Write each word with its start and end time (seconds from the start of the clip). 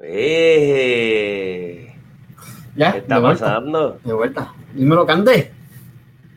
Eh, 0.00 1.94
¿Ya? 2.76 2.92
¿Qué 2.92 2.98
está 2.98 3.16
de 3.16 3.20
vuelta, 3.20 3.44
pasando? 3.44 3.98
De 4.04 4.12
vuelta. 4.12 4.52
Dímelo, 4.74 5.04
Candé. 5.06 5.52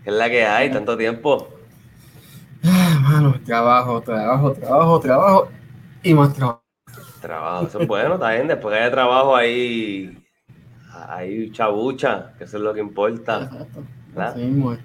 ¿Qué 0.03 0.09
es 0.09 0.15
la 0.15 0.29
que 0.29 0.45
hay? 0.45 0.71
Tanto 0.71 0.97
tiempo. 0.97 1.47
Ah, 2.63 2.99
mano, 3.01 3.35
trabajo, 3.45 4.01
trabajo, 4.01 4.53
trabajo, 4.53 4.99
trabajo 4.99 5.49
y 6.03 6.13
más 6.13 6.33
trabajo. 6.33 6.63
Trabajo, 7.21 7.67
eso 7.67 7.81
es 7.81 7.87
bueno, 7.87 8.15
está 8.15 8.31
bien. 8.31 8.47
Después 8.47 8.73
que 8.73 8.81
haya 8.81 8.91
trabajo 8.91 9.35
ahí, 9.35 10.17
hay 11.07 11.51
chabucha, 11.51 12.33
que 12.37 12.45
eso 12.45 12.57
es 12.57 12.63
lo 12.63 12.73
que 12.73 12.79
importa. 12.79 13.43
Exacto. 13.43 13.83
¿verdad? 14.09 14.29
Así 14.33 14.41
mismo 14.43 14.73
es. 14.73 14.79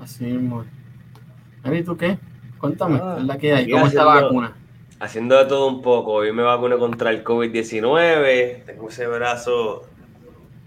Así 0.00 0.24
mismo 0.24 0.62
es. 0.62 1.80
¿y 1.80 1.82
tú 1.84 1.96
qué? 1.96 2.18
Cuéntame, 2.58 3.00
Ah, 3.02 3.14
¿qué 3.14 3.20
es 3.20 3.26
la 3.26 3.38
que 3.38 3.52
hay? 3.54 3.70
¿Cómo 3.70 3.86
está 3.86 4.04
la 4.04 4.22
vacuna? 4.22 4.56
Haciendo 5.00 5.38
de 5.38 5.46
todo 5.46 5.66
un 5.66 5.80
poco. 5.80 6.12
Hoy 6.12 6.30
me 6.30 6.42
vacuné 6.42 6.76
contra 6.76 7.08
el 7.08 7.24
COVID-19. 7.24 8.64
Tengo 8.66 8.90
ese 8.90 9.06
brazo 9.06 9.88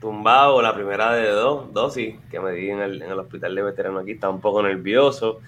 tumbado, 0.02 0.60
la 0.60 0.74
primera 0.74 1.14
de 1.14 1.30
dos 1.30 1.72
dosis 1.72 2.16
que 2.32 2.40
me 2.40 2.52
di 2.54 2.72
en 2.72 2.80
el, 2.80 3.04
en 3.04 3.12
el 3.12 3.20
hospital 3.20 3.54
de 3.54 3.62
veterano 3.62 4.00
aquí. 4.00 4.14
Estaba 4.14 4.34
un 4.34 4.42
poco 4.42 4.64
nervioso. 4.64 5.40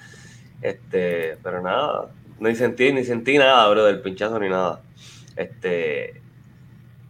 Este, 0.62 1.35
pero 1.41 1.63
nada, 1.63 2.12
no 2.40 2.53
sentí, 2.53 2.93
ni 2.93 3.03
sentí 3.03 3.40
nada, 3.40 3.67
bro, 3.71 3.85
del 3.85 4.02
pinchazo 4.02 4.38
ni 4.38 4.49
nada. 4.49 4.84
Este, 5.35 6.21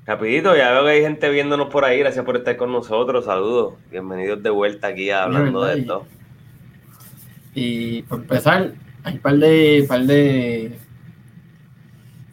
rapidito, 0.06 0.56
ya 0.56 0.72
veo 0.72 0.86
que 0.86 0.92
hay 0.92 1.02
gente 1.02 1.30
viéndonos 1.30 1.68
por 1.68 1.84
ahí. 1.84 2.00
Gracias 2.00 2.24
por 2.24 2.38
estar 2.38 2.56
con 2.56 2.72
nosotros. 2.72 3.26
Saludos. 3.26 3.74
Bienvenidos 3.92 4.42
de 4.42 4.50
vuelta 4.50 4.88
aquí 4.88 5.10
hablando 5.10 5.60
verdad, 5.60 5.76
de 5.76 5.82
esto. 5.82 6.06
Y 7.54 8.02
por 8.04 8.22
empezar, 8.22 8.72
hay 9.04 9.16
un 9.16 9.20
par 9.20 9.36
de, 9.36 9.86
par 9.90 10.02
de 10.04 10.80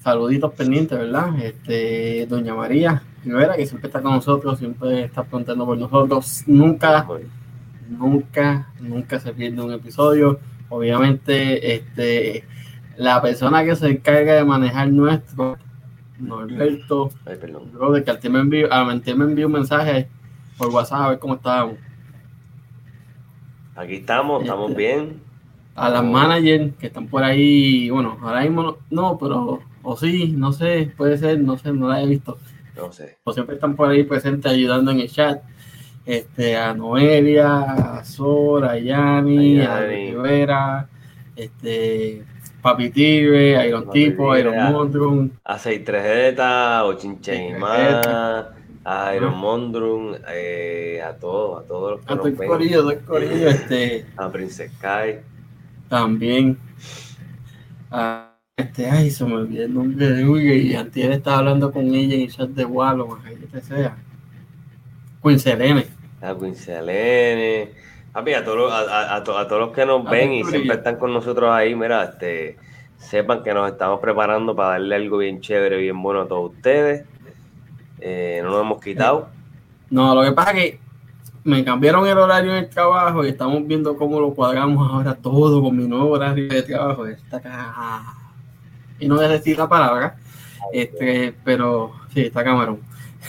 saluditos 0.03 0.53
pendientes, 0.55 0.99
¿verdad? 0.99 1.39
Este, 1.41 2.27
Doña 2.27 2.55
María 2.55 3.03
Rivera, 3.25 3.57
que 3.57 3.67
siempre 3.67 3.89
está 3.89 4.03
con 4.03 4.13
nosotros, 4.13 4.59
siempre 4.59 5.05
está 5.05 5.23
preguntando 5.23 5.65
por 5.65 5.79
nosotros. 5.79 6.43
Nunca, 6.47 7.07
nunca, 7.89 8.69
nunca 8.81 9.21
se 9.21 9.33
pierde 9.33 9.63
un 9.63 9.73
episodio. 9.73 10.41
Obviamente, 10.69 11.75
este, 11.75 12.45
la 12.97 13.23
persona 13.23 13.65
que 13.65 13.77
se 13.77 13.89
encarga 13.91 14.35
de 14.35 14.45
manejar 14.45 14.89
nuestro, 14.91 15.57
Norberto, 16.19 17.11
Ay, 17.27 17.37
brother, 17.73 18.05
que 18.05 18.11
al 18.11 18.19
tiempo 18.21 18.39
me 18.39 18.43
envió, 18.43 18.69
me 19.17 19.25
envió 19.25 19.47
un 19.47 19.53
mensaje 19.53 20.09
por 20.57 20.69
WhatsApp 20.71 21.01
a 21.01 21.09
ver 21.11 21.19
cómo 21.19 21.35
estábamos. 21.35 21.77
Aquí 23.75 23.97
estamos, 23.97 24.43
estamos 24.43 24.71
Este, 24.71 24.83
bien. 24.83 25.21
a 25.75 25.89
las 25.89 26.05
managers 26.05 26.75
que 26.77 26.87
están 26.89 27.09
por 27.09 27.25
ahí, 27.25 27.91
bueno, 27.91 28.19
ahora 28.23 28.43
mismo 28.43 28.63
no, 28.63 28.79
no, 28.91 29.19
pero, 29.19 29.61
o 29.83 29.97
sí, 29.97 30.35
no 30.37 30.53
sé, 30.53 30.93
puede 30.97 31.19
ser, 31.19 31.41
no 31.41 31.57
sé, 31.59 31.73
no 31.73 31.89
la 31.89 32.03
he 32.03 32.07
visto, 32.07 32.39
No 32.77 32.93
sé. 32.93 33.19
o 33.25 33.33
siempre 33.33 33.57
están 33.57 33.75
por 33.77 33.91
ahí 33.91 34.05
presentes 34.05 34.51
ayudando 34.53 34.91
en 34.91 35.01
el 35.01 35.11
chat, 35.11 35.43
este, 36.07 36.57
a 36.57 36.75
Noelia, 36.75 37.61
a 37.99 38.05
Sora, 38.05 38.73
a 38.73 38.79
Yani, 38.79 39.61
A 39.61 39.77
a. 39.77 39.87
Rivera, 39.87 40.89
este, 41.37 42.23
Papi 42.61 42.91
Tigre, 42.91 43.67
Iron 43.69 43.85
Papi 43.87 44.05
Tipo, 44.11 44.37
Iron 44.37 44.59
a- 44.59 44.71
Mondrum, 44.71 45.31
a 45.45 45.59
63 45.59 46.83
o 46.85 46.93
Chinchaimá, 46.95 48.49
a 48.85 49.15
Iron. 49.17 49.37
Mondrum, 49.37 50.15
eh, 50.29 51.01
a 51.05 51.15
todos, 51.17 51.65
a 51.65 51.67
todos 51.67 51.91
los 51.93 52.07
que 52.07 52.13
a 52.13 52.17
nos 52.17 52.25
ven, 52.37 52.49
corillo, 52.49 53.05
corillo, 53.07 53.49
este, 53.49 54.07
a 54.17 54.29
Princess 54.31 54.73
Kai, 54.81 55.21
también, 55.89 56.59
a 57.91 58.32
este, 58.57 58.89
ay, 58.91 59.11
se 59.11 59.25
me 59.25 59.35
olvidó 59.35 59.65
el 59.65 59.75
nombre 59.75 60.09
de 60.11 60.29
Uy, 60.29 60.43
y 60.53 60.75
antes 60.75 61.05
estaba 61.07 61.39
hablando 61.39 61.73
con 61.73 61.87
ella 61.95 62.15
en 62.15 62.23
el 62.23 62.31
chat 62.31 62.51
de 62.51 62.65
Wallo, 62.65 63.19
que 63.51 63.61
sea. 63.61 63.97
Queen 65.23 65.39
Selene. 65.39 65.87
a 66.21 66.35
Queen 66.35 66.55
Selene, 66.55 67.71
papi, 68.13 68.35
a 68.35 68.45
todos, 68.45 68.71
a, 68.73 68.81
a- 68.81 69.17
a 69.17 69.25
to- 69.25 69.39
a 69.39 69.49
todos 69.49 69.61
los 69.61 69.73
que 69.73 69.87
nos 69.87 70.07
A 70.07 70.11
ven 70.11 70.33
y 70.33 70.45
siempre 70.45 70.77
están 70.77 70.97
con 70.97 71.13
nosotros 71.15 71.51
ahí, 71.51 71.75
mira, 71.75 72.05
este, 72.05 72.57
sepan 72.99 73.43
que 73.43 73.55
nos 73.55 73.71
estamos 73.71 74.01
preparando 74.01 74.55
para 74.55 74.71
darle 74.71 74.97
algo 74.97 75.19
bien 75.19 75.41
chévere, 75.41 75.79
bien 75.79 76.01
bueno 76.03 76.23
a 76.23 76.29
todos 76.29 76.53
ustedes. 76.53 77.05
Eh, 78.01 78.41
no 78.43 78.51
nos 78.51 78.61
hemos 78.63 78.83
quitado. 78.83 79.29
No, 79.91 80.15
lo 80.15 80.23
que 80.23 80.33
pasa 80.33 80.51
es 80.53 80.57
que 80.73 80.79
me 81.45 81.65
cambiaron 81.65 82.07
el 82.07 82.19
horario 82.19 82.51
en 82.53 82.59
el 82.65 82.69
trabajo 82.69 83.25
y 83.25 83.29
estamos 83.31 83.67
viendo 83.67 83.97
cómo 83.97 84.21
lo 84.21 84.35
cuadramos 84.35 84.91
ahora 84.93 85.15
todo 85.15 85.63
con 85.63 85.77
mi 85.77 85.87
nuevo 85.87 86.11
horario 86.11 86.49
de 86.49 86.63
trabajo. 86.63 87.07
Está 87.07 87.39
acá. 87.39 88.15
Y 89.03 89.09
no 89.09 89.19
decir 89.19 89.59
la 89.59 89.69
palabra, 89.69 90.17
este, 90.73 91.35
pero 91.45 91.93
sí, 92.15 92.21
está 92.21 92.45
camarón. 92.45 92.79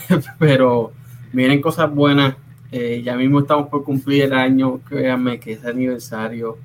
pero 0.39 0.91
vienen 1.31 1.61
cosas 1.61 1.91
buenas. 1.93 2.35
Eh, 2.71 3.01
ya 3.03 3.15
mismo 3.15 3.39
estamos 3.39 3.69
por 3.69 3.83
cumplir 3.83 4.23
el 4.23 4.33
año, 4.33 4.79
créanme 4.87 5.39
que 5.39 5.53
ese 5.53 5.67
aniversario 5.67 6.57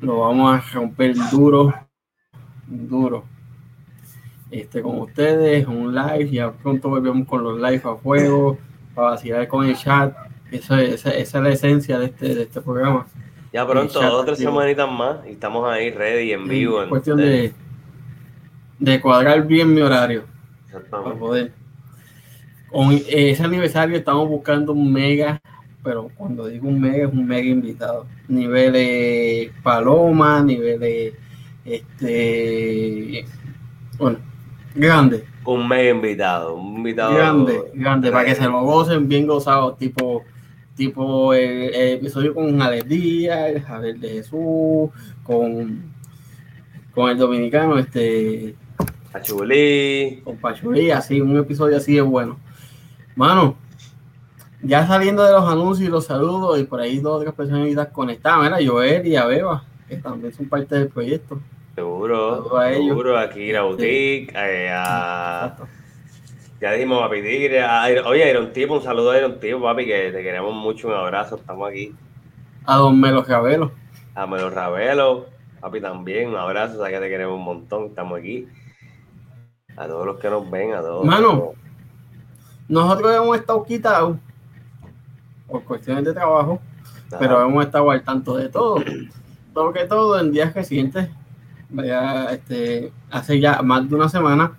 lo 0.00 0.20
vamos 0.20 0.54
a 0.54 0.64
romper 0.74 1.14
duro, 1.30 1.74
duro. 2.66 3.24
Este, 4.50 4.80
con 4.82 4.98
ustedes, 5.00 5.66
un 5.66 5.94
live, 5.94 6.30
ya 6.30 6.52
pronto 6.52 6.88
volvemos 6.90 7.26
con 7.26 7.42
los 7.42 7.56
live 7.58 7.82
a 7.84 7.94
juego, 7.96 8.58
para 8.94 9.10
vacilar 9.10 9.46
con 9.48 9.64
el 9.66 9.76
chat. 9.76 10.14
Eso 10.50 10.76
es- 10.76 10.94
esa, 10.94 11.10
esa 11.10 11.38
es 11.38 11.44
la 11.44 11.50
esencia 11.50 11.98
de 11.98 12.06
este, 12.06 12.34
de 12.34 12.42
este 12.42 12.60
programa. 12.60 13.06
Ya 13.52 13.66
pronto, 13.66 14.00
dos 14.00 14.12
o 14.12 14.24
tres 14.24 14.38
semanitas 14.38 14.90
más 14.90 15.26
y 15.26 15.32
estamos 15.32 15.66
ahí 15.70 15.90
ready, 15.90 16.32
en 16.32 16.46
vivo. 16.48 16.82
En- 16.82 16.88
cuestión 16.88 17.16
de, 17.18 17.52
de 18.78 19.00
cuadrar 19.00 19.46
bien 19.46 19.74
mi 19.74 19.80
horario 19.80 20.24
para 20.90 21.14
poder. 21.14 21.52
Con 22.70 22.92
ese 23.08 23.42
aniversario 23.42 23.96
estamos 23.96 24.28
buscando 24.28 24.72
un 24.72 24.92
mega, 24.92 25.40
pero 25.82 26.10
cuando 26.16 26.46
digo 26.46 26.68
un 26.68 26.80
mega 26.80 27.06
es 27.06 27.12
un 27.12 27.26
mega 27.26 27.48
invitado. 27.48 28.06
Niveles 28.28 29.50
Paloma, 29.62 30.42
niveles 30.42 31.14
este 31.64 33.24
bueno, 33.98 34.18
grande, 34.74 35.24
Un 35.44 35.66
mega 35.66 35.90
invitado, 35.90 36.54
un 36.54 36.76
invitado. 36.76 37.14
grande, 37.14 37.70
grande, 37.74 38.12
para 38.12 38.24
que 38.26 38.34
se 38.34 38.44
lo 38.44 38.62
gocen 38.62 39.08
bien 39.08 39.26
gozados, 39.26 39.76
tipo, 39.76 40.24
tipo 40.76 41.34
el, 41.34 41.74
el 41.74 41.88
episodio 41.98 42.34
con 42.34 42.60
Alex 42.62 42.88
Díaz, 42.88 43.50
el 43.50 43.62
Javier 43.62 43.98
de 43.98 44.08
Jesús, 44.08 44.90
con, 45.24 45.82
con 46.94 47.10
el 47.10 47.18
dominicano, 47.18 47.76
este, 47.78 48.54
A 49.12 49.20
Chulí. 49.22 50.20
con 50.22 50.36
Pachulí, 50.36 50.90
así, 50.90 51.20
un 51.20 51.36
episodio 51.36 51.76
así 51.76 51.94
de 51.94 52.02
bueno. 52.02 52.38
Mano, 53.16 53.56
ya 54.62 54.86
saliendo 54.86 55.24
de 55.24 55.32
los 55.32 55.44
anuncios 55.48 55.88
y 55.88 55.90
los 55.90 56.04
saludos, 56.04 56.58
y 56.60 56.64
por 56.64 56.80
ahí 56.80 56.98
dos 56.98 57.20
otras 57.20 57.34
personitas 57.34 57.88
conectadas, 57.88 58.42
mira, 58.42 58.58
Joel 58.70 59.06
y 59.06 59.16
Abeba, 59.16 59.64
que 59.88 59.96
también 59.96 60.32
son 60.32 60.48
parte 60.48 60.74
del 60.74 60.88
proyecto. 60.88 61.40
Seguro, 61.74 62.58
a 62.58 62.72
seguro, 62.72 63.18
aquí 63.18 63.54
a 63.54 63.60
Este, 63.60 63.60
Boutique, 63.60 64.32
eh, 64.34 64.70
a, 64.72 65.56
ya 66.60 66.72
dijimos 66.72 67.02
a 67.02 67.08
Pitigre, 67.08 67.62
a 67.62 67.84
oye, 68.04 68.28
Iron 68.28 68.52
Tipo, 68.52 68.74
un 68.74 68.82
saludo 68.82 69.12
a 69.12 69.18
Iron 69.18 69.38
Tipo, 69.38 69.62
papi, 69.62 69.86
que 69.86 70.10
te 70.10 70.22
queremos 70.22 70.52
mucho, 70.54 70.88
un 70.88 70.94
abrazo, 70.94 71.36
estamos 71.36 71.70
aquí. 71.70 71.94
A 72.66 72.76
Don 72.76 73.00
Melo 73.00 73.22
Ravelo. 73.22 73.72
A 74.14 74.26
Melo 74.26 74.50
Ravelo, 74.50 75.26
papi, 75.60 75.80
también, 75.80 76.28
un 76.30 76.36
abrazo, 76.36 76.78
sabes 76.78 76.92
que 76.92 77.00
te 77.00 77.08
queremos 77.08 77.36
un 77.36 77.44
montón, 77.44 77.86
estamos 77.86 78.18
aquí. 78.18 78.46
A 79.78 79.86
todos 79.86 80.06
los 80.06 80.18
que 80.18 80.28
nos 80.28 80.50
ven, 80.50 80.74
a 80.74 80.80
todos. 80.80 81.04
Mano. 81.04 81.52
Nosotros 82.68 83.14
hemos 83.14 83.36
estado 83.36 83.64
quitados 83.64 84.18
por 85.46 85.62
cuestiones 85.64 86.04
de 86.04 86.12
trabajo, 86.12 86.60
pero 87.18 87.40
hemos 87.42 87.64
estado 87.64 87.90
al 87.90 88.02
tanto 88.02 88.36
de 88.36 88.48
todo. 88.48 88.82
Todo 89.54 89.72
que 89.72 89.84
todo 89.86 90.18
en 90.20 90.32
días 90.32 90.52
recientes, 90.52 91.08
este, 92.30 92.92
hace 93.10 93.40
ya 93.40 93.62
más 93.62 93.88
de 93.88 93.94
una 93.94 94.08
semana, 94.08 94.52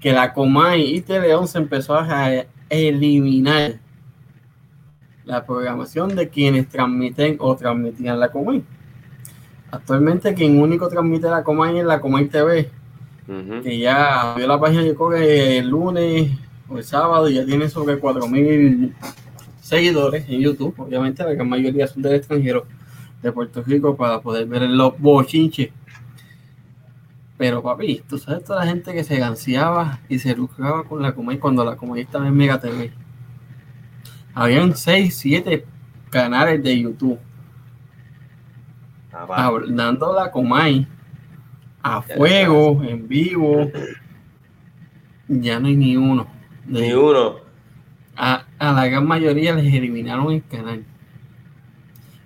que 0.00 0.12
la 0.12 0.32
Comay 0.32 0.96
y 0.96 1.02
Teleón 1.02 1.46
se 1.46 1.58
empezó 1.58 1.94
a 1.94 2.30
eliminar 2.68 3.78
la 5.24 5.44
programación 5.44 6.14
de 6.16 6.28
quienes 6.28 6.68
transmiten 6.68 7.36
o 7.40 7.54
transmitían 7.56 8.18
la 8.18 8.30
Comay. 8.30 8.64
Actualmente 9.70 10.34
quien 10.34 10.60
único 10.60 10.88
transmite 10.88 11.28
la 11.28 11.44
Comay 11.44 11.78
es 11.78 11.84
la 11.84 12.00
Comay 12.00 12.26
TV, 12.28 12.70
Que 13.26 13.78
ya 13.78 14.34
vio 14.36 14.46
la 14.46 14.60
página, 14.60 14.82
yo 14.82 14.94
creo 14.94 15.10
que 15.10 15.58
el 15.58 15.68
lunes 15.68 16.30
o 16.68 16.78
el 16.78 16.84
sábado 16.84 17.28
ya 17.28 17.44
tiene 17.44 17.68
sobre 17.68 18.00
4.000 18.00 18.92
seguidores 19.60 20.28
en 20.28 20.40
YouTube. 20.40 20.74
Obviamente 20.78 21.24
la 21.24 21.32
gran 21.32 21.48
mayoría 21.48 21.86
son 21.86 22.02
del 22.02 22.14
extranjero, 22.14 22.66
de 23.22 23.32
Puerto 23.32 23.62
Rico, 23.62 23.96
para 23.96 24.20
poder 24.20 24.46
ver 24.46 24.62
los 24.62 24.98
bochinches. 24.98 25.70
Pero 27.36 27.62
papi, 27.62 28.02
tú 28.08 28.16
sabes 28.16 28.44
toda 28.44 28.64
la 28.64 28.70
gente 28.70 28.92
que 28.92 29.04
se 29.04 29.16
ganseaba 29.18 30.00
y 30.08 30.18
se 30.18 30.34
lucraba 30.34 30.84
con 30.84 31.02
la 31.02 31.14
Comay 31.14 31.38
cuando 31.38 31.64
la 31.64 31.76
Comay 31.76 32.02
estaba 32.02 32.26
en 32.26 32.34
Mega 32.36 32.60
TV. 32.60 32.92
Habían 34.34 34.76
6, 34.76 35.16
7 35.16 35.66
canales 36.10 36.62
de 36.62 36.80
YouTube 36.80 37.18
Ah, 39.18 39.46
hablando 39.46 40.12
la 40.14 40.30
Comay 40.30 40.86
a 41.94 42.02
fuego, 42.02 42.82
en 42.82 43.06
vivo. 43.06 43.70
Ya 45.28 45.60
no 45.60 45.68
hay 45.68 45.76
ni 45.76 45.96
uno. 45.96 46.26
Ni 46.66 46.92
uno. 46.92 47.36
A, 48.16 48.44
a 48.58 48.72
la 48.72 48.86
gran 48.88 49.06
mayoría 49.06 49.54
les 49.54 49.72
eliminaron 49.72 50.32
el 50.32 50.42
canal. 50.46 50.84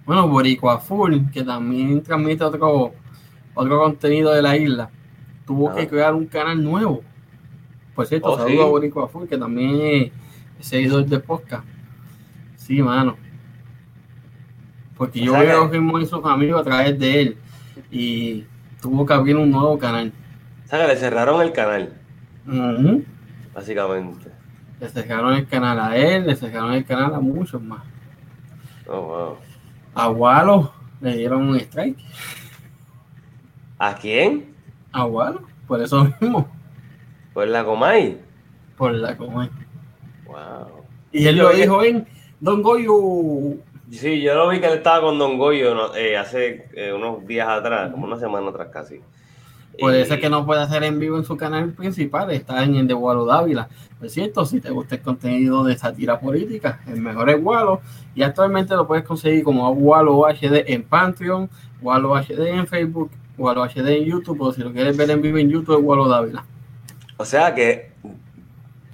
Bueno, 0.07 0.29
Boricua 0.29 0.79
Full, 0.79 1.31
que 1.33 1.43
también 1.45 2.03
transmite 2.03 2.43
otro, 2.43 2.95
otro 3.55 3.79
contenido 3.79 4.33
de 4.33 4.43
la 4.43 4.57
isla, 4.57 4.91
tuvo 5.47 5.75
que 5.75 5.87
crear 5.89 6.15
un 6.15 6.27
canal 6.27 6.63
nuevo. 6.63 7.03
Por 7.95 8.07
cierto, 8.07 8.29
Oh, 8.33 8.37
saludo 8.39 8.57
sí. 8.57 8.63
a 8.63 8.65
Boricua 8.65 9.09
Full, 9.09 9.29
que 9.29 9.37
también 9.37 10.11
es 10.59 10.67
seguidor 10.67 11.05
de 11.07 11.19
podcast. 11.21 11.65
Sí, 12.57 12.81
mano. 12.83 13.17
Porque 14.97 15.21
O 15.23 15.25
yo 15.25 15.33
veo 15.33 15.71
que- 15.71 15.79
que 15.79 16.07
sus 16.07 16.25
amigos 16.25 16.61
a 16.61 16.65
través 16.65 16.99
de 16.99 17.21
él 17.21 17.37
y 17.91 18.45
tuvo 18.81 19.05
que 19.07 19.13
abrir 19.13 19.37
un 19.37 19.51
nuevo 19.51 19.79
canal. 19.79 20.13
O 20.65 20.69
sea, 20.69 20.81
que 20.87 20.93
le 20.95 20.97
cerraron 20.97 21.43
el 21.43 21.53
canal, 21.53 21.93
Ujú. 22.47 23.05
básicamente. 23.55 24.31
Le 24.81 24.89
cerraron 24.89 25.35
el 25.35 25.47
canal 25.47 25.79
a 25.81 25.97
él, 25.97 26.27
le 26.27 26.37
cerraron 26.37 26.73
el 26.75 26.85
canal 26.85 27.15
a 27.15 27.21
muchos 27.21 27.61
más. 27.63 27.83
Oh, 28.87 29.01
wow. 29.03 29.37
A 29.95 30.09
Walo 30.09 30.73
le 31.01 31.17
dieron 31.17 31.49
un 31.49 31.57
strike. 31.57 31.99
¿A 33.79 33.95
quién? 33.95 34.55
A 34.93 35.05
Walo, 35.05 35.43
por 35.67 35.81
eso 35.81 36.05
mismo, 36.21 36.49
Pues 37.33 37.49
la 37.49 37.65
Comay. 37.65 38.21
por 38.77 38.93
la 38.95 39.17
coma. 39.17 39.49
Wow. 40.27 40.85
Y 41.13 41.27
él 41.27 41.37
lo 41.37 41.51
dijo 41.51 41.83
en 41.85 42.07
Don 42.41 42.63
Goyo. 42.63 43.59
Sí, 43.91 44.21
yo 44.23 44.35
lo 44.35 44.49
vi 44.49 44.61
que 44.61 44.67
él 44.67 44.75
estaba 44.75 45.01
con 45.01 45.19
Don 45.19 45.37
Goyo. 45.37 45.95
Eh, 45.97 46.17
hace 46.17 46.69
eh, 46.75 46.93
unos 46.93 47.27
días 47.27 47.49
atrás, 47.49 47.91
como 47.91 48.07
una 48.07 48.19
semana 48.19 48.49
atrás 48.49 48.69
casi. 48.73 49.01
Eso 49.77 50.15
es 50.15 50.21
que 50.21 50.29
no 50.29 50.45
puede 50.45 50.61
hacer 50.61 50.85
en 50.85 50.99
vivo 50.99 51.17
en 51.17 51.25
su 51.25 51.37
canal 51.37 51.73
principal, 51.73 52.31
está 52.31 52.63
en 52.65 52.75
el 52.75 52.87
de 52.87 52.93
Walo 52.95 53.25
Dávila. 53.25 53.69
Por 53.99 54.11
cierto, 54.11 54.45
si 54.45 54.61
te 54.61 54.71
gusta 54.71 54.97
el 54.97 55.01
contenido 55.01 55.65
de 55.65 55.77
sátira 55.77 56.21
política, 56.21 56.81
el 56.87 57.01
mejor 57.01 57.31
es 57.31 57.43
Walo. 57.43 57.81
Y 58.15 58.23
actualmente 58.23 58.75
lo 58.75 58.87
puedes 58.87 59.05
conseguir 59.05 59.43
como 59.43 59.71
Walo 59.71 60.27
HD 60.27 60.65
en 60.67 60.83
Patreon, 60.83 61.49
Walo 61.81 62.15
HD 62.15 62.49
en 62.49 62.67
Facebook, 62.67 63.11
Walo 63.39 63.65
HD 63.65 63.89
en 63.89 64.05
YouTube, 64.05 64.41
o 64.43 64.53
si 64.53 64.61
lo 64.61 64.73
quieres 64.73 64.97
ver 64.97 65.11
en 65.11 65.23
vivo 65.23 65.39
en 65.39 65.49
YouTube 65.49 65.79
es 65.79 65.85
Walo 65.85 66.09
Dávila. 66.09 66.45
O 67.17 67.25
sea 67.25 67.55
que 67.55 67.90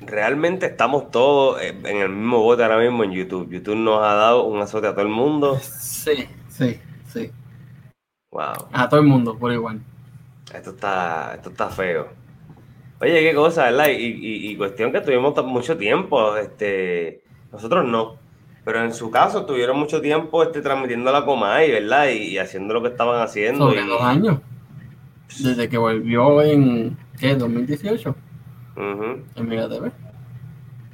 realmente 0.06 0.66
estamos 0.66 1.10
todos 1.10 1.60
eh, 1.62 1.74
en 1.84 1.96
el 1.98 2.08
mismo 2.10 2.40
bote 2.42 2.62
ahora 2.62 2.78
mismo 2.78 3.04
en 3.04 3.12
YouTube. 3.12 3.50
YouTube 3.50 3.76
nos 3.76 4.02
ha 4.02 4.14
dado 4.14 4.44
un 4.44 4.60
azote 4.60 4.86
a 4.86 4.92
todo 4.92 5.02
el 5.02 5.08
mundo. 5.08 5.58
Sí, 5.60 6.26
sí, 6.48 6.78
sí. 7.12 7.30
Wow, 8.30 8.68
A 8.72 8.88
todo 8.88 9.00
el 9.00 9.06
mundo, 9.06 9.36
por 9.38 9.52
igual. 9.52 9.80
esto 10.54 10.70
está, 10.70 11.34
esto 11.36 11.50
está 11.50 11.68
feo. 11.70 12.08
Oye, 13.00 13.20
qué 13.22 13.34
cosa, 13.34 13.64
¿verdad? 13.64 13.88
Y, 13.90 14.04
y- 14.06 14.50
y 14.50 14.56
cuestión 14.56 14.90
que 14.92 15.00
tuvimos 15.00 15.34
mucho 15.44 15.76
tiempo, 15.76 16.36
este, 16.36 17.22
nosotros 17.52 17.84
no, 17.86 18.16
pero 18.64 18.82
en 18.82 18.92
su 18.94 19.10
caso 19.10 19.44
tuvieron 19.46 19.78
mucho 19.78 20.00
tiempo 20.00 20.42
este, 20.42 20.60
transmitiendo 20.62 21.12
la 21.12 21.24
Comay, 21.24 21.70
¿verdad? 21.70 22.08
Y, 22.08 22.28
y 22.34 22.38
haciendo 22.38 22.74
lo 22.74 22.82
que 22.82 22.88
estaban 22.88 23.20
haciendo. 23.22 23.68
Sobre 23.68 23.82
y- 23.82 23.86
dos 23.86 24.02
años. 24.02 24.40
Desde 25.40 25.68
que 25.68 25.76
volvió 25.76 26.40
en, 26.42 26.96
¿qué? 27.18 27.34
2018, 27.34 28.14
En 28.76 29.48
Mega 29.48 29.68
TV. 29.68 29.90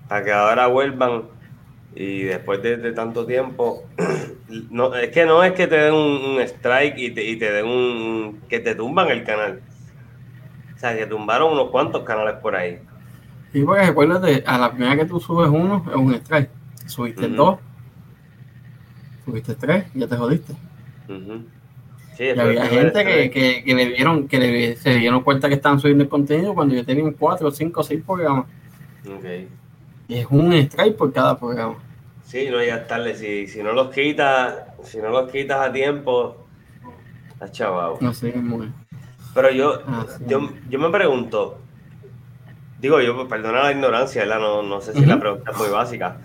a 0.09 0.23
que 0.23 0.33
ahora 0.33 0.67
vuelvan 0.69 1.25
y 1.95 2.23
después 2.23 2.63
de, 2.63 2.77
de 2.79 2.93
tanto 2.93 3.27
tiempo, 3.27 3.85
no, 4.71 4.95
es 4.95 5.11
que 5.11 5.27
no 5.27 5.43
es 5.43 5.53
que 5.53 5.67
te 5.67 5.77
den 5.77 5.95
un, 5.95 6.25
un 6.25 6.41
strike 6.41 6.99
y 6.99 7.11
te, 7.11 7.25
y 7.25 7.37
te 7.37 7.53
den 7.53 7.67
un, 7.67 8.41
que 8.49 8.61
te 8.61 8.75
tumban 8.75 9.09
el 9.11 9.25
canal. 9.25 9.61
O 10.75 10.79
sea, 10.79 10.97
que 10.97 11.07
tumbaron 11.07 11.53
unos 11.53 11.71
cuantos 11.71 12.03
canales 12.05 12.37
por 12.37 12.57
ahí. 12.57 12.79
Sí, 13.53 13.63
porque 13.65 13.87
recuérdate, 13.87 14.43
a 14.47 14.59
la 14.59 14.73
primera 14.73 14.97
que 14.97 15.05
tú 15.05 15.21
subes 15.21 15.49
uno 15.49 15.85
es 15.89 15.97
un 15.97 16.15
strike. 16.15 16.51
Subiste 16.87 17.29
dos, 17.29 17.59
subiste 19.25 19.55
tres, 19.55 19.85
ya 19.95 20.07
te 20.09 20.17
jodiste. 20.17 20.55
Ujú. 21.09 21.45
Sí, 22.17 22.25
Y 22.25 22.39
había 22.39 22.67
gente 22.67 23.05
que, 23.05 23.31
que, 23.31 23.65
que 23.65 23.75
le 23.75 23.87
vieron, 23.87 24.29
que 24.29 24.39
le- 24.39 24.77
se 24.77 24.95
dieron 24.97 25.23
cuenta 25.23 25.49
que 25.49 25.55
estaban 25.55 25.81
subiendo 25.81 26.05
el 26.05 26.11
contenido 26.11 26.55
cuando 26.55 26.75
yo 26.75 26.85
tenía 26.85 27.11
cuatro, 27.19 27.51
cinco, 27.51 27.83
seis 27.83 28.03
programas. 28.07 28.47
Ok. 29.07 29.25
Y 30.09 30.15
es 30.19 30.27
un 30.31 30.53
strike 30.53 30.97
por 30.97 31.13
cada 31.13 31.39
programa. 31.39 31.77
Sí, 32.25 32.49
no 32.51 32.59
llegas 32.59 32.87
tarde. 32.87 33.15
Si, 33.15 33.47
si 33.47 33.63
no 33.63 33.73
los 33.73 33.89
quitas, 33.89 34.57
si 34.85 34.99
no 34.99 35.09
los 35.09 35.31
quitas 35.31 35.69
a 35.69 35.73
tiempo, 35.73 36.37
estás 37.33 37.53
chavado. 37.53 37.99
No 38.01 38.13
sé 38.13 38.29
es. 38.29 38.69
Pero 39.35 39.51
yo, 39.51 39.81
Ah, 39.87 40.05
sí. 40.09 40.25
yo, 40.27 40.51
yo 40.69 40.79
me 40.79 40.91
pregunto, 40.91 41.59
digo 42.79 43.01
yo, 43.01 43.27
perdona 43.29 43.63
la 43.65 43.73
ignorancia, 43.73 44.23
¿verdad? 44.23 44.41
No, 44.41 44.63
no 44.63 44.81
sé 44.81 44.93
si 44.93 45.07
la 45.07 45.19
pregunta 45.19 45.51
es 45.51 45.57
muy 45.59 45.69
básica. 45.71 46.19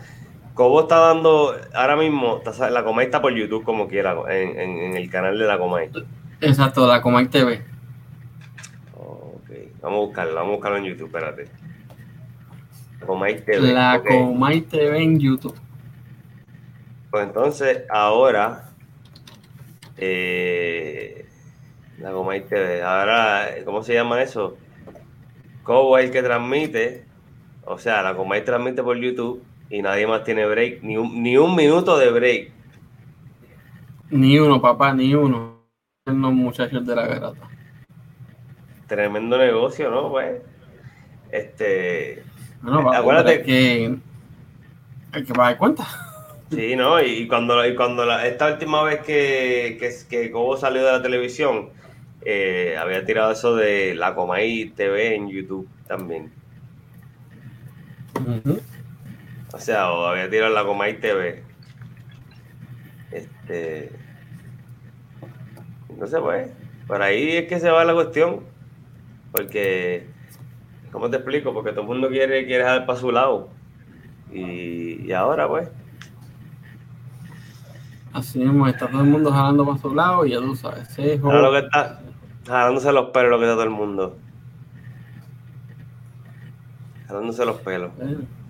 Cobo 0.57 0.81
está 0.81 0.98
dando, 0.98 1.56
ahora 1.75 1.95
mismo, 1.95 2.42
la 2.71 2.83
Comay 2.83 3.06
está 3.06 3.21
por 3.21 3.31
YouTube 3.31 3.63
como 3.63 3.88
quiera, 3.88 4.15
en, 4.30 4.59
en- 4.59 4.77
en 4.80 4.98
el 4.98 5.07
canal 5.09 5.38
de 5.38 5.45
la 5.45 5.59
Comay. 5.59 5.92
Exacto, 6.42 6.88
la 6.88 7.00
Comay 7.01 7.27
TV. 7.27 7.63
Ok, 8.95 9.50
vamos 9.83 9.98
a 10.00 10.06
buscarlo, 10.07 10.33
vamos 10.33 10.50
a 10.50 10.56
buscarlo 10.56 10.77
en 10.80 10.83
YouTube, 10.86 11.06
espérate. 11.07 11.45
La 13.00 13.06
Comay 13.06 13.39
TV. 13.45 13.71
La 13.71 13.98
ok. 13.98 14.07
Comay 14.07 14.62
TV 14.62 14.98
en 15.04 15.19
YouTube. 15.19 15.56
Pues 17.12 17.24
entonces, 17.27 17.83
ahora, 17.92 18.69
eh, 19.98 21.27
la 22.00 22.12
Comay 22.12 22.42
TV, 22.45 22.81
ahora, 22.81 23.48
¿cómo 23.63 23.83
se 23.83 23.94
llama 23.94 24.21
eso? 24.24 24.57
Cobo 25.63 25.98
es 26.00 26.06
el 26.06 26.12
que 26.12 26.24
transmite, 26.24 27.06
o 27.63 27.77
sea, 27.77 28.01
la 28.01 28.15
Comay 28.15 28.44
transmite 28.44 28.81
por 28.81 28.98
YouTube 28.98 29.44
y 29.69 29.81
nadie 29.81 30.07
más 30.07 30.23
tiene 30.23 30.45
break, 30.45 30.81
ni 30.83 30.97
un, 30.97 31.21
ni 31.21 31.37
un 31.37 31.55
minuto 31.55 31.97
de 31.97 32.09
break. 32.11 32.51
Ni 34.09 34.39
uno, 34.39 34.61
papá, 34.61 34.93
ni 34.93 35.13
uno. 35.13 35.57
Los 36.05 36.33
muchachos 36.33 36.85
de 36.85 36.95
la 36.95 37.05
garata. 37.05 37.49
Tremendo 38.87 39.37
negocio, 39.37 39.91
¿no? 39.91 40.09
Pues, 40.09 40.41
este, 41.31 42.23
Bueno, 42.61 42.83
papá, 42.85 42.97
Acuérdate- 42.99 43.43
que 43.43 43.97
hay 45.11 45.23
que 45.25 45.33
pagar 45.33 45.57
cuenta. 45.57 45.85
sí, 46.49 46.75
¿no? 46.77 47.01
Y, 47.01 47.27
cuando, 47.27 47.65
y 47.67 47.75
cuando 47.75 48.05
la- 48.05 48.25
esta 48.25 48.47
última 48.53 48.83
vez 48.83 49.01
que, 49.01 49.77
que, 49.79 49.91
que 50.09 50.31
Cobo 50.31 50.55
salió 50.55 50.85
de 50.85 50.91
la 50.93 51.01
televisión, 51.01 51.69
eh, 52.23 52.77
había 52.79 53.03
tirado 53.05 53.31
eso 53.33 53.53
de 53.57 53.93
la 53.95 54.15
Comay 54.15 54.69
TV 54.69 55.15
en 55.15 55.27
YouTube 55.27 55.67
también. 55.87 56.31
Ujú. 58.15 58.62
O 59.54 59.60
sea, 59.60 59.92
o 59.92 60.06
había 60.06 60.30
tirado 60.30 60.54
la 60.54 60.66
Comay 60.66 61.00
TV. 61.00 61.44
Este. 63.12 63.92
No 65.98 66.06
sé, 66.06 66.20
pues. 66.20 66.51
Por 66.86 67.01
ahí 67.01 67.38
es 67.38 67.48
que 67.48 67.60
se 67.60 67.70
va 67.70 67.86
la 67.86 67.94
cuestión. 67.94 68.42
Porque. 69.32 70.10
¿Cómo 70.92 71.10
te 71.10 71.18
explico? 71.18 71.54
Porque 71.54 71.72
todo 71.72 71.82
el 71.82 71.88
mundo 71.88 72.10
quiere, 72.10 72.46
quiere 72.46 72.63
dejar 72.63 72.86
para 72.86 73.00
su 73.00 73.12
lado. 73.12 73.50
Y, 74.32 75.06
y 75.06 75.12
ahora, 75.13 75.48
pues. 75.48 75.70
Así 78.13 78.39
mismo, 78.39 78.68
está 78.68 78.88
todo 78.88 79.01
el 79.01 79.08
mundo 79.08 79.32
jalando 79.32 79.66
para 79.66 79.77
su 79.77 79.94
lado 79.94 80.25
y 80.25 80.32
ya 80.32 80.39
tú 80.39 80.56
sabes. 80.56 80.89
ese 80.89 81.20
Ahora 81.24 81.42
lo 81.42 81.51
que 81.51 81.60
está. 81.60 82.01
Jalándose 82.48 82.92
los 82.92 83.10
pelos 83.10 83.32
lo 83.32 83.38
que 83.38 83.44
está 83.44 83.56
todo 83.56 83.63
el 83.63 83.70
mundo. 83.70 84.18
Jalándose 87.08 87.46
los 87.46 87.58
pelos. 87.58 87.92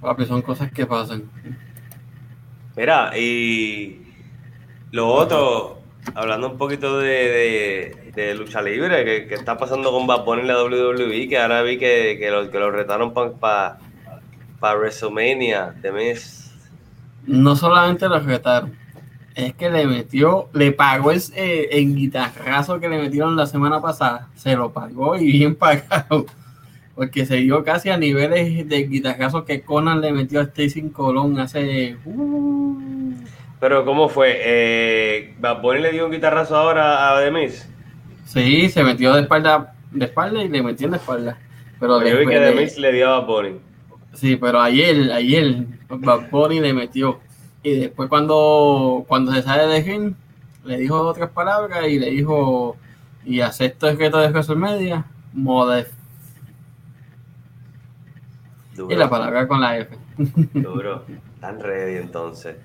Papi, 0.01 0.25
son 0.25 0.41
cosas 0.41 0.71
que 0.71 0.85
pasan. 0.85 1.23
Mira, 2.75 3.17
y 3.17 4.01
lo 4.91 5.07
otro, 5.07 5.79
hablando 6.15 6.51
un 6.51 6.57
poquito 6.57 6.99
de, 6.99 7.07
de- 7.07 8.11
de 8.17 8.33
lucha 8.33 8.61
libre, 8.63 9.05
que, 9.05 9.27
que 9.27 9.35
está 9.35 9.57
pasando 9.57 9.91
con 9.91 10.07
Bad 10.07 10.25
Bunny 10.25 10.41
en 10.41 10.47
la 10.47 10.63
WWE, 10.63 11.27
que 11.29 11.37
ahora 11.39 11.61
vi 11.61 11.77
que, 11.77 12.17
que 12.19 12.31
lo, 12.31 12.49
que 12.49 12.57
lo 12.59 12.71
retaron 12.71 13.13
para 13.13 13.77
WrestleMania 14.61 15.75
de 15.81 15.91
mes. 15.91 16.51
No 17.27 17.55
solamente 17.55 18.09
lo 18.09 18.19
retaron, 18.19 18.75
es 19.35 19.53
que 19.53 19.69
le 19.69 19.85
metió, 19.85 20.49
le 20.53 20.71
pagó 20.71 21.11
el, 21.11 21.21
eh, 21.35 21.69
el 21.73 21.93
guitarrazo 21.95 22.79
que 22.79 22.89
le 22.89 22.97
metieron 22.99 23.35
la 23.35 23.45
semana 23.45 23.81
pasada. 23.81 24.29
Se 24.35 24.55
lo 24.55 24.71
pagó 24.71 25.15
y 25.15 25.31
bien 25.33 25.55
pagado. 25.55 26.25
Porque 26.97 27.27
se 27.27 27.35
dio 27.35 27.63
casi 27.63 27.91
a 27.91 27.97
niveles 27.97 28.67
de 28.67 28.83
guitarrazo 28.87 29.45
que 29.45 29.61
Conan 29.61 30.01
le 30.01 30.11
metió 30.11 30.39
a 30.39 30.43
Stacy 30.45 30.89
Colón 30.89 31.39
hace. 31.39 31.95
uh, 32.05 32.75
Pero 33.59 33.85
¿cómo 33.85 34.09
fue? 34.09 34.35
Eh, 34.43 35.35
Bad 35.39 35.61
Bunny 35.61 35.79
le 35.81 35.91
dio 35.91 36.07
un 36.07 36.11
guitarrazo 36.11 36.55
ahora 36.57 37.15
a 37.15 37.23
The 37.23 37.29
Miz. 37.29 37.69
Sí, 38.25 38.67
se 38.69 38.83
metió 38.83 39.13
de 39.13 39.21
espalda, 39.21 39.75
de 39.91 40.05
espalda 40.05 40.43
y 40.43 40.49
le 40.49 40.63
metió 40.63 40.85
en 40.85 40.91
la 40.91 40.97
espalda. 40.97 41.37
Pero 41.79 42.01
Yo 42.03 42.17
vi 42.17 42.25
que 42.25 42.31
The 42.33 42.39
de- 42.39 42.55
Miz 42.55 42.77
le 42.79 42.91
dio 42.91 43.07
a 43.13 43.19
Bad 43.19 43.27
Bunny. 43.27 43.59
Sí, 44.13 44.35
pero 44.35 44.59
ayer, 44.59 45.11
ayer, 45.11 45.65
Bad 45.87 46.31
Bunny 46.31 46.59
le 46.59 46.73
metió. 46.73 47.19
Y 47.61 47.75
después 47.75 48.09
cuando, 48.09 49.05
cuando 49.07 49.31
se 49.33 49.43
sale 49.43 49.67
de 49.71 49.81
ring, 49.83 50.13
le 50.65 50.77
dijo 50.79 50.99
otras 50.99 51.29
palabras 51.29 51.87
y 51.87 51.99
le 51.99 52.09
dijo, 52.09 52.75
y 53.23 53.41
acepto 53.41 53.87
el 53.87 53.99
reto 53.99 54.17
de 54.17 54.29
WrestleMania, 54.29 55.05
Mode. 55.33 55.85
Duro. 58.77 58.93
Y 58.93 58.97
la 58.97 59.09
palabra 59.09 59.47
con 59.47 59.59
la 59.59 59.77
F. 59.79 59.97
Duro. 60.53 61.03
Tan 61.41 61.59
ready 61.59 61.97
entonces. 61.97 62.55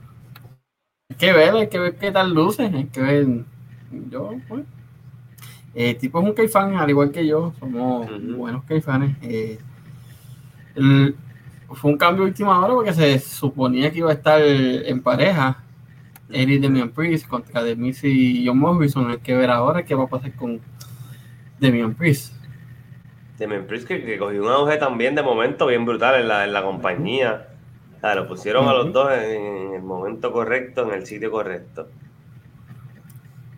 Hay 1.11 1.17
que 1.17 1.33
ver, 1.33 1.55
hay 1.55 1.69
que 1.69 1.79
ver 1.79 1.97
qué 1.97 2.13
tal 2.13 2.33
luce, 2.33 2.65
hay 2.65 2.85
que 2.87 3.01
ver. 3.01 3.27
Yo, 4.11 4.31
pues. 4.49 4.65
El 5.75 5.97
tipo 5.97 6.21
es 6.21 6.27
un 6.27 6.35
K-fan, 6.35 6.77
al 6.77 6.91
igual 6.91 7.11
que 7.11 7.27
yo, 7.27 7.55
somos 7.59 8.07
buenos 8.37 8.65
K-fanes. 8.65 9.17
Eh, 9.23 9.59
el- 10.75 11.17
fue 11.71 11.91
un 11.91 11.97
cambio 11.97 12.25
última 12.25 12.59
hora 12.63 12.75
porque 12.75 12.93
se 12.93 13.19
suponía 13.19 13.91
que 13.91 13.99
iba 13.99 14.11
a 14.11 14.15
estar 14.15 14.41
en 14.43 15.03
pareja. 15.03 15.63
Eric 16.31 16.61
Demian 16.61 16.91
Priest 16.91 17.27
contra 17.27 17.63
Demis 17.63 18.05
y 18.05 18.47
John 18.47 18.59
Morrison. 18.59 19.11
Hay 19.11 19.19
que 19.19 19.35
ver 19.35 19.51
ahora 19.51 19.83
qué 19.85 19.95
va 19.95 20.05
a 20.05 20.09
pasar 20.09 20.33
con 20.35 20.61
Demian 21.59 21.95
Priest. 21.95 22.35
Demian 23.43 23.67
Priest 23.67 23.89
que, 23.89 24.05
que 24.05 24.19
cogió 24.19 24.43
un 24.43 24.49
auge 24.49 24.77
también 24.77 25.15
de 25.15 25.23
momento 25.23 25.67
bien 25.67 25.85
brutal 25.85 26.21
en 26.21 26.29
la, 26.29 26.45
en 26.45 26.53
la 26.53 26.63
compañía. 26.63 27.49
O 27.97 28.01
sea, 28.01 28.15
lo 28.15 28.29
pusieron 28.29 28.69
a 28.69 28.73
los 28.73 28.93
dos 28.93 29.13
en, 29.13 29.69
en 29.69 29.75
el 29.75 29.83
momento 29.83 30.33
correcto, 30.33 30.85
en 30.85 30.95
el 30.95 31.07
sitio 31.07 31.31
correcto. 31.31 31.89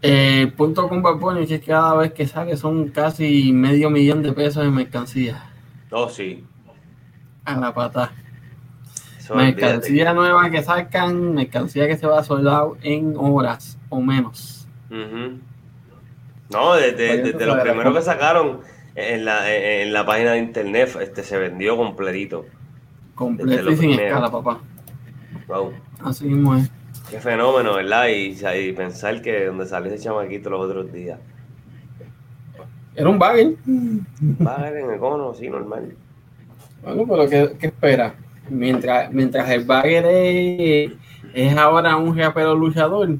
Eh, 0.02 0.42
El 0.42 0.52
punto 0.52 0.88
con 0.88 1.02
Bad 1.02 1.16
Bunny 1.16 1.42
es 1.42 1.48
que 1.48 1.60
cada 1.60 1.94
vez 1.94 2.12
que 2.12 2.26
sale 2.26 2.56
son 2.56 2.88
casi 2.88 3.52
medio 3.52 3.88
millón 3.90 4.22
de 4.22 4.32
pesos 4.32 4.64
en 4.64 4.74
mercancía. 4.74 5.50
Oh, 5.90 6.08
sí. 6.08 6.44
A 7.44 7.56
la 7.56 7.72
pata. 7.72 8.12
Eso. 9.18 9.34
Mercancía 9.34 10.12
nueva 10.12 10.50
que 10.50 10.62
sacan, 10.62 11.34
mercancía 11.34 11.86
que 11.86 11.96
se 11.96 12.06
va 12.06 12.20
a 12.20 12.24
soldar 12.24 12.68
en 12.82 13.14
horas 13.16 13.78
o 13.88 14.00
menos. 14.00 14.66
Ujú. 14.90 15.38
No, 16.50 16.74
desde, 16.74 17.22
desde 17.22 17.30
eso 17.30 17.46
los 17.46 17.58
primeros 17.64 17.96
que 17.96 18.02
sacaron 18.02 18.60
en 18.94 19.24
la, 19.24 19.52
en, 19.52 19.92
la 19.92 20.06
página 20.06 20.32
de 20.32 20.38
internet, 20.38 20.96
este 21.00 21.22
se 21.22 21.36
vendió 21.38 21.76
completito. 21.76 22.46
Completo 23.14 23.70
y 23.70 23.76
sin 23.76 23.90
escala, 23.92 24.30
papá. 24.30 24.60
Wow. 25.48 25.72
Así 26.00 26.26
mismo 26.26 26.56
es. 26.56 26.70
Qué 27.10 27.20
fenómeno, 27.20 27.74
¿verdad? 27.74 28.08
Y, 28.08 28.36
y 28.56 28.72
pensar 28.72 29.20
que 29.20 29.46
donde 29.46 29.66
salió 29.66 29.92
ese 29.92 30.04
chamaquito 30.04 30.50
los 30.50 30.60
otros 30.62 30.92
días. 30.92 31.18
Era 32.96 33.08
un 33.08 33.18
bagel. 33.18 33.58
Ver 33.64 34.76
en 34.76 34.90
el 34.90 34.98
cono, 34.98 35.34
sí, 35.34 35.48
normal. 35.48 35.94
Bueno, 36.82 37.04
pero 37.08 37.28
¿qué, 37.28 37.56
qué 37.58 37.66
espera? 37.66 38.14
Mientras, 38.48 39.10
mientras 39.12 39.48
el 39.50 39.64
bagel 39.64 40.04
es, 40.06 40.92
es 41.34 41.56
ahora 41.56 41.96
un 41.96 42.16
rapero 42.16 42.54
luchador, 42.54 43.16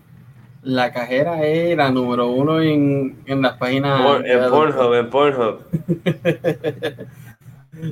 la 0.65 0.93
cajera 0.93 1.43
es 1.45 1.77
la 1.77 1.91
número 1.91 2.29
uno 2.29 2.61
en, 2.61 3.23
en 3.27 3.43
las 3.43 3.57
páginas. 3.59 4.01
Por- 4.03 4.27
en 4.27 4.51
Pornhub, 4.51 4.95
en 4.95 5.11
Pornhub. 5.11 5.61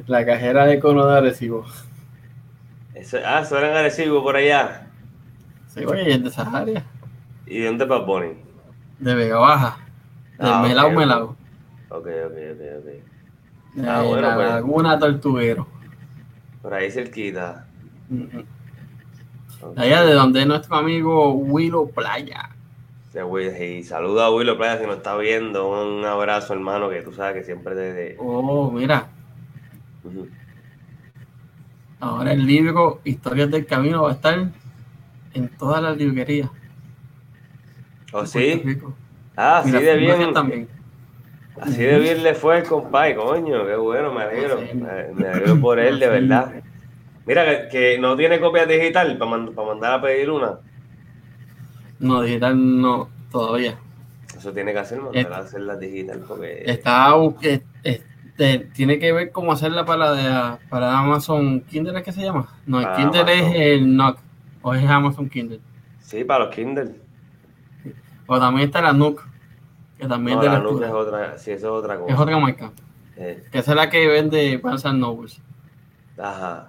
La 0.06 0.24
cajera 0.24 0.64
de 0.66 0.78
cono 0.78 1.06
de 1.06 1.20
recibo. 1.20 1.64
Eso, 2.94 3.18
ah, 3.24 3.40
eso 3.40 3.58
eran 3.58 3.76
agresivos 3.76 4.22
por 4.22 4.36
allá. 4.36 4.86
Sí, 5.66 5.84
oye, 5.84 6.12
es 6.12 6.22
de 6.22 6.28
esas 6.28 6.54
áreas. 6.54 6.84
¿Y 7.46 7.58
de 7.58 7.66
dónde 7.66 7.86
para 7.86 8.04
Bonnie? 8.04 8.36
De 9.00 9.14
Vega 9.14 9.38
Baja. 9.38 9.78
De 10.38 10.48
Ah, 10.48 10.62
Melao 10.62 10.88
ok. 10.88 10.94
Melao. 10.94 11.36
Ok, 11.88 12.06
ok, 12.26 12.36
ok, 12.78 13.84
Ah, 13.86 14.02
bueno, 14.06 14.28
la 14.28 14.34
pues. 14.36 14.48
Laguna 14.50 14.98
Tortuguero. 14.98 15.66
Por 16.62 16.74
ahí 16.74 16.90
cerquita. 16.90 17.66
Ok. 19.62 19.74
De 19.74 19.82
allá 19.82 20.04
de 20.04 20.12
donde 20.14 20.40
es 20.42 20.46
nuestro 20.46 20.76
amigo 20.76 21.32
Willow 21.34 21.90
Playa. 21.90 22.50
Sí, 23.12 23.18
Will- 23.18 23.54
Y 23.62 23.82
saluda 23.82 24.26
a 24.26 24.30
Willow 24.30 24.56
Playa 24.56 24.78
si 24.80 24.86
nos 24.86 24.96
está 24.96 25.16
viendo. 25.18 25.68
Un 25.68 26.04
abrazo, 26.04 26.54
hermano, 26.54 26.88
que 26.88 27.02
tú 27.02 27.12
sabes 27.12 27.34
que 27.34 27.44
siempre 27.44 27.74
te. 27.74 28.16
Oh, 28.18 28.70
mira, 28.70 29.08
ahora 32.00 32.32
el 32.32 32.46
libro 32.46 33.00
Historias 33.04 33.50
del 33.50 33.66
Camino 33.66 34.02
va 34.02 34.10
a 34.10 34.14
estar 34.14 34.48
en 35.34 35.48
todas 35.58 35.82
las 35.82 35.96
librerías. 35.98 36.48
¿Oh, 38.14 38.22
de 38.22 38.26
sí? 38.26 38.62
Ah, 39.36 39.58
así 39.58 39.72
de 39.72 39.96
bien. 39.96 40.32
también. 40.32 40.68
Así 41.60 41.82
de 41.82 41.98
bien 41.98 42.22
le 42.22 42.34
fue 42.34 42.58
el 42.58 42.64
compadre, 42.64 43.16
coño. 43.16 43.66
Qué 43.66 43.76
bueno, 43.76 44.12
me 44.14 44.22
alegro. 44.22 44.58
Me, 45.14 45.26
alegro 45.28 45.60
por 45.60 45.78
él, 45.78 45.98
de 45.98 46.08
verdad. 46.08 46.52
Mira, 47.26 47.44
que, 47.44 47.68
que 47.68 47.98
no 47.98 48.16
tiene 48.16 48.40
copia 48.40 48.64
digital 48.64 49.18
para 49.18 49.30
mandar 49.66 49.92
a 49.98 50.02
pedir 50.02 50.30
una. 50.30 50.58
No, 52.02 52.20
digital 52.22 52.80
no, 52.80 53.08
todavía. 53.30 53.78
Eso 54.36 54.52
tiene 54.52 54.72
que 54.72 54.78
hacer, 54.80 55.00
mandar 55.00 55.32
a 55.32 55.38
hacerla 55.38 55.76
digital 55.76 56.22
porque. 56.26 56.62
Está, 56.66 57.12
eh, 57.42 57.62
este, 57.84 58.58
tiene 58.74 58.98
que 58.98 59.12
ver 59.12 59.30
cómo 59.32 59.52
hacerla 59.52 59.84
para, 59.84 60.12
de- 60.12 60.58
para 60.68 60.98
Amazon 60.98 61.60
Kindle, 61.62 61.96
¿es 61.98 62.04
que 62.04 62.12
se 62.12 62.22
llama? 62.22 62.48
No, 62.66 62.80
el 62.80 62.86
Kindle 62.96 63.20
Amazon. 63.20 63.28
es 63.52 63.54
el 63.56 63.96
NOC, 63.96 64.18
o 64.62 64.74
es 64.74 64.84
Amazon 64.88 65.28
Kindle. 65.28 65.60
Sí, 66.00 66.24
para 66.24 66.46
los 66.46 66.54
Kindle. 66.54 66.94
O 68.26 68.38
también 68.38 68.66
está 68.68 68.80
la 68.80 68.92
NUC, 68.92 69.22
que 69.98 70.06
también 70.06 70.38
No, 70.38 70.44
es 70.44 70.50
de 70.50 70.56
la. 70.58 70.62
Nuke 70.62 70.84
es 70.86 70.90
otra, 70.92 71.38
sí, 71.38 71.50
eso 71.52 71.66
es 71.78 71.84
otra 71.84 71.98
cosa. 71.98 72.12
Es 72.14 72.18
otra 72.18 72.38
marca. 72.38 72.72
Eh, 73.16 73.44
Que 73.52 73.58
esa 73.58 73.72
es 73.72 73.76
la 73.76 73.90
que 73.90 74.06
vende 74.06 74.56
Barnes 74.56 74.84
Nobles. 74.84 75.40
ajá. 76.18 76.68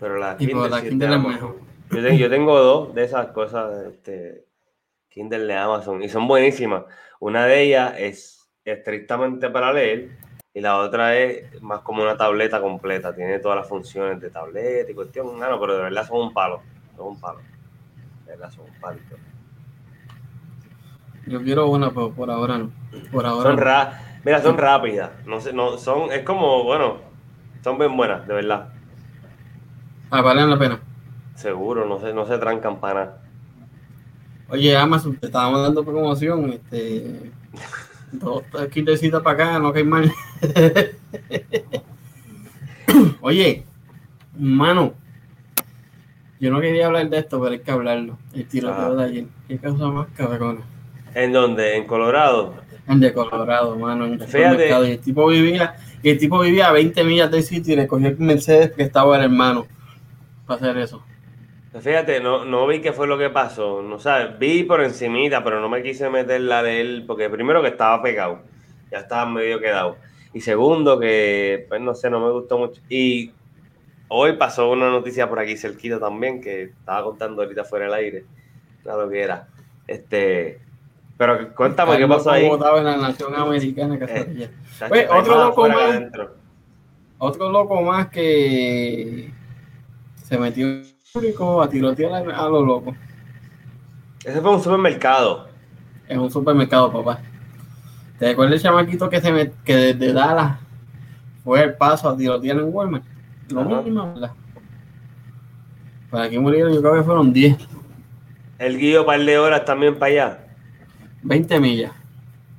Pero 0.00 0.16
la 0.18 0.32
Y 0.34 0.46
Kindle, 0.46 0.54
pues 0.56 0.70
la 0.70 0.82
Kindle 0.82 1.14
es 1.14 1.22
mejor. 1.22 1.60
Yo, 1.92 2.02
tengo, 2.02 2.16
yo 2.16 2.30
tengo 2.30 2.58
dos 2.58 2.94
de 2.94 3.04
esas 3.04 3.28
cosas, 3.28 3.86
este, 3.86 4.46
Kindle 5.10 5.44
de 5.46 5.56
Amazon, 5.56 6.02
y 6.02 6.08
son 6.08 6.26
buenísimas. 6.26 6.84
Una 7.20 7.44
de 7.44 7.62
ellas 7.62 7.94
es 7.98 8.50
estrictamente 8.64 9.50
para 9.50 9.72
leer, 9.72 10.16
y 10.54 10.60
la 10.60 10.78
otra 10.78 11.16
es 11.16 11.60
más 11.62 11.80
como 11.80 12.02
una 12.02 12.16
tableta 12.16 12.60
completa. 12.60 13.14
Tiene 13.14 13.38
todas 13.40 13.58
las 13.58 13.68
funciones 13.68 14.20
de 14.20 14.30
tableta 14.30 14.90
y 14.90 14.94
cuestión. 14.94 15.42
Ah, 15.42 15.48
no, 15.50 15.60
pero 15.60 15.76
de 15.76 15.82
verdad 15.82 16.06
son 16.06 16.20
un 16.20 16.32
palo. 16.32 16.62
Son 16.96 17.08
un 17.08 17.20
palo. 17.20 17.40
De 18.24 18.32
verdad 18.32 18.50
son 18.50 18.64
un 18.64 18.80
palito. 18.80 19.16
Yo 21.26 21.42
quiero 21.42 21.68
una, 21.68 21.90
pero 21.90 22.10
por 22.10 22.30
ahora 22.30 22.58
no. 22.58 22.70
Por 23.10 23.24
ahora 23.26 23.50
Son 23.50 23.56
no. 23.56 23.62
ra 23.62 24.12
Mira, 24.24 24.40
son 24.40 24.56
rápidas. 24.56 25.10
No 25.26 25.40
sé, 25.40 25.52
no, 25.52 25.76
son, 25.78 26.12
es 26.12 26.22
como, 26.22 26.64
bueno, 26.64 26.98
son 27.62 27.78
bien 27.78 27.96
buenas, 27.96 28.26
de 28.26 28.34
verdad. 28.34 28.68
Ah, 30.10 30.22
valen 30.22 30.48
la 30.50 30.58
pena. 30.58 30.80
Seguro, 31.34 31.86
no 31.86 32.00
se, 32.00 32.12
no 32.12 32.26
se 32.26 32.38
trancan 32.38 32.80
para. 32.80 33.18
Oye, 34.48 34.76
Amazon, 34.76 35.16
te 35.16 35.26
estábamos 35.26 35.62
dando 35.62 35.84
promoción. 35.84 36.52
Este, 36.52 37.32
dos 38.12 38.42
quitecitas 38.70 39.22
para 39.22 39.44
acá, 39.44 39.58
no 39.58 39.72
que 39.72 39.80
hay 39.80 39.84
mal. 39.84 40.12
Oye, 43.20 43.64
mano, 44.38 44.94
yo 46.38 46.50
no 46.50 46.60
quería 46.60 46.86
hablar 46.86 47.08
de 47.08 47.18
esto, 47.18 47.40
pero 47.40 47.52
hay 47.52 47.60
que 47.60 47.70
hablarlo. 47.70 48.18
El 48.34 48.46
tiroteo 48.46 48.74
Ajá. 48.74 48.94
de 48.94 49.04
ayer. 49.04 49.24
¿Qué 49.48 49.58
cosa 49.58 49.88
más 49.88 50.08
cabrona? 50.16 50.60
¿En 51.14 51.32
dónde? 51.32 51.76
¿En 51.76 51.86
Colorado? 51.86 52.54
El 52.88 53.00
de 53.00 53.12
Colorado, 53.12 53.76
mano. 53.76 54.06
En 54.06 54.20
Fíjate. 54.20 54.68
Y 54.68 54.90
el 54.90 54.98
tipo 54.98 55.26
vivía, 55.28 55.76
y 56.02 56.10
el 56.10 56.18
tipo 56.18 56.40
vivía 56.40 56.68
a 56.68 56.72
20 56.72 57.04
millas 57.04 57.30
del 57.30 57.42
sitio 57.42 57.74
y 57.74 57.76
le 57.76 57.86
cogió 57.86 58.08
el 58.08 58.18
Mercedes 58.18 58.72
que 58.72 58.82
estaba 58.82 59.16
el 59.16 59.24
hermano 59.24 59.66
para 60.46 60.60
hacer 60.60 60.76
eso. 60.78 61.02
Fíjate, 61.80 62.20
no, 62.20 62.44
no 62.44 62.66
vi 62.66 62.80
qué 62.80 62.92
fue 62.92 63.06
lo 63.06 63.16
que 63.16 63.30
pasó. 63.30 63.82
No 63.82 63.98
sabes, 63.98 64.38
vi 64.38 64.62
por 64.64 64.82
encimita, 64.82 65.42
pero 65.42 65.60
no 65.60 65.68
me 65.68 65.82
quise 65.82 66.10
meter 66.10 66.42
la 66.42 66.62
de 66.62 66.80
él, 66.80 67.04
porque 67.06 67.30
primero 67.30 67.62
que 67.62 67.68
estaba 67.68 68.02
pegado, 68.02 68.40
ya 68.90 68.98
estaba 68.98 69.24
medio 69.26 69.58
quedado. 69.58 69.96
Y 70.34 70.40
segundo 70.40 70.98
que, 70.98 71.64
pues 71.68 71.80
no 71.80 71.94
sé, 71.94 72.10
no 72.10 72.20
me 72.20 72.30
gustó 72.30 72.58
mucho. 72.58 72.80
Y 72.90 73.32
hoy 74.08 74.34
pasó 74.36 74.70
una 74.70 74.90
noticia 74.90 75.28
por 75.28 75.38
aquí 75.38 75.56
cerquita 75.56 75.98
también, 75.98 76.42
que 76.42 76.64
estaba 76.64 77.04
contando 77.04 77.42
ahorita 77.42 77.64
fuera 77.64 77.86
del 77.86 77.94
aire, 77.94 78.24
claro 78.82 79.08
que 79.08 79.22
era. 79.22 79.48
Este, 79.86 80.60
pero 81.16 81.54
cuéntame 81.54 81.96
qué 81.96 82.06
pasó 82.06 82.32
ahí. 82.32 82.42
como 82.42 82.56
estaba 82.56 82.78
en 82.78 82.84
la 82.84 82.96
nación 82.96 83.34
americana 83.34 83.98
que 83.98 84.04
Eh. 84.04 84.50
Pues, 84.88 85.10
hay 85.10 85.20
otro 85.20 85.36
loco 85.36 85.68
más. 85.68 85.82
adentro. 85.82 86.34
Otro 87.18 87.50
loco 87.50 87.80
más 87.82 88.08
que 88.08 89.30
se 90.24 90.38
metió 90.38 90.66
público 91.16 91.60
a 91.62 91.68
tirotear 91.68 92.12
a, 92.30 92.44
a 92.44 92.48
los 92.48 92.66
locos. 92.66 92.94
Ese 94.24 94.40
fue 94.40 94.54
un 94.54 94.62
supermercado. 94.62 95.48
En 96.08 96.20
un 96.20 96.30
supermercado, 96.30 96.90
papá. 96.90 97.20
¿Te 98.18 98.30
acuerdas 98.30 98.56
el 98.56 98.62
chamaquito 98.62 99.10
que, 99.10 99.20
se 99.20 99.30
met- 99.32 99.52
que 99.64 99.74
desde 99.76 100.12
Dallas 100.12 100.58
fue 101.44 101.62
el 101.64 101.74
paso 101.74 102.08
a 102.08 102.16
tirotear 102.16 102.56
en 102.58 102.72
Walmart? 102.72 103.04
Lo 103.50 103.60
Ajá. 103.60 103.82
mismo, 103.82 104.12
¿verdad? 104.14 104.32
Para 106.10 106.24
aquí 106.24 106.38
murieron, 106.38 106.72
yo 106.72 106.80
creo 106.80 106.94
que 106.94 107.02
fueron 107.02 107.32
10, 107.32 107.56
El 108.58 108.78
guío 108.78 109.04
par 109.04 109.20
de 109.20 109.38
horas 109.38 109.64
también 109.64 109.98
para 109.98 110.12
allá. 110.12 110.38
20 111.22 111.60
millas. 111.60 111.92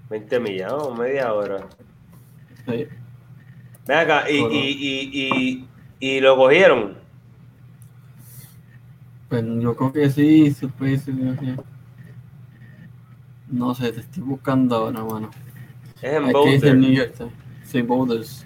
20 0.09 0.39
millas, 0.39 0.71
¿no? 0.71 0.91
Media 0.93 1.33
hora. 1.33 1.65
Sí. 2.67 2.87
Ven 3.87 3.97
acá, 3.97 4.29
y, 4.29 4.37
y, 4.37 5.09
y, 5.11 5.67
y 5.99 6.19
lo 6.21 6.35
cogieron. 6.35 7.01
Pues 9.33 9.43
yo 9.61 9.75
creo 9.75 9.91
que 9.91 10.09
sí, 10.11 10.43
decir 10.43 10.69
que- 11.39 11.57
No 13.47 13.73
sé, 13.73 13.91
te 13.91 14.01
estoy 14.01 14.21
buscando 14.21 14.75
ahora, 14.75 15.03
mano. 15.03 15.31
Es 16.03 16.13
en 16.13 16.23
Aquí 16.25 16.33
dice 16.51 16.67
Boulder. 16.67 16.77
New 16.77 16.91
York 16.91 17.13
Times. 17.17 17.33
Sí, 17.63 17.81
Boulders. 17.81 18.45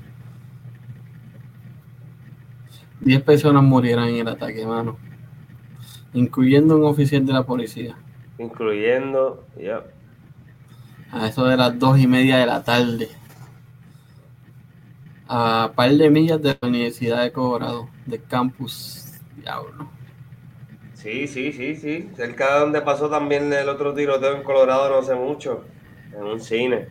10 3.01 3.21
personas 3.21 3.63
murieron 3.63 4.05
en 4.07 4.15
el 4.15 4.29
ataque, 4.29 4.65
mano. 4.65 4.97
Incluyendo 6.13 6.77
un 6.77 6.85
oficial 6.85 7.25
de 7.25 7.33
la 7.33 7.43
policía. 7.43 7.97
Incluyendo, 8.39 9.45
ya. 9.61 9.83
A 11.11 11.27
eso 11.27 11.43
de 11.47 11.57
las 11.57 11.77
dos 11.77 11.99
y 11.99 12.07
media 12.07 12.37
de 12.37 12.45
la 12.45 12.63
tarde. 12.63 13.09
A 15.27 15.69
par 15.75 15.91
de 15.91 16.09
millas 16.09 16.41
de 16.41 16.57
la 16.61 16.65
Universidad 16.69 17.23
de 17.23 17.33
Colorado, 17.33 17.89
de 18.05 18.21
campus. 18.21 19.03
Diablo. 19.35 19.96
Sí, 21.07 21.25
sí, 21.25 21.53
sí, 21.53 21.75
sí. 21.77 22.09
Cerca 22.17 22.55
de 22.55 22.59
donde 22.59 22.81
pasó 22.81 23.09
también 23.09 23.53
el 23.53 23.69
otro 23.69 23.93
tiroteo 23.93 24.35
en 24.35 24.43
Colorado 24.43 24.89
no 24.89 25.01
sé 25.01 25.15
mucho. 25.15 25.63
En 26.13 26.21
un 26.21 26.41
cine. 26.41 26.89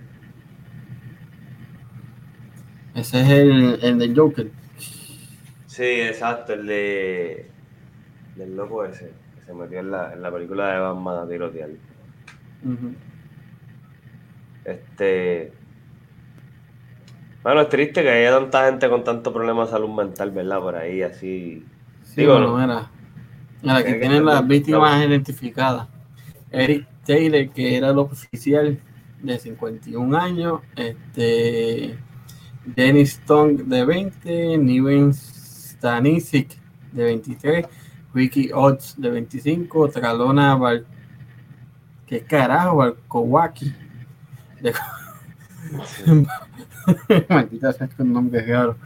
Ese 2.94 3.20
es 3.20 3.28
el, 3.28 3.78
el 3.82 3.98
de 3.98 4.14
Joker. 4.16 4.50
Sí, 5.66 5.84
exacto, 5.84 6.54
el 6.54 6.66
de. 6.66 7.50
del 8.36 8.56
loco 8.56 8.86
ese, 8.86 9.12
que 9.34 9.42
se 9.44 9.52
metió 9.52 9.80
en 9.80 9.90
la, 9.90 10.14
en 10.14 10.22
la 10.22 10.32
película 10.32 10.72
de 10.72 10.80
Batman 10.80 11.18
a 11.18 11.28
tirotear. 11.28 11.68
Este. 14.64 15.52
Bueno, 17.42 17.60
es 17.60 17.68
triste 17.68 18.02
que 18.02 18.08
haya 18.08 18.30
tanta 18.30 18.64
gente 18.64 18.88
con 18.88 19.04
tanto 19.04 19.30
problema 19.30 19.66
de 19.66 19.70
salud 19.72 19.90
mental, 19.90 20.30
¿verdad? 20.30 20.60
Por 20.60 20.74
ahí, 20.74 21.02
así. 21.02 21.66
Sí, 22.02 22.22
Digo, 22.22 22.32
bueno, 22.32 22.56
mira. 22.56 22.66
Mira, 22.66 22.95
aquí 23.62 23.82
Tiene 23.82 23.84
que 23.84 23.94
tienen 24.00 24.24
las 24.24 24.46
víctimas 24.46 25.04
identificadas. 25.04 25.88
Eric 26.50 26.86
Taylor, 27.04 27.48
que 27.50 27.76
era 27.76 27.90
el 27.90 27.98
oficial 27.98 28.80
de 29.22 29.38
51 29.38 30.16
años. 30.16 30.60
Este. 30.76 31.98
Dennis 32.64 33.20
Stone, 33.20 33.64
de 33.64 33.84
20. 33.84 34.58
Niven 34.58 35.12
Stanisic, 35.12 36.58
de 36.92 37.04
23. 37.04 37.66
Ricky 38.14 38.50
Odds, 38.52 38.94
de 38.98 39.10
25. 39.10 39.88
Tralona 39.90 40.56
Val... 40.56 40.86
¿Qué 42.06 42.20
carajo? 42.20 42.76
Valkowaki. 42.76 43.74
De... 44.60 44.72
Maldita 47.28 47.72
sea 47.72 47.88
con 47.88 48.12
nombre 48.12 48.46
raro. 48.46 48.76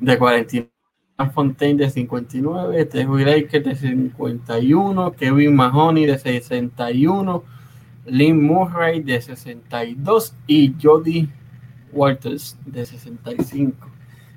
De 0.00 0.18
49. 0.18 0.77
Fontaine 1.26 1.76
de 1.76 1.90
59, 1.90 2.84
Terry 2.84 3.24
Raker 3.24 3.62
de 3.64 3.74
51, 3.74 5.12
Kevin 5.12 5.56
Mahoney 5.56 6.06
de 6.06 6.16
61, 6.16 7.42
Lynn 8.06 8.46
Murray 8.46 9.02
de 9.02 9.20
62 9.20 10.34
y 10.46 10.74
Jody 10.80 11.28
Walters 11.92 12.56
de 12.64 12.86
65. 12.86 13.88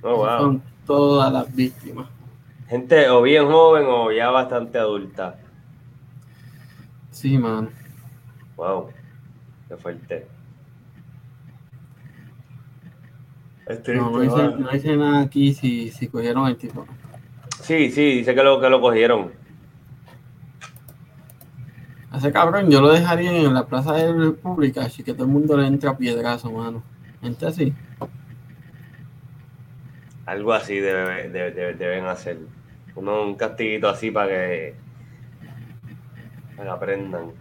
Oh, 0.02 0.26
Esas 0.26 0.40
wow. 0.40 0.40
Son 0.40 0.64
todas 0.88 1.32
las 1.32 1.56
víctimas. 1.56 2.08
Gente 2.68 3.10
o 3.10 3.22
bien 3.22 3.46
joven 3.46 3.86
o 3.88 4.12
ya 4.12 4.32
bastante 4.32 4.80
adulta. 4.80 5.40
Sí, 7.12 7.38
man. 7.38 7.70
Wow. 8.56 8.90
Qué 9.68 9.78
fuerte. 9.78 10.28
Es 13.60 13.61
triste, 13.78 13.96
No, 13.96 14.12
no, 14.12 14.20
dice, 14.20 14.36
mano. 14.36 14.58
no 14.58 14.70
dice 14.70 14.98
nada 14.98 15.22
aquí 15.22 15.54
si, 15.54 15.90
si 15.92 16.08
cogieron 16.08 16.48
el 16.48 16.58
tipo. 16.58 16.86
Sí, 17.62 17.92
sí, 17.92 18.16
dice 18.18 18.34
que 18.36 18.44
lo, 18.44 18.60
que 18.60 18.70
lo 18.70 18.82
cogieron. 18.82 19.32
A 22.12 22.18
ese 22.18 22.32
cabrón 22.32 22.70
yo 22.70 22.82
lo 22.82 22.90
dejaría 22.92 23.32
en 23.32 23.54
la 23.54 23.66
plaza 23.68 23.94
de 23.94 24.12
la 24.14 24.26
República, 24.26 24.82
así 24.84 25.02
que 25.04 25.14
todo 25.14 25.24
el 25.26 25.32
mundo 25.32 25.56
le 25.56 25.66
entra 25.68 25.92
a 25.92 25.98
piedrazo, 25.98 26.52
mano. 26.52 26.84
Gente 27.22 27.46
así. 27.46 27.74
Algo 30.26 30.54
así 30.54 30.76
debe- 30.80 31.30
debe- 31.30 31.52
debe- 31.52 31.74
deben 31.76 32.06
hacer. 32.06 32.40
Uno, 32.96 33.24
un 33.24 33.36
castiguito 33.36 33.88
así 33.90 34.12
para 34.12 34.28
que, 34.28 34.76
para 36.58 36.70
que 36.70 36.76
aprendan. 36.76 37.32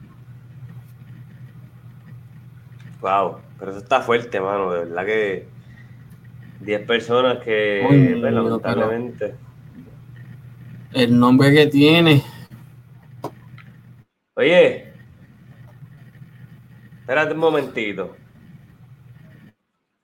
Wow, 3.01 3.39
pero 3.59 3.71
eso 3.73 3.81
está 3.81 4.01
fuerte, 4.03 4.41
mano. 4.41 4.73
De 4.73 4.85
verdad 4.85 5.07
que 5.07 5.49
10 6.61 6.87
personas 6.87 7.39
que, 7.39 7.83
pues, 8.21 8.33
lamentablemente. 8.33 9.35
El 10.93 11.19
nombre 11.19 11.53
que 11.53 11.67
tiene. 11.67 12.23
Oye, 14.35 14.93
espérate 17.01 17.35
un 17.35 17.41
momentito. 17.41 18.17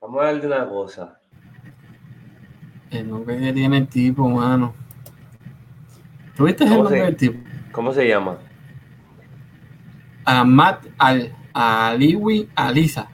Vamos 0.01 0.21
a 0.23 0.27
hablar 0.29 0.41
de 0.41 0.47
una 0.47 0.67
cosa. 0.69 1.19
El 2.91 3.09
nombre 3.09 3.37
que 3.39 3.53
tiene 3.53 3.77
el 3.77 3.87
tipo, 3.87 4.27
mano. 4.29 4.73
¿Tuviste 6.35 6.63
el 6.63 6.69
¿Cómo 6.69 6.83
nombre 6.83 6.99
se- 6.99 7.05
del 7.05 7.15
tipo? 7.17 7.39
¿Cómo 7.71 7.91
se 7.91 8.07
llama? 8.07 8.37
Ahmad 10.23 10.77
Al 10.97 11.33
Aliwi 11.53 12.49
Alisa. 12.55 13.09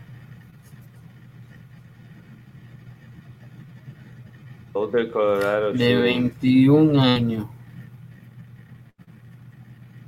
Hotel 4.73 5.12
Colorado. 5.12 5.71
De 5.73 5.77
sí. 5.77 5.95
21 5.95 7.01
años. 7.01 7.47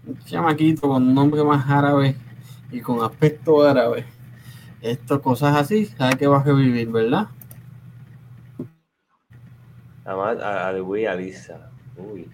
Un 0.05 0.17
chamaquito 0.25 0.87
con 0.87 1.13
nombre 1.13 1.43
más 1.43 1.69
árabe 1.69 2.15
y 2.71 2.81
con 2.81 3.03
aspecto 3.03 3.63
árabe. 3.63 4.05
Esto, 4.81 5.21
cosas 5.21 5.55
así, 5.55 5.85
sabe 5.85 6.17
que 6.17 6.27
va 6.27 6.39
a 6.39 6.43
revivir, 6.43 6.89
¿verdad? 6.89 7.27
Además, 10.03 10.39
a, 10.39 10.67
a 10.67 10.73
Luis 10.73 11.07
Alisa. 11.07 11.71
Uy. 11.97 12.29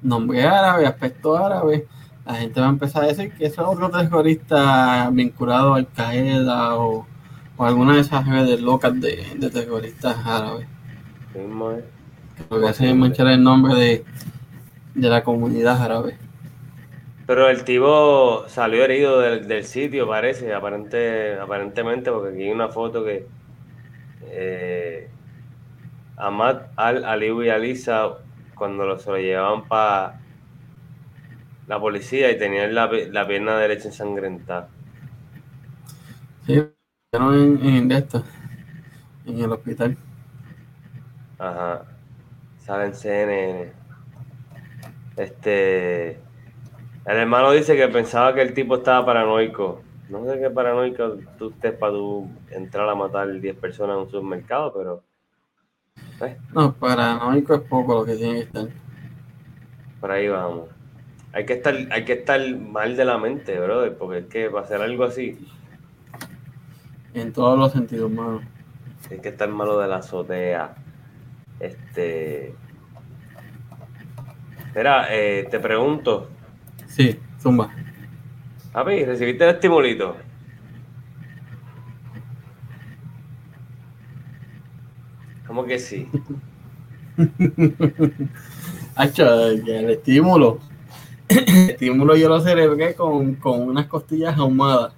Nombre 0.00 0.44
árabe, 0.44 0.86
aspecto 0.86 1.36
árabe. 1.36 1.86
La 2.24 2.34
gente 2.34 2.60
va 2.60 2.66
a 2.66 2.70
empezar 2.70 3.04
a 3.04 3.08
decir 3.08 3.32
que 3.32 3.46
eso 3.46 3.62
es 3.62 3.68
otro 3.68 3.90
terrorista 3.90 5.10
vinculado 5.10 5.74
a 5.74 5.78
Al 5.78 5.88
Qaeda 5.88 6.76
o, 6.76 7.06
o 7.56 7.64
alguna 7.64 7.94
de 7.94 8.00
esas 8.00 8.26
redes 8.26 8.60
locas 8.60 9.00
de, 9.00 9.26
de 9.36 9.50
terroristas 9.50 10.16
árabes. 10.24 10.71
Mismo 11.34 11.72
es. 11.72 11.84
Lo 12.50 12.60
que 12.60 12.68
hacen 12.68 12.88
es 12.88 12.96
manchar 12.96 13.26
el 13.28 13.42
nombre 13.42 13.74
de, 13.74 14.04
de 14.94 15.08
la 15.08 15.24
comunidad 15.24 15.82
árabe. 15.82 16.18
Pero 17.26 17.48
el 17.48 17.64
tipo 17.64 18.44
salió 18.48 18.84
herido 18.84 19.20
del, 19.20 19.46
del 19.48 19.64
sitio, 19.64 20.06
parece, 20.08 20.52
aparente, 20.54 21.38
aparentemente, 21.38 22.10
porque 22.10 22.30
aquí 22.34 22.42
hay 22.44 22.50
una 22.50 22.68
foto 22.68 23.04
que 23.04 23.32
eh, 24.20 25.16
Ahmad 26.16 26.70
Al 26.76 27.04
Aliwi 27.04 27.50
Alisa, 27.50 28.24
cuando 28.54 28.86
lo, 28.86 28.98
se 28.98 29.10
lo 29.10 29.18
llevaban 29.18 29.68
para 29.68 30.22
la 31.66 31.80
policía 31.80 32.30
y 32.30 32.38
tenían 32.38 32.72
la, 32.72 32.88
la 33.10 33.26
pierna 33.26 33.58
derecha 33.58 33.88
ensangrentada. 33.88 34.68
Sí, 36.46 36.60
pero 37.10 37.34
en, 37.34 37.64
en 37.64 37.90
en 39.24 39.40
el 39.40 39.52
hospital. 39.52 39.96
Ajá. 41.42 41.82
Sale 42.58 42.84
en 42.86 42.94
CNN. 42.94 43.72
Este. 45.16 46.10
El 47.04 47.16
hermano 47.16 47.50
dice 47.50 47.76
que 47.76 47.88
pensaba 47.88 48.32
que 48.32 48.42
el 48.42 48.54
tipo 48.54 48.76
estaba 48.76 49.04
paranoico. 49.04 49.82
No 50.08 50.24
sé 50.24 50.38
qué 50.38 50.50
paranoico 50.50 51.16
tú 51.38 51.50
estés 51.50 51.72
para 51.72 51.92
tú 51.94 52.30
entrar 52.50 52.88
a 52.88 52.94
matar 52.94 53.32
10 53.40 53.56
personas 53.56 53.96
en 53.96 54.02
un 54.02 54.10
supermercado, 54.10 54.72
pero. 54.72 55.02
eh, 56.20 56.36
No, 56.52 56.72
paranoico 56.74 57.54
es 57.54 57.60
poco 57.62 57.94
lo 57.96 58.04
que 58.04 58.14
tiene 58.14 58.34
que 58.34 58.40
estar. 58.40 58.68
por 60.00 60.10
ahí 60.12 60.28
vamos. 60.28 60.68
Hay 61.32 61.46
que 61.46 61.54
estar, 61.54 61.74
hay 61.90 62.04
que 62.04 62.12
estar 62.12 62.40
mal 62.58 62.94
de 62.96 63.04
la 63.04 63.18
mente, 63.18 63.58
brother, 63.58 63.96
porque 63.96 64.18
es 64.18 64.26
que 64.26 64.50
para 64.50 64.64
hacer 64.64 64.80
algo 64.82 65.04
así, 65.04 65.38
En 67.14 67.32
todos 67.32 67.58
los 67.58 67.72
sentidos, 67.72 68.10
mano. 68.10 68.42
hay 69.10 69.18
que 69.18 69.30
estar 69.30 69.48
malo 69.48 69.78
de 69.78 69.88
la 69.88 69.96
azotea. 69.96 70.74
Este. 71.60 72.54
Espera, 74.66 75.06
eh, 75.10 75.46
te 75.50 75.60
pregunto, 75.60 76.28
Sí, 76.86 77.18
zumba. 77.40 77.70
Papi, 78.72 79.04
¿recibiste 79.04 79.44
el 79.44 79.54
estimulito? 79.54 80.16
¿Cómo 85.46 85.64
que 85.64 85.78
sí? 85.78 86.08
Hacho, 88.96 89.46
el, 89.48 89.90
estímulo. 89.90 90.58
El 91.28 91.70
estímulo 91.70 92.16
yo 92.16 92.28
lo 92.28 92.40
celebré 92.40 92.94
con, 92.94 93.34
con 93.36 93.60
unas 93.62 93.86
costillas 93.86 94.36
ahumadas. 94.38 94.92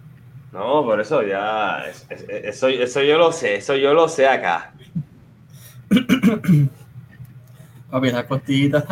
No, 0.53 0.85
por 0.85 1.01
eso 1.01 1.23
ya, 1.23 1.85
es- 1.89 2.07
es- 2.11 2.27
eso, 2.29 2.69
eso 2.69 3.03
yo 3.03 3.19
lo 3.19 3.33
sé, 3.33 3.57
eso 3.57 3.75
yo 3.77 3.93
lo 3.95 4.09
sé 4.09 4.29
acá. 4.29 4.73
Papi, 7.91 8.11
las 8.11 8.25
costillitas. 8.25 8.85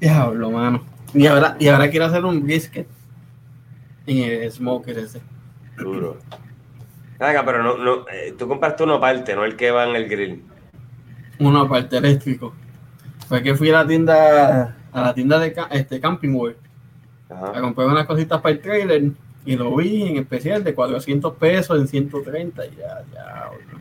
Diablo, 0.00 0.50
mano. 0.50 0.84
Y 1.14 1.26
ahora, 1.26 1.56
y 1.58 1.68
ahora 1.68 1.90
quiero 1.90 2.06
hacer 2.06 2.24
un 2.24 2.42
brisket 2.42 2.86
en 4.06 4.18
el 4.18 4.50
smoker 4.52 4.98
ese. 4.98 5.20
Duro. 5.76 6.18
Venga, 7.18 7.44
pero 7.44 7.62
no, 7.62 7.78
no, 7.78 8.08
eh, 8.12 8.34
tú 8.38 8.46
compraste 8.46 8.84
uno 8.84 8.94
aparte, 8.94 9.34
no 9.34 9.44
el 9.44 9.56
que 9.56 9.70
va 9.70 9.88
en 9.88 9.96
el 9.96 10.08
grill. 10.08 10.42
Uno 11.40 11.60
aparte 11.60 11.96
eléctrico. 11.96 12.54
fue 13.28 13.42
que 13.42 13.54
fui 13.54 13.70
a 13.70 13.82
la 13.82 13.86
tienda, 13.86 14.76
a 14.92 15.00
la 15.00 15.14
tienda 15.14 15.38
de 15.38 15.54
este, 15.70 16.00
Camping 16.00 16.34
World 16.34 16.56
a 17.30 17.60
comprar 17.60 17.88
unas 17.88 18.06
cositas 18.06 18.40
para 18.40 18.54
el 18.54 18.60
trailer 18.60 19.10
y 19.44 19.56
lo 19.56 19.76
vi 19.76 20.02
en 20.02 20.16
especial 20.16 20.64
de 20.64 20.74
400 20.74 21.34
pesos 21.34 21.78
en 21.78 21.88
130 21.88 22.66
y 22.66 22.70
ya, 22.76 23.04
ya. 23.12 23.50
bro. 23.50 23.78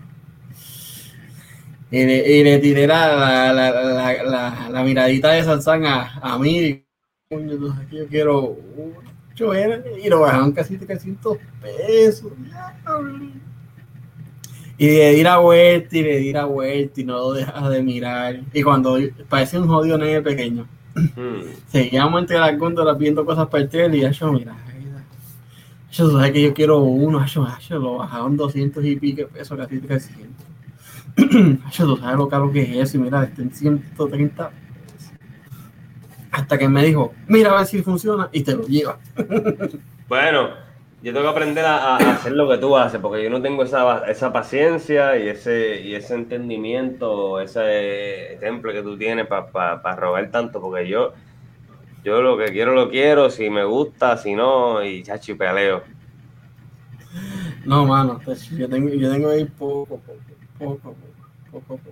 Y 1.90 2.06
le, 2.06 2.38
y 2.40 2.44
le 2.44 2.60
tiré 2.60 2.86
la, 2.88 3.08
la, 3.16 3.54
la, 3.54 3.72
la, 3.72 4.24
la- 4.24 4.70
la 4.70 4.84
miradita 4.84 5.32
de 5.32 5.44
Sansan 5.44 5.86
a, 5.86 6.20
a 6.22 6.38
mí. 6.38 6.84
Qué, 7.30 7.48
yo 7.92 8.08
quiero 8.10 8.58
chover 9.36 9.86
y 10.04 10.10
lo 10.10 10.22
bajaron 10.22 10.52
casi 10.52 10.78
300 10.78 11.38
pesos. 11.62 12.32
Y 14.78 14.88
le 14.88 15.12
di 15.14 15.24
la 15.24 15.38
vuelta 15.40 15.98
y 15.98 16.04
le 16.04 16.18
di 16.18 16.32
la 16.34 16.46
vuelta 16.46 17.02
y 17.02 17.04
no 17.04 17.18
lo 17.18 17.34
dejas 17.34 17.70
de 17.70 17.82
mirar. 17.84 18.42
Y 18.54 18.62
cuando 18.64 18.98
parece 19.30 19.58
un 19.60 19.68
jodido 19.68 19.98
nene 19.98 20.22
pequeño 20.22 20.68
Hmm. 21.16 21.42
seguíamos 21.68 22.22
entre 22.22 22.40
las 22.40 22.58
góndolas 22.58 22.98
viendo 22.98 23.24
cosas 23.26 23.48
para 23.50 23.64
el 23.64 23.70
tele 23.70 23.98
y 23.98 24.12
yo, 24.14 24.34
mira. 24.34 24.56
Yo 25.92 26.12
sabes 26.12 26.32
que 26.32 26.42
yo 26.42 26.54
quiero 26.54 26.80
uno, 26.80 27.26
yo, 27.26 27.48
yo 27.60 27.80
lo 27.80 27.98
bajaron 27.98 28.36
200 28.38 28.84
y 28.86 28.96
pico 28.98 29.28
pesos, 29.28 29.58
casi 29.58 29.80
300. 29.80 30.46
Tú 31.78 31.98
sabes 31.98 32.18
lo 32.18 32.30
caro 32.30 32.52
que 32.52 32.62
es 32.62 32.78
eso, 32.78 32.98
y 32.98 33.02
mira, 33.02 33.24
está 33.24 33.42
en 33.42 33.52
130 33.52 34.50
pesos. 34.50 35.12
Hasta 36.32 36.58
que 36.58 36.70
me 36.70 36.86
dijo, 36.86 37.14
mira 37.28 37.52
a 37.52 37.58
ver 37.58 37.66
si 37.66 37.82
funciona 37.82 38.30
y 38.32 38.42
te 38.44 38.56
lo 38.56 38.64
lleva. 38.68 39.00
Bueno, 40.08 40.52
yo 41.04 41.12
tengo 41.12 41.26
que 41.26 41.32
aprender 41.32 41.66
a, 41.66 41.98
a 41.98 41.98
hacer 41.98 42.32
lo 42.32 42.48
que 42.48 42.58
tú 42.60 42.78
haces, 42.78 43.02
porque 43.02 43.22
yo 43.22 43.30
no 43.30 43.42
tengo 43.42 43.64
esa, 43.64 44.10
esa 44.10 44.32
paciencia 44.32 45.18
y 45.18 45.28
ese, 45.28 45.82
y 45.82 45.96
ese 45.96 46.14
entendimiento, 46.14 47.42
ese 47.42 48.38
temple 48.40 48.72
que 48.72 48.84
tú 48.84 48.98
tienes 48.98 49.28
para 49.28 49.96
robar 49.98 50.32
tanto, 50.32 50.62
porque 50.62 50.88
yo, 50.88 51.12
yo 52.06 52.22
lo 52.22 52.38
que 52.38 52.54
quiero 52.54 52.74
lo 52.74 52.90
quiero, 52.90 53.30
si 53.30 53.50
me 53.50 53.66
gusta, 53.66 54.16
si 54.16 54.34
no, 54.34 54.82
y 54.82 55.04
chachi 55.04 55.34
peleo. 55.34 55.84
No, 57.66 57.86
mano, 57.86 58.22
pues, 58.24 58.50
yo 58.52 58.70
tengo, 58.70 58.88
yo 58.88 59.12
tengo 59.12 59.30
que 59.32 59.40
ir 59.42 59.52
poco, 59.52 59.98
poco, 59.98 60.37
poco, 60.60 60.78
poco, 60.80 60.96
poco, 61.52 61.62
poco. 61.78 61.90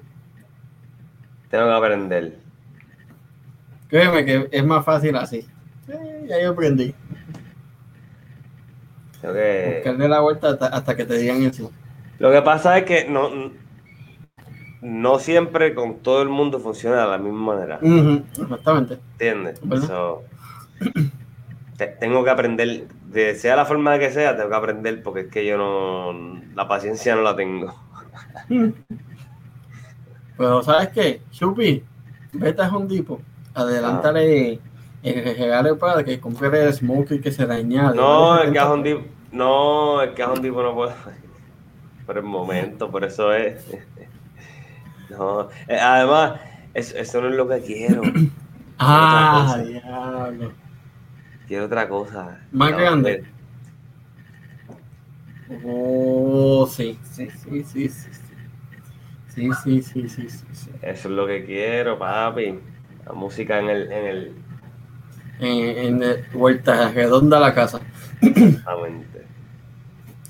Tengo 1.50 1.66
que 1.68 1.74
aprender. 1.74 2.40
Créeme 3.88 4.26
que 4.26 4.50
es 4.52 4.66
más 4.66 4.84
fácil 4.84 5.16
así. 5.16 5.42
Sí, 5.88 5.94
ya 6.28 6.42
yo 6.42 6.52
aprendí. 6.52 6.94
Tengo 9.22 9.34
que- 9.34 9.74
Buscarle 9.84 10.10
la 10.10 10.20
vuelta 10.22 10.50
hasta, 10.50 10.68
hasta 10.68 10.96
que 10.96 11.06
te 11.06 11.18
digan 11.18 11.42
eso. 11.44 11.72
Lo 12.20 12.32
que 12.32 12.42
pasa 12.42 12.78
es 12.78 12.86
que 12.86 13.08
no, 13.10 13.30
no 14.82 15.20
siempre 15.20 15.74
con 15.76 16.00
todo 16.00 16.22
el 16.22 16.30
mundo 16.30 16.60
funciona 16.60 17.02
de 17.04 17.08
la 17.10 17.18
misma 17.18 17.56
manera. 17.56 17.80
Ujú, 17.82 18.24
exactamente. 18.42 19.00
¿Entiendes? 19.14 19.62
Tengo 22.00 22.24
que 22.24 22.30
aprender, 22.30 22.88
de 23.08 23.36
sea 23.36 23.56
la 23.58 23.66
forma 23.66 24.00
que 24.00 24.10
sea, 24.12 24.36
tengo 24.38 24.50
que 24.50 24.56
aprender 24.56 25.04
porque 25.04 25.22
es 25.22 25.28
que 25.28 25.46
yo 25.46 25.58
no, 25.58 26.42
la 26.56 26.68
paciencia 26.68 27.16
no 27.16 27.22
la 27.22 27.36
tengo. 27.36 27.74
Pero 30.38 30.64
¿sabes 30.64 30.90
qué? 30.90 31.22
Chupi, 31.32 31.84
vete 32.34 32.62
a 32.62 32.68
Home 32.70 32.88
Depot, 32.88 33.22
adelántale 33.54 34.60
el 35.04 35.24
regalo 35.24 35.78
para 35.78 36.04
que 36.04 36.20
compre 36.20 36.66
el 36.66 36.74
smoker 36.74 37.22
que 37.22 37.32
se 37.32 37.44
añade. 37.44 37.96
No, 37.96 38.42
el 38.42 38.54
cajón 38.54 38.84
tipo, 38.84 39.02
no, 39.32 40.02
el 40.02 40.14
cajón 40.14 40.42
tipo 40.42 40.62
no 40.62 40.74
puedo. 40.74 40.94
Por 42.06 42.18
el 42.18 42.24
momento, 42.24 42.92
por 42.92 43.04
eso 43.04 43.34
es. 43.34 43.66
No, 45.08 45.50
eh, 45.68 45.78
además, 45.80 46.40
eso, 46.74 46.98
eso 46.98 47.22
no 47.22 47.30
es 47.30 47.36
lo 47.36 47.48
que 47.48 47.62
quiero. 47.62 48.02
Ah, 48.78 49.64
diablo. 49.66 50.52
Quiero 51.48 51.66
otra 51.66 51.88
cosa. 51.88 52.42
Más 52.52 52.72
grande. 52.72 53.24
Oh, 55.50 56.68
sí, 56.68 57.00
sí, 57.04 57.30
sí, 57.30 57.64
sí, 57.64 57.90
sí. 57.90 58.10
Sí, 59.28 59.52
sí, 59.54 59.82
sí, 59.82 60.10
sí, 60.10 60.30
sí, 60.30 60.46
sí. 60.54 60.72
Eso 60.82 61.10
es 61.10 61.14
lo 61.14 61.28
que 61.28 61.46
quiero, 61.46 62.00
papi. 62.00 62.60
La 63.06 63.14
música 63.14 63.60
en 63.60 63.70
el, 63.70 63.92
en 63.92 64.06
el, 64.06 64.36
En, 65.40 65.78
en 65.78 66.04
el- 66.04 66.26
vuelta 66.34 66.90
redonda 66.92 67.38
a 67.38 67.42
la 67.42 67.54
casa. 67.54 67.80
Exactamente. 68.22 69.26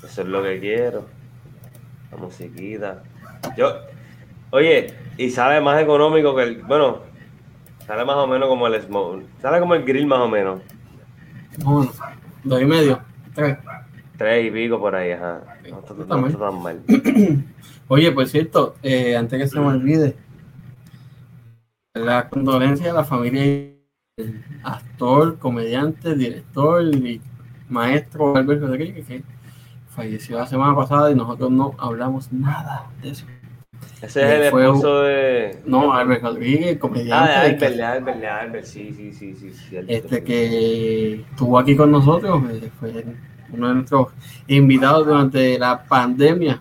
Eso 0.04 0.22
es 0.22 0.28
lo 0.28 0.42
que 0.42 0.60
quiero. 0.60 1.06
La 2.10 2.16
musiquita. 2.18 3.02
Yo, 3.56 3.72
oye, 4.50 4.94
y 5.18 5.30
sale 5.30 5.60
más 5.60 5.80
económico 5.82 6.34
que 6.36 6.42
el, 6.42 6.62
bueno, 6.62 7.00
sale 7.86 8.04
más 8.04 8.16
o 8.16 8.26
menos 8.26 8.48
como 8.48 8.66
el 8.66 8.80
smoke. 8.82 9.24
Sale 9.40 9.60
como 9.60 9.74
el 9.74 9.84
grill 9.84 10.06
más 10.06 10.20
o 10.20 10.28
menos. 10.28 10.62
Bueno, 11.58 11.90
dos 12.44 12.60
y 12.62 12.64
medio, 12.64 13.00
tres. 13.34 13.58
Tres 14.16 14.46
y 14.46 14.50
pico 14.50 14.78
por 14.78 14.94
ahí, 14.94 15.12
ajá. 15.12 15.42
No 15.70 15.78
está, 15.80 15.94
no 16.16 16.26
está 16.26 16.38
tan 16.38 16.62
mal. 16.62 16.80
Oye, 17.88 18.12
por 18.12 18.26
cierto, 18.26 18.74
eh, 18.82 19.16
antes 19.16 19.38
que 19.40 19.46
se 19.48 19.60
me 19.60 19.66
olvide, 19.66 20.16
la 21.94 22.28
condolencia 22.28 22.90
a 22.90 22.94
la 22.94 23.04
familia 23.04 23.42
del 24.16 24.42
actor, 24.62 25.38
comediante, 25.38 26.14
director 26.14 26.82
y 26.82 27.20
maestro 27.68 28.36
Alberto 28.36 28.66
Rodríguez, 28.66 29.06
que 29.06 29.22
falleció 29.90 30.38
la 30.38 30.46
semana 30.46 30.74
pasada 30.74 31.10
y 31.10 31.14
nosotros 31.14 31.50
no 31.50 31.74
hablamos 31.78 32.32
nada 32.32 32.90
de 33.02 33.10
eso. 33.10 33.26
Ese 34.02 34.22
es 34.24 34.44
el 34.46 34.50
Fue- 34.50 34.64
esposo 34.64 35.02
de. 35.02 35.58
No, 35.66 35.92
Alberto 35.92 36.28
Rodríguez, 36.28 36.76
Ah, 36.76 36.80
comediante, 36.80 37.30
de 37.30 37.36
Albert, 37.36 37.58
que- 37.76 37.82
Albert, 37.82 38.24
Albert, 38.24 38.64
sí, 38.64 38.92
sí, 38.94 39.12
sí, 39.12 39.34
sí. 39.34 39.76
este 39.86 40.24
que 40.24 41.14
estuvo 41.30 41.58
aquí 41.58 41.76
con 41.76 41.90
nosotros, 41.90 42.42
eh, 42.50 42.70
fue 42.80 43.04
uno 43.56 43.68
de 43.68 43.74
nuestros 43.74 44.08
invitados 44.46 45.06
durante 45.06 45.58
la 45.58 45.82
pandemia 45.84 46.60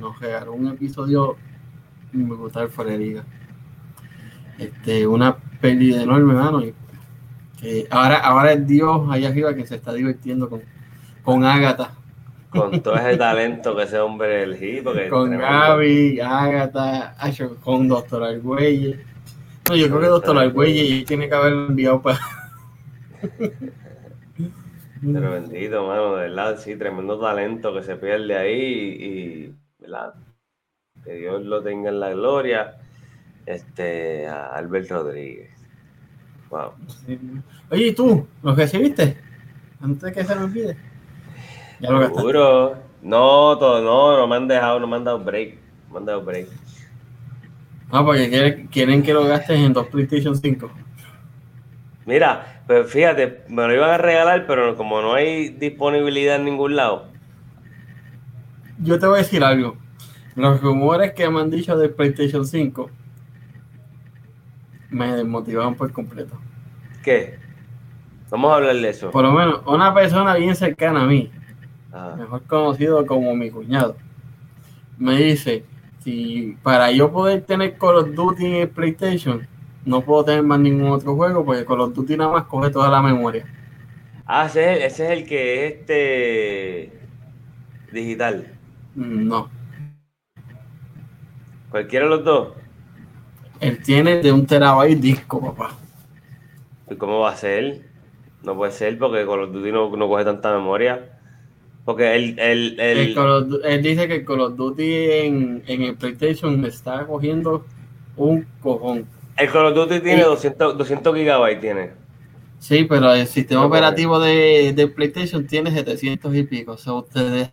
nos 0.00 0.18
regaló 0.18 0.54
un 0.54 0.68
episodio 0.68 1.36
brutal 2.12 2.68
fuera 2.70 2.92
de 2.92 2.98
liga. 2.98 3.24
Este, 4.58 5.06
una 5.06 5.36
pérdida 5.36 6.02
enorme, 6.02 6.34
mano. 6.34 6.62
Y 6.62 6.74
que 7.60 7.86
ahora, 7.90 8.16
ahora 8.18 8.52
es 8.52 8.66
Dios 8.66 9.02
allá 9.10 9.28
arriba 9.28 9.54
que 9.54 9.66
se 9.66 9.76
está 9.76 9.92
divirtiendo 9.92 10.48
con, 10.48 10.62
con 11.22 11.44
Ágata, 11.44 11.92
Con 12.48 12.82
todo 12.82 12.96
ese 12.96 13.16
talento 13.16 13.76
que 13.76 13.82
ese 13.84 13.98
hombre 13.98 14.42
elegí, 14.42 14.80
porque 14.82 15.08
con. 15.08 15.30
Gaby, 15.30 16.20
Ágata, 16.20 17.14
con 17.62 17.86
Doctor 17.86 18.24
Argüelles. 18.24 18.98
No, 19.68 19.76
yo 19.76 19.86
creo 19.88 20.00
que 20.00 20.06
Doctor 20.06 20.38
Argüelles 20.38 21.04
tiene 21.04 21.28
que 21.28 21.34
haber 21.34 21.52
enviado 21.52 22.00
para. 22.02 22.18
Pero 25.00 25.32
bendito, 25.32 25.86
mano, 25.86 26.16
de 26.16 26.28
verdad, 26.28 26.58
sí, 26.58 26.76
tremendo 26.76 27.18
talento 27.18 27.72
que 27.72 27.82
se 27.82 27.96
pierde 27.96 28.36
ahí 28.36 28.60
y, 29.00 29.54
¿verdad? 29.78 30.14
Que 31.02 31.14
Dios 31.14 31.42
lo 31.44 31.62
tenga 31.62 31.88
en 31.88 32.00
la 32.00 32.10
gloria. 32.10 32.76
Este, 33.46 34.28
a 34.28 34.54
Albert 34.54 34.90
Rodríguez. 34.90 35.50
Wow. 36.50 36.72
Sí. 36.86 37.18
Oye, 37.70 37.86
¿y 37.88 37.92
tú? 37.94 38.26
¿Lo 38.42 38.54
recibiste? 38.54 39.16
Antes 39.80 40.02
de 40.02 40.12
que 40.12 40.24
se 40.24 40.34
me 40.34 40.44
olvide. 40.44 40.76
Ya 41.80 41.90
lo. 41.90 42.06
Seguro. 42.06 42.76
No, 43.02 43.56
todo, 43.58 43.80
no, 43.80 44.18
no 44.18 44.26
me 44.26 44.36
han 44.36 44.46
dejado, 44.46 44.78
no 44.78 44.86
me 44.86 44.96
han 44.96 45.04
dado 45.04 45.20
break. 45.20 45.56
No 45.88 45.94
me 45.94 45.98
han 46.00 46.04
dado 46.04 46.22
break. 46.22 46.48
Ah, 47.90 48.04
porque 48.04 48.28
quieren, 48.28 48.66
quieren 48.66 49.02
que 49.02 49.14
lo 49.14 49.24
gastes 49.24 49.58
en 49.58 49.72
dos 49.72 49.86
PlayStation 49.88 50.36
5. 50.36 50.70
Mira, 52.04 52.59
pues 52.70 52.88
fíjate, 52.88 53.42
me 53.48 53.66
lo 53.66 53.74
iban 53.74 53.90
a 53.90 53.98
regalar, 53.98 54.46
pero 54.46 54.76
como 54.76 55.02
no 55.02 55.14
hay 55.14 55.48
disponibilidad 55.48 56.36
en 56.36 56.44
ningún 56.44 56.76
lado. 56.76 57.08
Yo 58.78 58.96
te 58.96 59.08
voy 59.08 59.16
a 59.16 59.22
decir 59.22 59.42
algo. 59.42 59.76
Los 60.36 60.60
rumores 60.60 61.12
que 61.14 61.28
me 61.28 61.40
han 61.40 61.50
dicho 61.50 61.76
del 61.76 61.90
PlayStation 61.90 62.46
5 62.46 62.88
me 64.90 65.16
desmotivaron 65.16 65.74
por 65.74 65.92
completo. 65.92 66.38
¿Qué? 67.02 67.40
Vamos 68.30 68.52
a 68.52 68.54
hablar 68.54 68.76
de 68.76 68.88
eso. 68.88 69.10
Por 69.10 69.24
lo 69.24 69.32
menos, 69.32 69.62
una 69.66 69.92
persona 69.92 70.36
bien 70.36 70.54
cercana 70.54 71.02
a 71.02 71.06
mí, 71.06 71.28
Ah, 71.92 72.14
mejor 72.16 72.44
conocido 72.44 73.04
como 73.04 73.34
mi 73.34 73.50
cuñado, 73.50 73.96
me 74.96 75.16
dice, 75.16 75.64
si 76.04 76.56
para 76.62 76.92
yo 76.92 77.10
poder 77.10 77.42
tener 77.42 77.76
Call 77.78 77.96
of 77.96 78.14
Duty 78.14 78.46
en 78.46 78.54
el 78.54 78.68
PlayStation, 78.68 79.48
no 79.84 80.02
puedo 80.02 80.24
tener 80.24 80.42
más 80.42 80.60
ningún 80.60 80.88
otro 80.90 81.14
juego 81.16 81.44
porque 81.44 81.64
Call 81.64 81.80
of 81.80 81.94
Duty 81.94 82.16
nada 82.16 82.32
más 82.32 82.44
coge 82.44 82.70
toda 82.70 82.90
la 82.90 83.02
memoria. 83.02 83.46
Ah, 84.26 84.46
ese 84.46 84.72
es, 84.86 84.92
ese 84.92 85.04
es 85.06 85.10
el 85.10 85.26
que 85.26 85.66
es 85.66 85.72
este 85.74 86.92
digital. 87.92 88.46
Mm, 88.94 89.26
No, 89.28 89.50
Cualquiera 91.70 92.06
de 92.06 92.10
los 92.10 92.24
dos. 92.24 92.48
él 93.60 93.82
tiene 93.82 94.16
de 94.22 94.32
un 94.32 94.46
terabyte 94.46 95.00
disco, 95.00 95.40
papá. 95.40 95.76
¿Y 96.90 96.96
cómo 96.96 97.20
va 97.20 97.30
a 97.30 97.36
ser? 97.36 97.82
No 98.42 98.56
puede 98.56 98.72
ser 98.72 98.98
porque 98.98 99.24
Call 99.26 99.44
of 99.44 99.52
Duty 99.52 99.70
no, 99.72 99.96
no 99.96 100.08
coge 100.08 100.24
tanta 100.24 100.52
memoria. 100.52 101.18
Porque 101.84 102.14
el, 102.14 102.38
el, 102.38 102.80
el- 102.80 102.98
El 102.98 103.14
Call 103.14 103.30
of 103.30 103.48
Du- 103.48 103.60
él 103.64 103.82
dice 103.82 104.08
que 104.08 104.16
el 104.16 104.24
Call 104.24 104.40
of 104.40 104.56
Duty 104.56 104.92
en, 105.12 105.62
en 105.66 105.82
el 105.82 105.96
PlayStation 105.96 106.64
está 106.64 107.06
cogiendo 107.06 107.64
un 108.16 108.46
cojón. 108.60 109.06
El 109.40 109.50
Call 109.50 109.66
of 109.66 109.74
Duty 109.74 110.00
tiene 110.00 110.20
Y- 110.20 110.24
200, 110.24 110.76
200 110.78 111.14
gigabytes, 111.16 111.60
tiene. 111.60 111.90
Sí, 112.58 112.84
pero 112.84 113.12
el 113.14 113.26
sistema 113.26 113.64
operativo 113.64 114.20
de, 114.20 114.72
de 114.74 114.86
PlayStation 114.88 115.46
tiene 115.46 115.70
700 115.70 116.34
y 116.34 116.42
pico. 116.42 116.72
O 116.72 116.76
sea, 116.76 116.92
ustedes. 116.94 117.52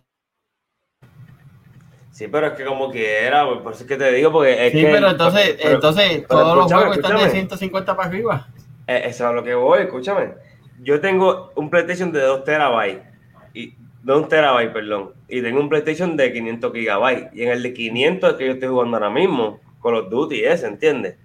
Sí, 2.10 2.26
pero 2.28 2.48
es 2.48 2.52
que 2.54 2.64
como 2.64 2.90
quiera, 2.90 3.46
pues, 3.46 3.60
por 3.60 3.72
eso 3.72 3.82
es 3.84 3.88
que 3.88 3.96
te 3.96 4.12
digo, 4.12 4.32
porque 4.32 4.66
es 4.66 4.72
Sí, 4.72 4.80
que... 4.80 4.88
pero 4.88 5.08
entonces, 5.10 5.56
pero- 5.62 5.74
entonces 5.76 6.04
pero 6.10 6.26
todos 6.28 6.56
los 6.56 6.72
juegos 6.72 6.96
están 6.96 7.12
de 7.12 7.16
escúchame. 7.18 7.30
150 7.40 7.96
para 7.96 8.08
arriba. 8.08 8.48
Eh, 8.86 9.02
Eso 9.04 9.08
es 9.24 9.30
a 9.30 9.32
lo 9.32 9.44
que 9.44 9.54
voy, 9.54 9.80
escúchame. 9.82 10.32
Yo 10.80 11.00
tengo 11.00 11.52
un 11.54 11.70
PlayStation 11.70 12.10
de 12.12 12.20
2 12.22 12.44
terabytes. 12.44 13.02
Y, 13.54 13.74
de 14.02 14.12
1 14.14 14.26
terabyte, 14.28 14.72
perdón. 14.72 15.12
Y 15.28 15.42
tengo 15.42 15.60
un 15.60 15.68
PlayStation 15.68 16.16
de 16.16 16.32
500 16.32 16.72
gigabytes. 16.72 17.28
Y 17.34 17.42
en 17.42 17.50
el 17.50 17.62
de 17.62 17.72
500 17.72 18.30
es 18.32 18.36
que 18.36 18.46
yo 18.46 18.52
estoy 18.52 18.68
jugando 18.68 18.96
ahora 18.96 19.10
mismo. 19.10 19.60
Call 19.82 19.94
of 19.94 20.08
Duty 20.10 20.44
ese, 20.44 20.66
¿entiendes? 20.66 21.16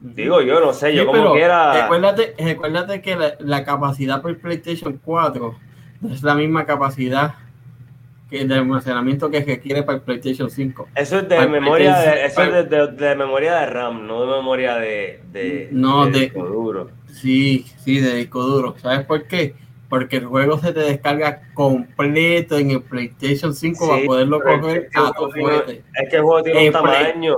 Digo 0.00 0.40
yo, 0.40 0.60
no 0.60 0.72
sé, 0.72 0.94
yo 0.94 1.02
Sí, 1.02 1.06
como 1.06 1.18
pero 1.18 1.32
quiera... 1.34 1.82
Recuérdate, 1.82 2.34
recuérdate 2.38 3.02
que 3.02 3.16
la, 3.16 3.34
la 3.40 3.64
capacidad 3.64 4.22
por 4.22 4.36
PlayStation 4.38 4.98
4 5.04 5.54
no 6.00 6.14
es 6.14 6.22
la 6.22 6.34
misma 6.34 6.64
capacidad 6.64 7.34
que 8.30 8.44
de 8.44 8.54
almacenamiento 8.54 9.28
que 9.30 9.40
requiere 9.44 9.82
para 9.82 9.96
el 9.98 10.02
PlayStation 10.04 10.48
5. 10.48 10.88
Eso 10.94 11.18
es 11.18 11.28
de 11.28 11.36
Para- 11.36 11.48
memoria 11.48 11.98
de, 11.98 12.04
para- 12.06 12.24
eso 12.24 12.42
es 12.44 12.52
de, 12.52 12.62
de- 12.64 12.86
de 12.92 13.16
memoria 13.16 13.56
de 13.56 13.66
RAM, 13.66 14.06
no 14.06 14.24
de 14.24 14.36
memoria 14.38 14.76
de, 14.76 15.20
de, 15.32 15.68
No, 15.72 16.06
de- 16.06 16.20
disco 16.20 16.44
duro. 16.46 16.90
Sí, 17.12 17.66
sí, 17.78 17.98
de 17.98 18.14
disco 18.14 18.40
duro. 18.42 18.76
¿Sabes 18.78 19.04
por 19.04 19.26
qué? 19.26 19.54
Porque 19.88 20.18
el 20.18 20.26
juego 20.26 20.58
se 20.60 20.72
te 20.72 20.78
descarga 20.80 21.42
completo 21.52 22.56
en 22.56 22.70
el 22.70 22.82
PlayStation 22.82 23.52
5 23.52 23.84
Sí, 23.84 23.90
para 23.90 24.06
poderlo 24.06 24.40
coger 24.40 24.88
a 24.94 25.12
tu. 25.12 25.26
Es 25.26 26.08
que 26.08 26.16
el 26.16 26.22
juego 26.22 26.42
tiene 26.44 26.68
un 26.68 26.72
Play- 26.72 26.72
tamaño. 27.12 27.36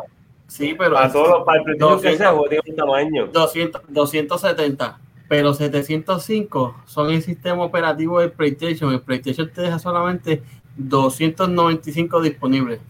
Sí, 0.52 0.74
pero 0.78 0.94
Para 0.94 1.10
todos 1.10 1.28
los, 1.30 1.44
para 1.44 1.58
el 1.58 1.64
PlayStation 1.64 2.00
que 2.02 2.16
sea, 2.16 2.30
el 2.30 2.34
200, 2.34 2.34
juego 2.34 2.48
tiene 2.48 2.62
un 2.68 2.76
tamaño. 2.76 3.26
200, 3.32 3.82
270, 3.88 4.98
pero 5.28 5.54
705 5.54 6.76
son 6.84 7.10
el 7.10 7.22
sistema 7.22 7.62
operativo 7.64 8.20
del 8.20 8.32
PlayStation. 8.32 8.92
El 8.92 9.00
PlayStation 9.00 9.50
te 9.50 9.62
deja 9.62 9.78
solamente 9.78 10.42
295 10.76 12.20
disponibles. 12.20 12.80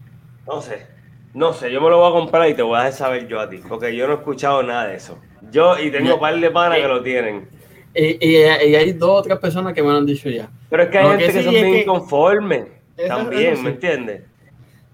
No 0.45 0.61
sé, 0.61 0.85
no 1.33 1.53
sé, 1.53 1.71
yo 1.71 1.79
me 1.81 1.89
lo 1.89 1.99
voy 1.99 2.09
a 2.09 2.11
comprar 2.11 2.49
y 2.49 2.53
te 2.53 2.61
voy 2.61 2.75
a 2.75 2.79
dejar 2.79 2.93
saber 2.93 3.27
yo 3.27 3.39
a 3.39 3.49
ti, 3.49 3.61
porque 3.67 3.95
yo 3.95 4.07
no 4.07 4.13
he 4.13 4.17
escuchado 4.17 4.61
nada 4.61 4.87
de 4.87 4.95
eso. 4.95 5.17
Yo 5.51 5.79
y 5.79 5.89
tengo 5.89 6.15
un 6.15 6.19
par 6.19 6.37
de 6.37 6.51
panas 6.51 6.79
que 6.79 6.87
lo 6.87 7.01
tienen. 7.01 7.47
Y, 7.95 8.17
y- 8.27 8.37
y 8.37 8.75
hay 8.75 8.91
dos 8.93 9.19
o 9.19 9.21
tres 9.21 9.37
personas 9.39 9.73
que 9.73 9.81
me 9.81 9.89
lo 9.89 9.97
han 9.97 10.05
dicho 10.05 10.29
ya. 10.29 10.49
Pero 10.69 10.83
es 10.83 10.89
que 10.89 10.97
hay 10.97 11.03
Lo 11.05 11.09
gente 11.11 11.25
que 11.27 11.31
que, 11.31 11.37
sí 11.39 11.43
son 11.45 11.53
bien 11.53 11.71
que- 11.71 11.81
inconformes 11.81 12.67
Eso- 12.97 13.07
también, 13.07 13.53
eso 13.53 13.57
sí. 13.57 13.63
¿me 13.63 13.69
entiendes? 13.69 14.21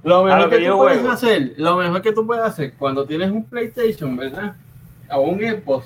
Lo 0.03 0.23
mejor 0.23 0.41
lo 0.41 0.49
que, 0.49 0.59
tú 0.59 0.77
puedes 0.77 0.97
juego. 0.99 1.13
hacer, 1.13 1.53
lo 1.57 1.75
mejor 1.75 2.01
que 2.01 2.11
tú 2.13 2.25
puedes 2.25 2.43
hacer 2.43 2.73
cuando 2.77 3.05
tienes 3.05 3.31
un 3.31 3.43
PlayStation, 3.45 4.15
¿verdad? 4.15 4.55
O 5.11 5.21
un 5.21 5.39
Xbox, 5.39 5.85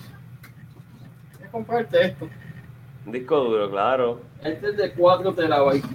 es 1.44 1.50
comprarte 1.50 2.06
esto. 2.06 2.30
Un 3.06 3.12
disco 3.12 3.40
duro, 3.40 3.70
claro. 3.72 4.22
Este 4.44 4.68
es 4.70 4.78
de 4.78 4.92
4 4.92 5.34
terabytes. 5.34 5.90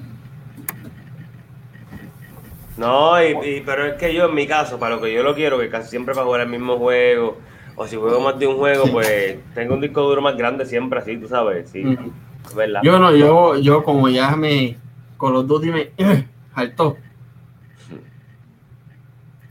No, 2.76 3.20
y, 3.22 3.36
y- 3.56 3.60
pero 3.60 3.86
es 3.86 3.94
que 3.94 4.14
yo 4.14 4.26
en 4.26 4.34
mi 4.34 4.46
caso, 4.46 4.78
para 4.78 4.96
lo 4.96 5.02
que 5.02 5.12
yo 5.12 5.22
lo 5.22 5.34
quiero, 5.34 5.58
que 5.58 5.68
casi 5.68 5.90
siempre 5.90 6.14
para 6.14 6.26
jugar 6.26 6.42
el 6.42 6.48
mismo 6.48 6.76
juego, 6.78 7.38
o 7.76 7.86
si 7.86 7.96
juego 7.96 8.20
más 8.20 8.38
de 8.38 8.46
un 8.46 8.56
juego, 8.56 8.84
pues 8.90 9.36
tengo 9.54 9.74
un 9.74 9.80
disco 9.80 10.02
duro 10.02 10.20
más 10.22 10.36
grande 10.36 10.64
siempre 10.66 10.98
así, 11.00 11.16
tú 11.16 11.28
sabes, 11.28 11.70
sí, 11.70 11.84
Ujú. 11.84 12.12
¿verdad? 12.56 12.80
Yo 12.84 12.98
no, 12.98 13.14
yo, 13.14 13.56
yo 13.58 13.82
como 13.82 14.08
ya 14.08 14.36
me 14.36 14.76
con 15.16 15.32
los 15.32 15.46
dos 15.46 15.62
me 15.62 15.90
hartó. 16.54 16.96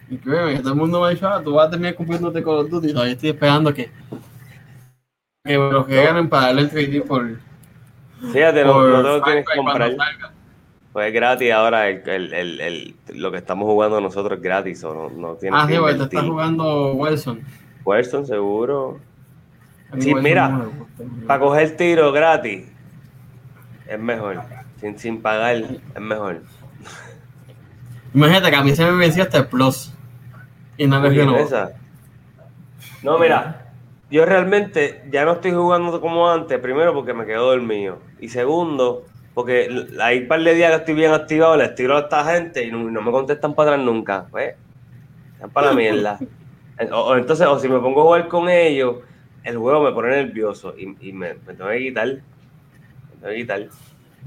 Y 0.10 0.17
que 0.17 0.60
todo 0.62 0.70
el 0.74 0.76
mundo 0.76 1.02
me 1.02 1.08
ha 1.08 1.10
dicho, 1.10 1.28
ah, 1.28 1.41
tú 1.43 1.54
vas 1.54 1.67
a 1.67 1.72
terminar 1.72 1.96
comprándote 1.96 2.43
Call 2.43 2.60
of 2.60 2.70
Duty. 2.70 2.93
Todavía 2.93 3.13
estoy 3.13 3.30
esperando 3.30 3.74
que, 3.74 3.91
que 5.46 5.58
me 5.58 5.72
lo 5.72 5.84
regalen 5.84 6.30
para 6.30 6.48
darle 6.48 6.62
el 6.62 6.72
3D 6.72 7.04
por, 7.06 7.28
Fíjate, 8.32 8.63
no, 8.63 8.74
por 8.74 8.89
no 8.89 8.98
te 8.98 9.04
lo 9.04 9.20
Far 9.20 9.24
tienes 9.26 9.46
que 9.50 9.58
comprar. 9.58 9.96
Pues 10.93 11.08
es 11.08 11.13
gratis 11.13 11.52
ahora, 11.52 11.89
el, 11.89 12.02
el, 12.10 12.34
el, 12.34 12.62
el- 12.62 12.96
lo 13.22 13.32
que 13.32 13.38
estamos 13.38 13.65
jugando 13.65 14.02
nosotros 14.02 14.38
es 14.38 14.43
gratis, 14.43 14.84
o 14.84 14.93
no, 14.93 15.10
no 15.10 15.36
tienes 15.36 15.60
Ah, 15.62 15.67
que 15.67 15.74
sí, 15.74 15.80
porque 15.80 15.96
te 15.96 16.04
estás 16.04 16.24
jugando 16.24 16.93
Wilson. 16.93 17.41
Warzone, 17.86 18.26
seguro. 18.26 19.00
Sí, 20.00 20.13
mira, 20.15 20.50
no. 20.50 20.72
Para 21.28 21.39
coger 21.39 21.78
tiro 21.78 22.12
gratis 22.12 22.65
es 23.88 24.00
mejor. 24.00 24.41
Sin, 24.82 24.98
sin 24.98 25.22
pagar 25.22 25.56
es 25.56 26.02
mejor. 26.02 26.41
Imagínate 28.13 28.50
que 28.50 28.56
a 28.56 28.63
mí 28.63 28.76
se 28.76 28.84
me 28.86 28.98
venció 28.98 29.24
hasta 29.24 29.38
el 29.38 29.48
Plus. 29.48 29.93
Y 30.78 30.88
no 30.88 31.02
renovó. 31.02 31.38
esa. 31.38 31.72
No, 33.04 33.18
mira, 33.18 33.72
yo 34.10 34.26
realmente 34.26 35.04
ya 35.12 35.26
no 35.26 35.34
estoy 35.34 35.52
jugando 35.52 36.00
como 36.00 36.30
antes, 36.30 36.60
primero 36.60 36.94
porque 36.94 37.13
me 37.13 37.26
quedo 37.26 37.48
dormido. 37.48 38.00
Y 38.20 38.30
segundo, 38.30 39.06
porque 39.34 39.70
hay 40.02 40.20
un 40.20 40.28
par 40.28 40.42
de 40.42 40.54
días 40.54 40.72
que 40.72 40.78
estoy 40.78 40.96
bien 40.96 41.12
activado, 41.12 41.58
les 41.58 41.76
tiro 41.76 41.98
a 41.98 42.02
esta 42.02 42.24
gente 42.26 42.63
y 42.66 42.72
no, 42.72 42.80
no 42.80 43.02
me 43.02 43.12
contestan 43.12 43.54
para 43.54 43.72
atrás 43.72 43.86
nunca. 43.86 44.28
Pues, 44.32 44.56
están 45.34 45.50
para 45.52 45.68
la 45.68 45.74
mierda. 45.74 46.20
O, 46.92 46.98
o 47.00 47.16
entonces, 47.16 47.46
o 47.48 47.60
si 47.60 47.68
me 47.68 47.80
pongo 47.80 48.02
a 48.02 48.04
jugar 48.04 48.28
con 48.28 48.50
ellos, 48.50 48.98
el 49.44 49.58
juego 49.58 49.84
me 49.84 49.92
pone 49.92 50.10
nervioso 50.10 50.74
y, 50.78 51.10
y 51.10 51.13
me, 51.13 51.36
me 51.46 51.54
tengo 51.54 51.70
que 51.70 51.80
quitar. 51.80 52.08
Me 52.08 52.22
tengo 53.22 53.28
que 53.30 53.36
quitar. 53.36 53.68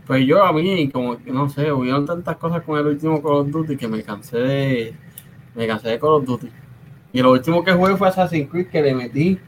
Pues 0.06 0.26
yo 0.26 0.44
a 0.44 0.52
mí, 0.52 0.90
como 0.90 1.16
que 1.22 1.30
no 1.30 1.48
sé, 1.48 1.70
hubieron 1.70 2.06
tantas 2.06 2.36
cosas 2.36 2.62
con 2.62 2.78
el 2.78 2.86
último 2.86 3.22
Call 3.22 3.32
of 3.32 3.50
Duty 3.50 3.76
que 3.76 3.88
me 3.88 4.02
cansé 4.02 4.38
de. 4.38 4.94
Me 5.54 5.66
cansé 5.66 5.88
de 5.88 5.98
Call 5.98 6.10
of 6.10 6.24
Duty. 6.24 6.50
Y 7.12 7.22
lo 7.22 7.32
último 7.32 7.64
que 7.64 7.72
jugué 7.72 7.96
fue 7.96 8.08
Assassin's 8.08 8.48
Creed, 8.50 8.68
que 8.68 8.82
le 8.82 8.94
metí 8.94 9.38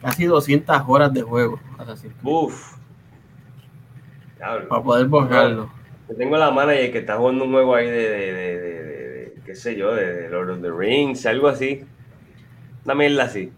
casi 0.00 0.24
200 0.26 0.82
horas 0.86 1.12
de 1.12 1.22
juego. 1.22 1.58
Assassin's 1.78 2.14
Creed, 2.20 2.32
Uf. 2.34 2.76
Diablo. 4.36 4.68
para 4.68 4.82
poder 4.82 5.06
borrarlo. 5.06 5.70
Yo 6.08 6.16
tengo 6.16 6.36
la 6.36 6.50
manager 6.50 6.92
que 6.92 6.98
está 6.98 7.16
jugando 7.16 7.44
un 7.44 7.52
juego 7.52 7.74
ahí 7.74 7.86
de, 7.86 7.92
de, 8.08 8.32
de, 8.32 9.34
qué 9.44 9.54
sé 9.54 9.76
yo, 9.76 9.94
de, 9.94 10.28
Lord 10.28 10.50
of 10.50 10.62
the 10.62 10.70
Rings, 10.70 11.24
algo 11.26 11.48
así. 11.48 11.84
Una 12.84 12.94
mierda 12.94 13.24
así. 13.24 13.52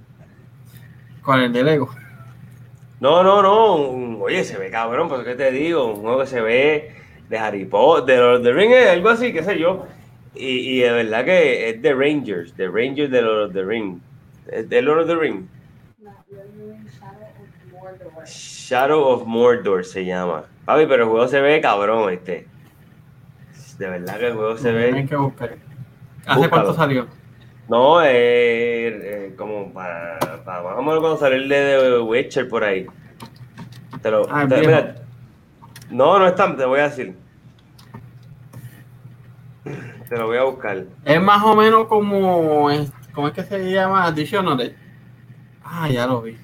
Con 1.22 1.40
el 1.40 1.52
de 1.52 1.62
Lego. 1.62 1.88
No, 3.00 3.22
no, 3.22 3.42
no. 3.42 3.76
un- 3.76 4.18
oye, 4.20 4.44
se 4.44 4.58
ve 4.58 4.70
cabrón, 4.70 5.08
pero 5.08 5.24
¿qué 5.24 5.34
te 5.34 5.50
digo? 5.52 5.86
Un 5.86 6.00
juego 6.02 6.20
que 6.20 6.26
se 6.26 6.40
ve 6.40 6.94
de 7.28 7.38
Harry 7.38 7.64
Potter, 7.64 8.16
de 8.16 8.20
Lord 8.20 8.36
of 8.38 8.42
the 8.42 8.52
Rings, 8.52 8.88
algo 8.90 9.08
así, 9.10 9.32
qué 9.32 9.42
sé 9.42 9.58
yo. 9.58 9.86
Y, 10.34 10.46
y 10.46 10.80
de 10.80 10.92
verdad 10.92 11.24
que 11.24 11.70
es 11.70 11.82
de 11.82 11.94
Rangers, 11.94 12.56
de 12.56 12.68
Rangers 12.68 13.10
de 13.10 13.22
Lord 13.22 13.46
of 13.48 13.52
the 13.52 13.64
Rings. 13.64 14.00
Es 14.48 14.68
de 14.68 14.82
Lord 14.82 15.00
of 15.00 15.06
the 15.08 15.16
Rings. 15.16 15.44
Shadow 18.24 19.02
of 19.08 19.26
Mordor 19.26 19.84
se 19.84 20.04
llama. 20.04 20.44
Papi, 20.64 20.86
pero 20.86 21.04
el 21.04 21.08
juego 21.10 21.28
se 21.28 21.40
ve 21.40 21.60
cabrón, 21.60 22.12
este. 22.12 22.46
De 23.78 23.88
verdad 23.88 24.18
que 24.18 24.26
el 24.28 24.34
juego 24.34 24.56
se 24.56 24.72
ve. 24.72 24.92
Hay 24.94 25.06
que 25.06 25.16
buscar. 25.16 25.56
¿Hace 26.24 26.38
Búscalo. 26.38 26.48
cuánto 26.50 26.74
salió? 26.74 27.06
No, 27.68 28.02
eh, 28.02 28.08
eh, 28.86 29.34
como 29.36 29.72
para, 29.72 30.18
para 30.44 30.62
más 30.62 30.74
o 30.78 30.82
menos 30.82 31.00
cuando 31.00 31.16
salió 31.16 31.36
el 31.36 31.48
de 31.48 31.78
The 31.80 31.98
Witcher 32.00 32.48
por 32.48 32.64
ahí. 32.64 32.86
Te 34.02 34.10
lo, 34.10 34.26
Ah, 34.30 34.46
te- 34.48 34.58
mira, 34.60 34.94
no, 35.90 36.18
no 36.18 36.26
es 36.26 36.34
tan, 36.34 36.56
te 36.56 36.64
voy 36.64 36.80
a 36.80 36.84
decir. 36.88 37.14
Te 40.12 40.18
lo 40.18 40.26
voy 40.26 40.36
a 40.36 40.42
buscar. 40.42 40.84
Es 41.06 41.22
más 41.22 41.42
o 41.42 41.56
menos 41.56 41.86
como. 41.86 42.68
¿Cómo 43.14 43.28
es 43.28 43.32
que 43.32 43.44
se 43.44 43.72
llama? 43.72 44.12
Dishonored. 44.12 44.74
Ah, 45.64 45.88
ya 45.88 46.06
lo 46.06 46.20
vi. 46.20 46.36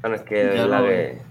Bueno, 0.00 0.16
es 0.16 0.22
que 0.22 0.44
de 0.44 0.56
Ya 0.56 0.62
verdad 0.62 0.80
lo 0.80 0.86
que. 0.88 1.22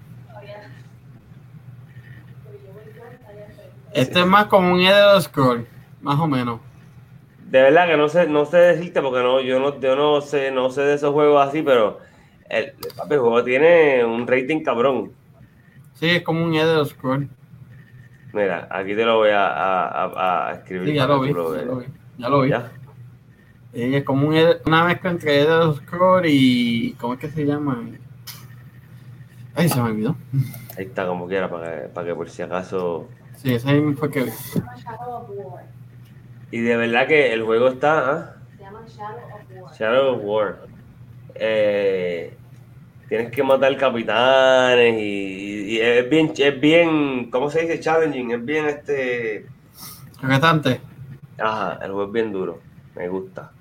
Este 3.92 4.20
es 4.20 4.26
más 4.26 4.46
como 4.46 4.72
un 4.72 4.80
Elder 4.80 5.20
Scroll. 5.20 5.66
Más 6.00 6.18
o 6.18 6.26
menos. 6.26 6.60
De 7.50 7.60
verdad 7.60 7.86
que 7.86 7.98
no 7.98 8.08
sé, 8.08 8.26
no 8.26 8.46
sé 8.46 8.56
decirte 8.56 9.02
porque 9.02 9.22
no, 9.22 9.42
yo 9.42 9.60
no, 9.60 9.78
yo 9.78 9.96
no 9.96 10.22
sé, 10.22 10.52
no 10.52 10.70
sé 10.70 10.80
de 10.80 10.94
esos 10.94 11.12
juegos 11.12 11.46
así, 11.46 11.60
pero 11.60 11.98
el, 12.48 12.72
el 13.10 13.18
juego 13.18 13.44
tiene 13.44 14.06
un 14.06 14.26
rating 14.26 14.62
cabrón. 14.62 15.12
Sí, 15.92 16.08
es 16.08 16.22
como 16.22 16.42
un 16.42 16.54
Elder 16.54 16.86
Scroll. 16.86 17.28
Mira, 18.34 18.66
aquí 18.70 18.94
te 18.96 19.04
lo 19.04 19.16
voy 19.18 19.30
a, 19.30 19.46
a, 19.46 20.04
a- 20.04 20.48
a 20.48 20.52
escribir. 20.54 20.88
Sí, 20.88 20.94
ya 20.94 21.06
lo 21.06 21.20
vi. 21.20 21.28
Ya 21.28 21.34
lo 21.34 21.76
vi. 21.78 21.86
Ya 22.18 22.28
lo 22.28 22.40
vi. 22.42 22.48
¿Ya? 22.50 22.72
Sí, 23.72 23.94
es 23.94 24.04
como 24.04 24.28
un 24.28 24.36
una 24.66 24.84
mezcla 24.84 25.10
entre 25.10 25.40
Elder 25.42 25.74
Scroll 25.76 26.26
y. 26.26 26.92
¿Cómo 27.00 27.14
es 27.14 27.20
que 27.20 27.28
se 27.30 27.44
llama? 27.46 27.80
Ay, 29.54 29.68
se 29.68 29.80
me 29.80 29.90
olvidó. 29.90 30.16
Ahí 30.76 30.84
está, 30.86 31.06
como 31.06 31.28
quiera, 31.28 31.48
para 31.48 31.82
que, 31.82 31.88
para 31.88 32.06
que 32.08 32.14
por 32.14 32.28
si 32.28 32.42
acaso. 32.42 33.08
Sí, 33.36 33.54
ese 33.54 33.72
mismo 33.72 33.96
fue 33.96 34.10
que 34.10 34.24
vi. 34.24 34.30
Se 34.30 34.58
llama 34.58 34.74
Shadow 34.76 35.14
of 35.16 35.30
War. 35.30 35.64
Y 36.50 36.60
de 36.60 36.76
verdad 36.76 37.06
que 37.06 37.32
el 37.32 37.42
juego 37.44 37.68
está. 37.68 38.10
¿ah? 38.10 38.36
Se 38.56 38.62
llama 38.64 38.80
Shadow 38.86 39.24
of 39.24 39.62
War. 39.62 39.74
Shadow 39.78 40.14
of 40.16 40.20
War. 40.24 40.58
Eh, 41.36 42.36
tienes 43.08 43.30
que 43.30 43.42
matar 43.42 43.76
capitanes 43.76 45.00
y, 45.00 45.74
y 45.74 45.80
es 45.80 46.08
bien, 46.08 46.32
es 46.36 46.60
bien, 46.60 47.30
¿cómo 47.30 47.50
se 47.50 47.62
dice? 47.62 47.80
Challenging, 47.80 48.32
es 48.32 48.44
bien 48.44 48.66
este. 48.66 49.46
Retante. 50.20 50.80
Ajá, 51.38 51.78
el 51.82 51.92
juego 51.92 52.06
es 52.06 52.12
bien 52.12 52.32
duro. 52.32 52.60
Me 52.94 53.08
gusta. 53.08 53.52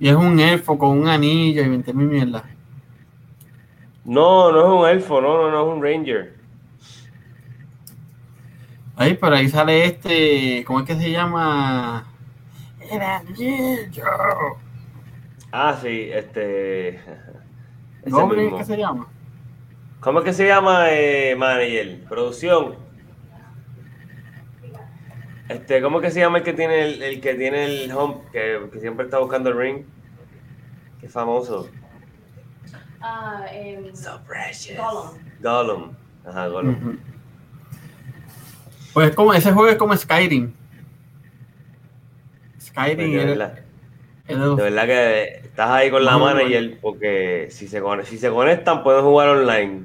Y 0.00 0.08
es 0.08 0.14
un 0.14 0.38
elfo 0.38 0.78
con 0.78 0.98
un 0.98 1.08
anillo 1.08 1.62
y 1.62 1.68
20 1.68 1.92
mil 1.92 2.06
mierda. 2.06 2.44
No, 4.04 4.52
no 4.52 4.60
es 4.60 4.80
un 4.80 4.88
elfo, 4.88 5.20
no, 5.20 5.36
no, 5.36 5.50
no 5.50 5.62
es 5.62 5.76
un 5.76 5.82
ranger. 5.82 6.34
Ahí, 8.96 9.14
por 9.14 9.32
ahí 9.32 9.48
sale 9.48 9.84
este. 9.84 10.64
¿Cómo 10.66 10.80
es 10.80 10.86
que 10.86 10.96
se 10.96 11.10
llama? 11.10 12.06
El 12.90 13.00
anillo. 13.00 14.04
Ah, 15.52 15.78
sí, 15.80 16.08
este. 16.12 17.00
Ese 18.02 18.10
¿Goblin 18.10 18.44
mismo. 18.44 18.58
qué 18.58 18.64
se 18.64 18.76
llama? 18.76 19.06
¿Cómo 20.00 20.18
es 20.20 20.24
que 20.24 20.32
se 20.32 20.46
llama, 20.46 20.86
eh, 20.90 21.34
manager? 21.36 22.04
Producción. 22.08 22.76
Este, 25.48 25.80
¿cómo 25.80 25.98
es 25.98 26.04
que 26.06 26.10
se 26.10 26.20
llama 26.20 26.38
el 26.38 26.44
que 26.44 26.52
tiene 26.52 26.82
el, 26.82 27.02
el 27.02 27.20
que 27.20 27.34
tiene 27.34 27.64
el 27.64 27.90
home, 27.92 28.18
que, 28.32 28.68
que 28.72 28.80
siempre 28.80 29.06
está 29.06 29.18
buscando 29.18 29.48
el 29.50 29.56
ring? 29.58 29.84
Qué 31.00 31.08
famoso. 31.08 31.68
Ah, 33.00 33.46
em, 33.52 33.94
So 33.94 34.20
precious. 34.26 34.76
Gollum. 34.76 35.18
Gollum. 35.40 35.92
Ajá, 36.26 36.48
Gollum. 36.48 36.74
Ujú. 36.76 36.98
Pues 38.92 39.10
es 39.10 39.16
como, 39.16 39.32
ese 39.32 39.52
juego 39.52 39.68
es 39.70 39.76
como 39.76 39.96
Skyrim. 39.96 40.52
Skyrim 42.60 43.12
de, 43.12 43.20
es- 43.20 43.26
verdad, 43.38 43.58
es 43.58 43.64
de 44.28 44.62
verdad 44.62 44.86
que 44.86 45.24
estás 45.44 45.70
ahí 45.70 45.90
con 45.90 46.04
la 46.04 46.18
Muy 46.18 46.34
manager 46.34 46.78
porque 46.80 47.48
si 47.50 47.66
se, 47.66 47.82
si 48.04 48.18
se 48.18 48.30
conectan 48.30 48.82
pueden 48.82 49.02
jugar 49.02 49.28
online. 49.28 49.84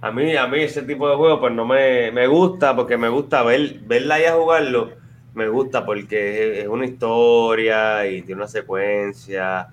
A 0.00 0.10
mí, 0.10 0.36
a 0.36 0.46
mí 0.46 0.60
ese 0.60 0.82
tipo 0.82 1.08
de 1.08 1.16
juego 1.16 1.40
pues 1.40 1.52
no 1.52 1.64
me, 1.64 2.10
me 2.12 2.26
gusta 2.26 2.74
porque 2.74 2.96
me 2.96 3.08
gusta 3.08 3.42
ver, 3.42 3.80
verla 3.84 4.20
y 4.20 4.24
a 4.24 4.34
jugarlo. 4.34 4.90
Me 5.34 5.48
gusta 5.48 5.86
porque 5.86 6.58
es, 6.58 6.64
es 6.64 6.68
una 6.68 6.86
historia 6.86 8.06
y 8.06 8.22
tiene 8.22 8.40
una 8.40 8.48
secuencia, 8.48 9.68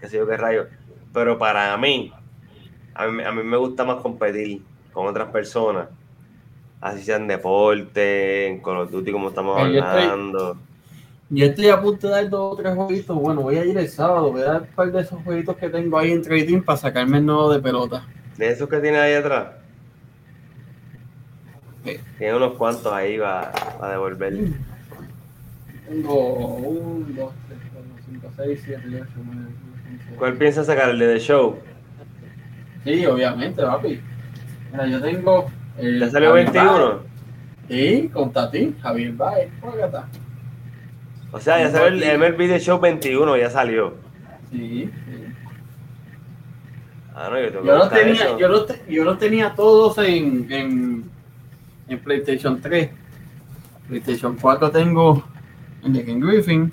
qué 0.00 0.08
sé 0.08 0.18
yo 0.18 0.26
qué 0.26 0.36
rayo. 0.36 0.66
Pero 1.12 1.38
para 1.38 1.76
mí, 1.78 2.12
a 2.94 3.06
mí, 3.06 3.22
a 3.22 3.32
mí 3.32 3.42
me 3.42 3.56
gusta 3.56 3.84
más 3.84 3.96
competir 4.02 4.62
con 4.92 5.06
otras 5.06 5.28
personas. 5.28 5.88
Así 6.80 7.02
sean 7.02 7.26
deporte, 7.26 8.46
en 8.46 8.62
Call 8.62 8.78
of 8.78 8.90
Duty 8.90 9.12
como 9.12 9.28
estamos 9.28 9.58
hablando. 9.58 10.58
Yo 11.28 11.46
estoy 11.46 11.68
a 11.68 11.80
punto 11.80 12.06
de 12.06 12.12
dar 12.14 12.28
dos 12.30 12.52
o 12.52 12.56
tres 12.56 12.74
jueguitos. 12.74 13.16
Bueno, 13.18 13.42
voy 13.42 13.56
a 13.56 13.64
ir 13.64 13.76
el 13.76 13.88
sábado. 13.88 14.30
Voy 14.30 14.42
a 14.42 14.44
dar 14.44 14.62
un 14.62 14.68
par 14.68 14.92
de 14.92 15.00
esos 15.00 15.20
jueguitos 15.24 15.56
que 15.56 15.68
tengo 15.68 15.98
ahí 15.98 16.12
en 16.12 16.22
trading 16.22 16.62
para 16.62 16.78
sacarme 16.78 17.18
el 17.18 17.26
nuevo 17.26 17.52
de 17.52 17.60
pelota. 17.60 18.06
De 18.36 18.48
esos 18.48 18.68
que 18.68 18.78
tiene 18.78 18.98
ahí 18.98 19.14
atrás. 19.14 19.48
Sí. 21.84 21.96
Tiene 22.18 22.36
unos 22.36 22.52
cuantos 22.52 22.92
ahí 22.92 23.18
para 23.18 23.90
devolver. 23.90 24.34
Tengo 25.88 26.54
1, 26.54 27.06
2, 27.16 27.32
3, 27.48 27.60
4, 27.72 27.90
5, 28.06 28.32
6, 28.36 28.62
7, 28.64 28.82
8, 28.86 29.06
9, 29.24 29.40
10, 30.06 30.18
¿Cuál 30.18 30.34
piensa 30.36 30.64
sacar? 30.64 30.90
¿El 30.90 30.98
de 30.98 31.14
The 31.14 31.20
Show? 31.20 31.58
Sí, 32.84 33.04
obviamente, 33.04 33.62
papi. 33.62 34.00
Mira, 34.70 34.86
yo 34.86 35.00
tengo. 35.00 35.46
el 35.78 35.98
¿Ya 36.00 36.10
salió 36.10 36.30
Javier 36.30 36.52
21? 36.52 36.88
Baez. 36.88 36.98
Sí, 37.68 38.10
con 38.12 38.32
Tati, 38.32 38.76
Javier 38.80 39.12
Baez. 39.12 39.50
Juégata. 39.60 40.08
O 41.36 41.40
sea, 41.40 41.58
ya 41.58 41.70
salió 41.70 41.86
el 42.12 42.18
MLB 42.18 42.38
The 42.48 42.60
Show 42.60 42.80
21, 42.80 43.36
ya 43.36 43.50
salió. 43.50 43.94
Sí. 44.50 44.90
Ah, 47.14 47.28
no, 47.30 47.40
yo 47.40 47.50
tengo 47.50 47.64
Yo 47.64 47.76
los 47.78 47.90
tenía, 47.90 48.36
yo 48.38 48.48
los, 48.48 48.66
te- 48.66 48.82
yo 48.88 49.04
los 49.04 49.18
tenía 49.18 49.54
todos 49.54 49.96
en, 49.98 50.46
en, 50.52 51.04
en 51.88 51.98
PlayStation 52.00 52.60
3. 52.60 52.90
PlayStation 53.88 54.36
4 54.40 54.70
tengo 54.70 55.24
el 55.84 55.92
de 55.94 56.04
Ken 56.04 56.20
Griffin. 56.20 56.72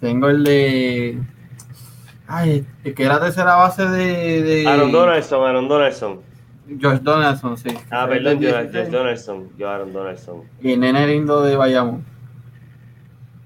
Tengo 0.00 0.28
el 0.28 0.42
de. 0.44 1.18
Ay, 2.26 2.66
el 2.82 2.94
que 2.94 3.04
era 3.04 3.20
tercera 3.20 3.54
base 3.56 3.86
de. 3.86 4.42
de 4.42 4.66
Aaron 4.68 4.90
Donaldson, 4.90 5.46
Aaron 5.46 5.68
Donaldson. 5.68 6.20
Josh 6.80 6.98
Donaldson, 7.00 7.56
sí. 7.58 7.68
Ah, 7.90 8.06
perdón, 8.08 8.40
del 8.40 8.50
yo, 8.50 8.58
16. 8.58 8.84
Josh 8.84 8.92
Donaldson. 8.92 9.48
Yo, 9.58 9.68
Aaron 9.70 9.92
Donaldson. 9.92 10.42
Y 10.62 10.72
el 10.72 10.80
nene 10.80 11.06
lindo 11.06 11.42
de 11.42 11.56
Bayamón. 11.56 12.04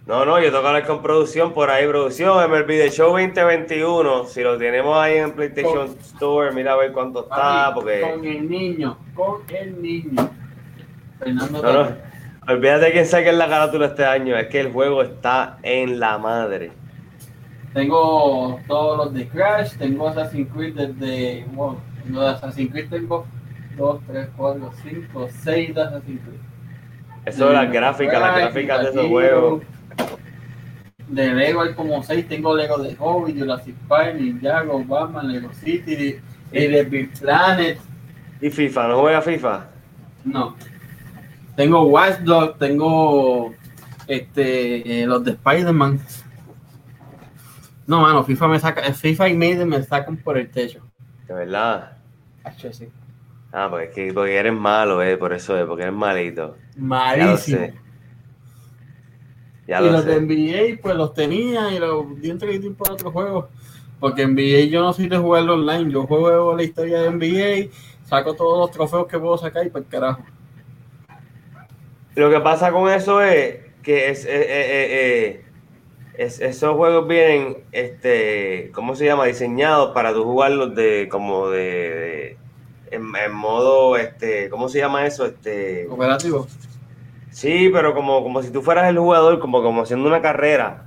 No, 0.09 0.25
no, 0.25 0.38
yo 0.38 0.47
tengo 0.47 0.62
que 0.62 0.68
hablar 0.68 0.87
con 0.87 1.03
producción 1.03 1.53
por 1.53 1.68
ahí, 1.68 1.87
producción. 1.87 2.51
MLB 2.51 2.66
The 2.66 2.90
Show 2.90 3.09
2021. 3.11 4.25
Si 4.25 4.42
lo 4.42 4.57
tenemos 4.57 4.97
ahí 4.97 5.18
en 5.18 5.33
PlayStation 5.33 5.87
Store, 6.01 6.51
mira 6.53 6.73
a 6.73 6.77
ver 6.77 6.92
cuánto 6.92 7.25
está, 7.25 7.73
porque. 7.75 8.01
Con 8.01 8.25
el 8.25 8.49
niño, 8.49 8.97
con 9.14 9.42
el 9.55 9.83
niño. 9.83 10.31
Fernando 11.18 11.62
No, 11.62 11.73
no. 11.73 11.97
Olvídate 12.51 12.90
quién 12.92 13.05
saque 13.05 13.29
en 13.29 13.37
la 13.37 13.51
carátula 13.51 13.88
este 13.88 14.07
año. 14.07 14.35
Es 14.35 14.47
que 14.47 14.61
el 14.61 14.73
juego 14.73 15.03
está 15.03 15.59
en 15.62 16.01
la 16.01 16.16
madre. 16.16 16.73
Tengo 17.75 18.59
todos 18.66 18.97
los 18.97 19.12
de 19.12 19.29
Crash, 19.29 19.77
tengo 19.77 20.09
Assassin's 20.09 20.49
Creed 20.55 20.75
desde. 20.75 21.44
Wow, 21.53 21.81
tengo 22.03 22.23
de 22.23 22.29
Assassin's 22.31 22.73
Creed 22.73 22.88
tengo 22.88 23.27
2, 23.77 24.01
3, 24.07 24.29
4, 24.35 24.71
5, 24.85 25.29
6 25.42 25.75
de 25.75 25.83
Assassin's 25.83 26.21
Creed. 26.23 26.40
Eso 27.27 27.49
de 27.49 27.53
las 27.53 27.71
gráficas, 27.71 28.18
las 28.18 28.37
gráficas 28.38 28.83
de 28.85 28.88
esos 28.88 29.07
juegos. 29.07 29.62
De 31.09 31.33
Lego 31.33 31.62
hay 31.62 31.75
como 31.75 32.03
6, 32.03 32.29
tengo 32.29 32.55
Lego 32.55 32.79
de 32.79 32.94
Hobbit, 32.99 33.38
Jurassic 33.38 33.75
Park, 33.88 34.16
Ninjago, 34.16 34.85
Batman, 34.85 35.33
Lego 35.33 35.53
City, 35.55 36.16
el 36.53 36.73
de 36.73 36.83
Big 36.85 37.18
Planet. 37.18 37.79
¿Y 38.40 38.51
FIFA? 38.51 38.88
¿No 38.88 39.01
juega 39.01 39.23
FIFA? 39.23 39.66
No. 40.25 40.55
Tengo 41.57 41.85
Watch 41.85 42.18
Dogs, 42.21 42.59
tengo 42.59 43.55
este, 44.07 45.03
eh, 45.03 45.07
los 45.07 45.25
de 45.25 45.33
Spider-Man. 45.33 45.99
No, 47.87 48.03
mano, 48.03 48.23
FIFA 48.23 48.49
me 48.49 48.61
saca, 48.61 48.92
FIFA 48.92 49.29
y 49.31 49.35
Maiden 49.35 49.68
me 49.68 49.83
sacan 49.83 50.18
por 50.18 50.37
el 50.37 50.51
techo. 50.51 50.81
De 51.27 51.35
verdad. 51.35 51.97
Hacho, 52.44 52.73
sí. 52.73 52.88
Ah, 53.51 53.68
porque, 53.71 53.87
es 53.87 53.94
que, 53.94 54.12
porque 54.12 54.37
eres 54.37 54.53
malo, 54.53 55.03
eh, 55.03 55.16
por 55.16 55.33
eso 55.33 55.59
es, 55.59 55.64
porque 55.64 55.85
eres 55.85 55.94
malito. 55.94 56.57
Malísimo. 56.77 57.68
Ya 59.69 59.81
y 59.81 59.85
lo 59.85 59.93
los 59.93 60.05
de. 60.07 60.17
NBA, 60.17 60.81
pues 60.83 60.97
los 60.97 61.15
tenía 61.15 61.71
y 61.73 61.79
los 61.79 62.21
di 62.21 62.31
en 62.31 62.39
trading 62.39 62.73
por 62.75 62.91
otros 62.91 63.13
juegos. 63.13 63.45
Porque 64.01 64.27
NBA 64.27 64.65
yo 64.71 64.81
no 64.81 64.93
soy 64.93 65.09
de 65.09 65.19
jugarlo 65.19 65.55
online. 65.55 65.93
Yo 65.93 66.07
juego 66.07 66.57
la 66.57 66.63
historia 66.65 67.03
de 67.03 67.11
NBA, 67.11 67.71
saco 68.05 68.35
todos 68.35 68.59
los 68.59 68.71
trofeos 68.71 69.07
que 69.07 69.19
puedo 69.19 69.37
sacar 69.39 69.67
y 69.67 69.71
para 69.71 69.85
el 69.85 69.91
carajo. 69.91 70.23
Lo 72.15 72.31
que 72.31 72.41
pasa 72.41 72.73
con 72.73 72.91
eso 72.91 73.21
es 73.23 73.57
que 73.83 74.11
es, 74.11 74.25
eh, 74.25 74.31
eh, 74.31 74.47
eh, 74.49 74.89
eh, 74.91 75.45
es- 76.15 76.41
esos 76.41 76.75
juegos 76.77 77.07
vienen, 77.07 77.59
este, 77.73 78.71
¿cómo 78.75 78.97
se 78.97 79.05
llama? 79.05 79.27
Diseñados 79.27 79.93
para 79.93 80.13
tú 80.13 80.25
jugarlos 80.25 80.75
de, 80.75 81.09
como 81.11 81.49
de, 81.51 81.61
de- 81.61 82.37
en, 82.91 83.03
en 83.15 83.33
modo, 83.35 83.97
este, 83.97 84.49
¿cómo 84.49 84.69
se 84.69 84.79
llama 84.79 85.07
eso? 85.07 85.27
Este, 85.27 85.87
Operativo. 85.89 86.47
Sí, 87.38 87.70
pero 87.72 87.94
como, 87.94 88.22
como 88.24 88.42
si 88.42 88.51
tú 88.51 88.62
fueras 88.62 88.88
el 88.88 88.98
jugador, 88.98 89.38
como, 89.38 89.62
como 89.62 89.83
haciendo 89.83 90.09
una 90.09 90.20
carrera. 90.20 90.85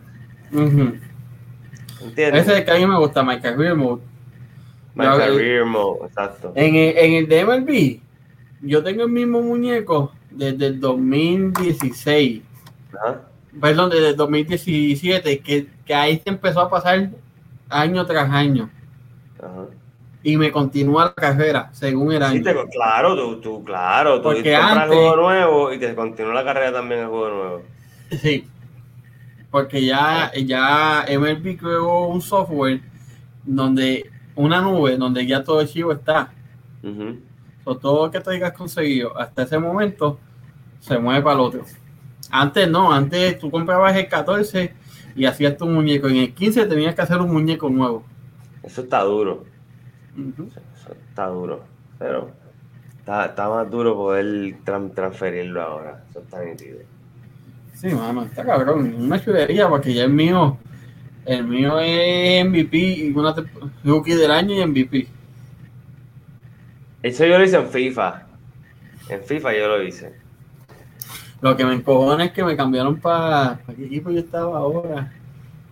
¿entiendes? 0.52 2.42
Ese 2.42 2.52
es 2.52 2.58
el 2.60 2.66
que 2.66 2.72
a 2.72 2.76
mí 2.76 2.86
me 2.86 2.98
gusta, 2.98 3.24
My 3.24 3.40
Career 3.40 3.76
Mode. 3.76 4.02
My 4.94 5.06
career 5.06 5.66
mode, 5.66 6.08
exacto. 6.08 6.52
En 6.54 6.76
el, 6.76 6.98
en 6.98 7.14
el 7.14 7.28
de 7.30 7.46
MLB, 7.46 8.02
yo 8.68 8.84
tengo 8.84 9.04
el 9.04 9.10
mismo 9.10 9.42
muñeco 9.42 10.12
desde 10.30 10.68
el 10.68 10.82
2016. 10.82 12.42
Ajá. 12.94 13.22
Perdón, 13.62 13.90
desde 13.90 14.10
el 14.10 14.16
2017, 14.18 15.40
que, 15.40 15.68
que 15.86 15.94
ahí 15.94 16.22
se 16.22 16.30
empezó 16.30 16.60
a 16.60 16.70
pasar 16.70 17.10
año 17.70 18.06
tras 18.06 18.30
año. 18.30 18.70
Ajá. 19.40 19.68
Y 20.24 20.38
me 20.38 20.52
continúa 20.52 21.06
la 21.06 21.14
carrera 21.14 21.70
según 21.74 22.12
el 22.14 22.22
año. 22.22 22.38
Sí, 22.38 22.44
te- 22.44 22.70
claro, 22.70 23.16
tú, 23.16 23.42
tú, 23.42 23.64
claro, 23.64 24.18
tú 24.18 24.24
Porque 24.24 24.54
compras 24.54 24.78
antes- 24.78 24.98
el 24.98 25.04
juego 25.04 25.16
nuevo 25.16 25.74
y 25.74 25.80
te 25.80 25.96
continúa 25.96 26.34
la 26.34 26.44
carrera 26.44 26.72
también 26.74 27.02
el 27.02 27.08
juego 27.08 27.30
nuevo. 27.30 27.62
Sí. 28.22 28.48
Porque 29.50 29.84
ya, 29.84 30.32
ya 30.46 31.06
MLB 31.10 31.58
creó 31.58 32.06
un 32.08 32.22
software 32.22 32.82
donde 33.44 34.10
una 34.36 34.62
nube 34.62 34.96
donde 34.98 35.26
ya 35.26 35.44
todo 35.44 35.60
el 35.60 35.68
archivo 35.68 35.92
está. 35.92 36.32
O 37.64 37.76
todo 37.78 38.06
lo 38.06 38.12
que 38.12 38.20
tú 38.22 38.30
hayas 38.30 38.54
conseguido 38.54 39.18
hasta 39.20 39.44
ese 39.44 39.58
momento 39.60 40.20
se 40.80 40.98
mueve 40.98 41.22
para 41.22 41.36
el 41.36 41.42
otro. 41.42 41.64
Antes 42.32 42.70
no, 42.70 42.94
antes 42.94 43.38
tú 43.40 43.52
comprabas 43.52 43.96
el 43.96 44.08
14 44.08 44.74
y 45.16 45.26
hacías 45.26 45.58
tu 45.58 45.66
muñeco. 45.68 46.08
En 46.08 46.18
el 46.18 46.34
15 46.34 46.66
tenías 46.66 46.96
que 46.96 47.02
hacer 47.02 47.20
un 47.20 47.32
muñeco 47.32 47.70
nuevo. 47.70 48.04
Eso 48.64 48.82
está 48.82 49.02
duro. 49.02 49.44
Eso 50.18 50.94
está 51.10 51.28
duro. 51.28 51.64
Pero 52.00 52.32
está, 53.00 53.26
está 53.26 53.50
más 53.50 53.70
duro 53.70 53.96
poder 53.96 54.26
tran- 54.66 54.94
transferirlo 54.94 55.62
ahora. 55.62 56.04
Eso 56.10 56.20
está 56.20 56.44
nítido. 56.44 56.80
Sí, 57.74 57.88
mano, 57.90 58.24
está 58.24 58.46
cabrón. 58.46 58.94
Una 58.98 59.24
chulería 59.24 59.68
porque 59.70 59.94
ya 59.94 60.04
el 60.04 60.12
mío, 60.12 60.58
el 61.26 61.44
mío 61.46 61.80
es 61.80 62.46
MVP 62.46 62.78
y 62.78 63.12
una 63.12 63.34
rookie 63.84 64.16
del 64.16 64.32
año 64.32 64.54
y 64.56 64.66
MVP. 64.66 65.08
Eso 67.02 67.26
yo 67.26 67.38
lo 67.38 67.44
hice 67.44 67.58
en 67.58 67.68
FIFA. 67.68 68.24
En 69.10 69.24
FIFA 69.24 69.54
yo 69.58 69.68
lo 69.68 69.84
hice. 69.84 70.14
Lo 71.42 71.58
que 71.58 71.66
me 71.66 71.74
encojona 71.74 72.26
es 72.26 72.32
que 72.32 72.44
me 72.44 72.56
cambiaron 72.56 73.00
para. 73.00 73.60
¿Para 73.66 73.76
qué 73.76 73.86
equipo 73.86 74.12
yo 74.12 74.20
estaba 74.20 74.58
ahora? 74.60 75.12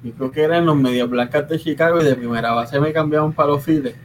Yo 0.01 0.11
creo 0.13 0.31
que 0.31 0.41
eran 0.41 0.65
los 0.65 0.75
Medias 0.75 1.07
Blancas 1.09 1.47
de 1.47 1.59
Chicago 1.59 2.01
y 2.01 2.05
de 2.05 2.15
primera 2.15 2.53
base 2.53 2.79
me 2.79 2.91
cambiaron 2.91 3.33
para 3.33 3.49
los 3.49 3.63
Phillies. 3.63 3.95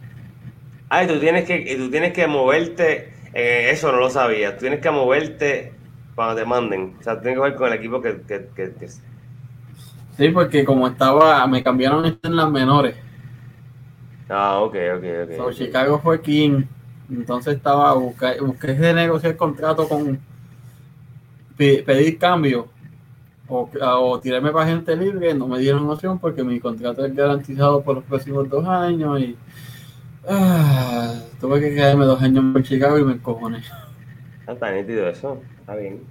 Ah, 0.89 1.05
y 1.05 1.07
tú 1.09 1.19
tienes 1.19 1.45
que, 1.45 1.57
y 1.61 1.77
tú 1.77 1.91
tienes 1.91 2.13
que 2.13 2.27
moverte. 2.27 3.13
eh, 3.33 3.71
eso 3.71 3.91
no 3.93 3.99
lo 3.99 4.11
sabía. 4.11 4.55
Tú 4.55 4.61
tienes 4.61 4.81
que 4.81 4.91
moverte 4.91 5.73
cuando 6.15 6.37
te 6.37 6.45
manden. 6.47 6.97
O 7.01 7.03
sea, 7.03 7.21
tienes 7.21 7.35
que 7.35 7.39
jugar 7.39 7.55
con 7.57 7.69
el 7.69 7.75
equipo 7.79 8.01
que. 8.01 8.21
que, 8.23 8.47
que, 8.55 8.75
que- 8.75 8.89
Sí, 10.17 10.29
porque 10.29 10.65
como 10.65 10.87
estaba, 10.87 11.45
me 11.49 11.63
cambiaron 11.63 12.05
esto 12.07 12.29
en 12.29 12.37
las 12.37 12.51
menores. 12.51 12.95
Ah, 14.29 14.61
ok, 14.61 14.75
ok, 14.97 15.05
ok. 15.25 15.37
So. 15.37 15.53
Chicago 15.53 16.01
fue 16.01 16.21
King. 16.23 16.65
Entonces 17.11 17.57
estaba 17.57 17.93
busqué, 17.95 18.41
busqué 18.41 18.69
de 18.75 18.95
negociar 18.95 19.37
contrato 19.37 19.89
con 19.89 20.19
pe- 21.57 21.83
pedir 21.85 22.19
cambio 22.19 22.69
o, 23.49 23.71
o 23.83 24.21
tirarme 24.21 24.53
para 24.53 24.67
gente 24.69 24.97
libre. 24.97 25.35
No 25.35 25.49
me 25.49 25.59
dieron 25.59 25.89
opción 25.91 26.19
porque 26.19 26.45
mi 26.45 26.61
contrato 26.61 27.05
es 27.05 27.15
garantizado 27.15 27.83
por 27.83 27.97
los 27.97 28.05
próximos 28.05 28.49
dos 28.49 28.67
años 28.67 29.21
y 29.21 29.37
ah, 30.29 31.15
tuve 31.41 31.61
que 31.61 31.75
quedarme 31.75 32.05
dos 32.05 32.23
años 32.23 32.45
en 32.57 32.63
Chicago 32.63 32.99
y 32.99 33.05
me 33.05 33.13
encojoné. 33.13 33.63
Ah, 34.47 34.53
está 34.53 34.73
nítido 34.73 35.09
eso. 35.09 35.43
Está 35.61 35.77
bien. 35.77 36.03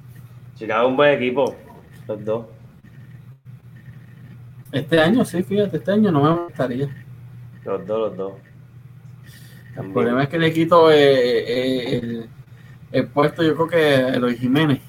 Chicago 0.55 0.83
es 0.83 0.89
un 0.89 0.97
buen 0.97 1.13
equipo. 1.13 1.55
Los 2.07 2.25
dos. 2.25 2.45
Este 4.71 4.99
año 4.99 5.23
sí, 5.23 5.43
fíjate, 5.43 5.77
este 5.77 5.91
año 5.91 6.11
no 6.11 6.23
me 6.23 6.43
gustaría. 6.43 6.89
Los 7.63 7.85
dos, 7.85 7.99
los 8.09 8.17
dos. 8.17 8.33
El 9.77 9.91
problema 9.91 10.23
es 10.23 10.29
que 10.29 10.39
le 10.39 10.53
quito 10.53 10.91
eh, 10.91 10.95
eh, 10.97 11.99
el, 11.99 12.29
el 12.91 13.07
puesto, 13.07 13.43
yo 13.43 13.55
creo 13.55 13.67
que 13.67 13.77
a 13.77 14.09
Eloy 14.09 14.37
Jiménez. 14.37 14.81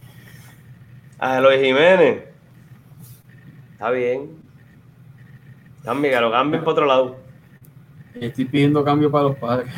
A 1.19 1.39
Eloy 1.39 1.59
Jiménez. 1.59 2.25
Está 3.73 3.91
bien. 3.91 4.31
Cambia, 5.85 6.11
que 6.11 6.21
lo 6.21 6.31
cambien 6.31 6.63
para 6.63 6.73
otro 6.73 6.87
lado. 6.87 7.24
Estoy 8.15 8.45
pidiendo 8.45 8.85
cambio 8.85 9.11
para 9.11 9.25
los 9.25 9.37
padres. 9.37 9.73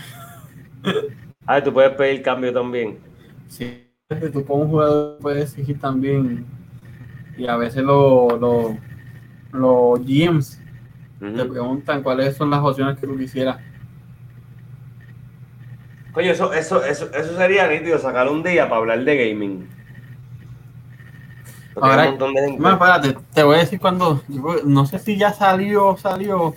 Ah, 1.47 1.63
tú 1.63 1.73
puedes 1.73 1.93
pedir 1.97 2.23
cambio 2.23 2.53
también. 2.53 2.99
Sí, 3.49 3.89
que 4.09 4.29
tú 4.29 4.45
como 4.45 4.67
jugador 4.67 5.19
puedes 5.21 5.51
exigir 5.51 5.79
también. 5.81 6.47
Y 7.37 7.47
a 7.47 7.57
veces 7.57 7.83
los 7.83 8.39
los 8.41 8.73
los 9.53 10.01
GMs 10.01 10.61
te 11.19 11.45
preguntan 11.45 12.03
cuáles 12.03 12.37
son 12.37 12.51
las 12.51 12.61
opciones 12.61 12.99
que 12.99 13.07
tú 13.07 13.17
quisieras. 13.17 13.59
Coño, 16.13 16.31
eso, 16.31 16.53
eso, 16.53 16.83
eso, 16.85 17.13
eso 17.13 17.37
sería 17.37 17.67
nítido, 17.69 17.99
sacar 17.99 18.29
un 18.29 18.43
día 18.43 18.65
para 18.69 18.77
hablar 18.81 19.05
de 19.05 19.29
gaming. 19.31 19.69
Porque 21.75 21.91
Ahora- 21.91 22.03
hay 22.03 22.09
un 22.09 22.15
montón 22.15 22.35
de. 22.35 22.53
Bueno, 22.53 22.73
espérate, 22.73 23.17
te 23.35 23.43
voy 23.43 23.57
a 23.57 23.59
decir 23.61 23.79
cuando. 23.79 24.23
No 24.65 24.87
sé 24.87 24.99
si 24.99 25.17
ya 25.19 25.33
salió 25.33 25.97
salió 25.99 26.55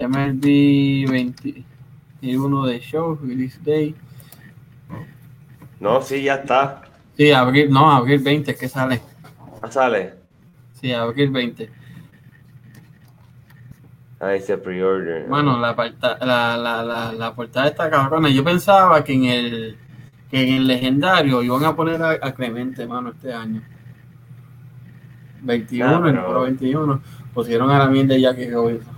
MLB 0.00 1.06
21 1.10 2.66
de 2.66 2.80
show, 2.80 3.18
release 3.22 3.58
day. 3.62 3.94
No, 5.78 6.00
sí, 6.02 6.22
ya 6.22 6.34
está. 6.36 6.82
Sí, 7.16 7.30
abril, 7.32 7.70
no, 7.70 7.90
abril 7.90 8.20
20 8.22 8.54
que 8.54 8.68
sale. 8.68 9.00
Ah, 9.62 9.70
sale. 9.70 10.14
Sí, 10.80 10.92
abril 10.92 11.30
20. 11.30 11.70
Ah, 14.20 14.30
dice 14.30 14.58
pre-order. 14.58 15.26
Bueno, 15.28 15.58
la, 15.58 15.74
parta- 15.74 16.18
la, 16.20 16.56
la, 16.56 16.82
la, 16.82 17.12
la 17.12 17.34
portada 17.34 17.68
está 17.68 17.88
cabrona. 17.88 18.28
Yo 18.28 18.44
pensaba 18.44 19.02
que 19.02 19.14
en 19.14 19.24
el 19.24 19.76
que 20.30 20.46
en 20.48 20.54
el 20.56 20.66
legendario 20.66 21.42
iban 21.42 21.64
a 21.64 21.74
poner 21.74 22.00
a, 22.02 22.10
a 22.22 22.32
Clemente, 22.34 22.86
mano, 22.86 23.10
este 23.10 23.32
año. 23.32 23.62
21, 25.42 25.88
Ah, 25.90 25.96
el 25.96 26.02
pero- 26.02 26.22
número 26.22 26.40
21. 26.42 27.02
Pusieron 27.34 27.70
a 27.70 27.78
la 27.78 27.86
mierda 27.86 28.14
de 28.14 28.20
Jackie 28.20 28.50
Robinson. 28.50 28.94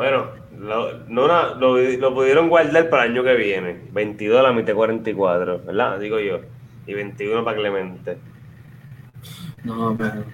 Bueno, 0.00 0.28
lo, 0.58 0.98
no, 1.08 1.26
lo, 1.56 1.76
lo 1.76 2.14
pudieron 2.14 2.48
guardar 2.48 2.88
para 2.88 3.04
el 3.04 3.10
año 3.10 3.22
que 3.22 3.34
viene. 3.34 3.82
22 3.92 4.40
a 4.40 4.44
la 4.44 4.52
mitad 4.54 4.72
44, 4.72 5.60
¿verdad? 5.66 6.00
Digo 6.00 6.18
yo. 6.18 6.40
Y 6.86 6.94
21 6.94 7.44
para 7.44 7.58
Clemente. 7.58 8.16
No, 9.62 9.94
pero 9.98 10.24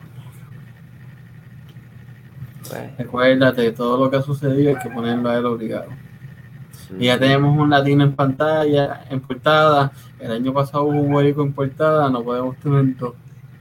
recuérdate, 2.96 3.72
todo 3.72 4.04
lo 4.04 4.08
que 4.08 4.18
ha 4.18 4.22
sucedido 4.22 4.70
hay 4.70 4.80
que 4.80 4.88
ponerlo 4.88 5.30
a 5.30 5.36
él 5.36 5.46
obligado. 5.46 5.88
Y 6.96 7.06
ya 7.06 7.18
tenemos 7.18 7.58
un 7.58 7.68
latino 7.68 8.04
en 8.04 8.14
pantalla, 8.14 9.02
en 9.10 9.18
portada. 9.18 9.90
El 10.20 10.30
año 10.30 10.52
pasado 10.52 10.84
hubo 10.84 11.00
un 11.00 11.12
hueco 11.12 11.42
en 11.42 11.52
portada, 11.52 12.08
no 12.08 12.22
podemos 12.22 12.56
tener 12.58 12.96
dos. 12.98 13.14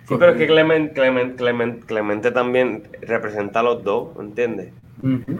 Sí, 0.08 0.14
pero 0.20 0.34
es 0.34 0.38
que 0.38 0.46
Clement, 0.46 0.94
Clement, 0.94 1.36
Clement, 1.36 1.84
Clemente 1.84 2.32
también 2.32 2.84
representa 3.02 3.62
a 3.62 3.64
los 3.64 3.84
dos, 3.84 4.10
¿entiendes? 4.20 4.72
Ujú. 5.02 5.40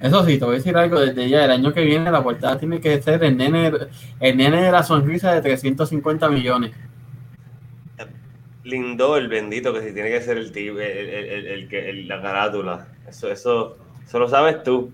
Eso 0.00 0.24
sí, 0.24 0.38
te 0.38 0.44
voy 0.46 0.54
a 0.54 0.58
decir 0.58 0.76
algo 0.76 0.98
desde 0.98 1.28
ya. 1.28 1.44
El 1.44 1.50
año 1.50 1.72
que 1.74 1.84
viene 1.84 2.10
la 2.10 2.22
portada 2.22 2.58
tiene 2.58 2.80
que 2.80 3.00
ser 3.02 3.22
el 3.22 3.36
nene, 3.36 3.70
el 4.18 4.36
nene 4.36 4.62
de 4.62 4.72
la 4.72 4.82
sonrisa 4.82 5.32
de 5.34 5.42
350 5.42 6.28
millones. 6.30 6.72
Lindo 8.64 9.16
el 9.16 9.28
bendito 9.28 9.72
que 9.72 9.80
si 9.82 9.92
tiene 9.92 10.10
que 10.10 10.20
ser 10.22 10.36
el 10.38 10.52
tío, 10.52 10.78
el, 10.80 11.08
el, 11.08 11.46
el- 11.46 11.74
el 11.74 12.08
la 12.08 12.20
carátula. 12.22 12.86
Eso, 13.08 13.30
eso, 13.30 13.76
eso 14.06 14.18
lo 14.18 14.28
sabes 14.28 14.62
tú. 14.62 14.90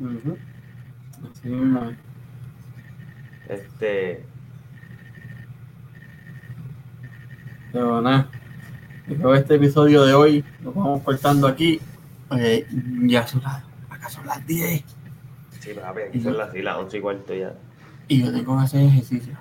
Ujú. 0.00 0.36
Así 1.30 1.48
mismo 1.48 1.90
es. 1.90 1.96
Este, 3.60 4.24
Pero 7.72 8.00
nada. 8.00 8.28
Creo 9.06 9.32
que 9.32 9.38
este 9.38 9.54
episodio 9.54 10.04
de 10.04 10.14
hoy 10.14 10.44
lo 10.62 10.72
vamos 10.72 11.02
cortando 11.02 11.46
aquí. 11.46 11.80
Eh, 12.32 12.66
ya 13.06 13.26
son 13.26 13.42
las, 13.42 13.62
acá 13.88 14.10
son 14.10 14.26
las 14.26 14.46
10 14.46 14.84
sí, 15.60 15.70
papi, 15.74 16.00
aquí 16.02 16.20
son 16.20 16.36
las, 16.36 16.52
sí, 16.52 16.60
las 16.62 16.76
11 16.76 16.98
y 16.98 17.00
cuarto 17.00 17.34
ya. 17.34 17.54
y 18.06 18.22
yo 18.22 18.32
tengo 18.32 18.58
que 18.58 18.64
hacer 18.64 18.82
ejercicio. 18.82 19.34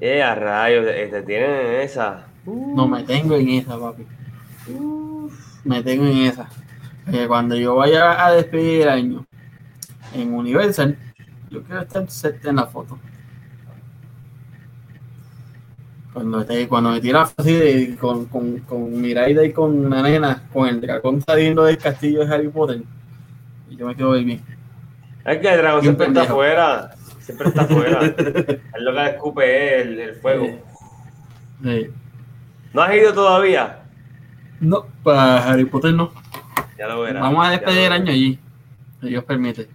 Eh, 0.00 0.22
a 0.22 0.34
rayos, 0.34 0.86
este, 0.86 1.22
tienen 1.22 1.80
esa. 1.80 2.26
No 2.44 2.86
me 2.86 3.04
tengo 3.04 3.36
en 3.36 3.48
esa, 3.48 3.78
papi. 3.78 4.04
Me 5.64 5.82
tengo 5.82 6.04
en 6.06 6.18
esa. 6.18 6.48
Cuando 7.26 7.56
yo 7.56 7.76
vaya 7.76 8.26
a 8.26 8.32
despedir 8.32 8.82
el 8.82 8.88
año 8.88 9.26
en 10.14 10.34
Universal, 10.34 10.98
yo 11.50 11.62
quiero 11.62 11.82
estar 11.82 12.06
en 12.44 12.56
la 12.56 12.66
foto. 12.66 12.98
Cuando, 16.14 16.40
esté- 16.42 16.68
cuando 16.68 16.90
me 16.90 17.00
tiras 17.00 17.34
así 17.36 17.52
de- 17.52 17.96
con, 18.00 18.26
con, 18.26 18.60
con 18.60 19.00
Miraida 19.00 19.44
y 19.44 19.52
con 19.52 19.90
la 19.90 20.00
nena, 20.02 20.44
con 20.52 20.68
el 20.68 20.80
dragón 20.80 21.20
saliendo 21.20 21.64
del 21.64 21.76
castillo 21.76 22.24
de 22.24 22.32
Harry 22.34 22.48
Potter, 22.48 22.82
y 23.68 23.76
yo 23.76 23.86
me 23.86 23.96
quedo 23.96 24.12
bien. 24.12 24.40
Es 25.24 25.38
que 25.38 25.48
el 25.52 25.58
dragón 25.58 25.82
siempre 25.82 26.06
está 26.06 26.22
afuera. 26.22 26.90
Siempre 27.20 27.48
está 27.48 27.62
afuera. 27.62 28.00
es 28.16 28.80
lo 28.82 28.92
que 28.94 29.06
escupe 29.06 29.76
es 29.80 29.86
el, 29.86 29.98
el 30.00 30.14
fuego. 30.16 30.46
Sí. 31.62 31.88
¿No 32.72 32.82
has 32.82 32.94
ido 32.94 33.12
todavía? 33.12 33.80
No, 34.60 34.86
para 35.02 35.44
Harry 35.48 35.64
Potter 35.64 35.94
no. 35.94 36.12
Ya 36.78 36.86
lo 36.86 37.00
verás. 37.02 37.22
Vamos 37.22 37.46
a 37.46 37.50
despedir 37.50 37.82
el 37.86 37.92
año 37.92 38.12
allí. 38.12 38.38
Si 39.00 39.08
Dios 39.08 39.24
permite. 39.24 39.68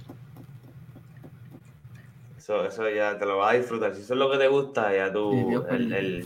Eso, 2.50 2.66
eso 2.66 2.90
ya 2.90 3.16
te 3.16 3.28
lo 3.28 3.38
vas 3.38 3.54
a 3.54 3.58
disfrutar. 3.58 3.94
Si 3.94 4.02
eso 4.02 4.14
es 4.16 4.20
lo 4.20 4.32
que 4.32 4.40
te 4.40 4.48
gusta, 4.48 4.92
ya 4.92 5.14
tú. 5.14 5.64
El, 5.70 5.94
el- 5.94 6.26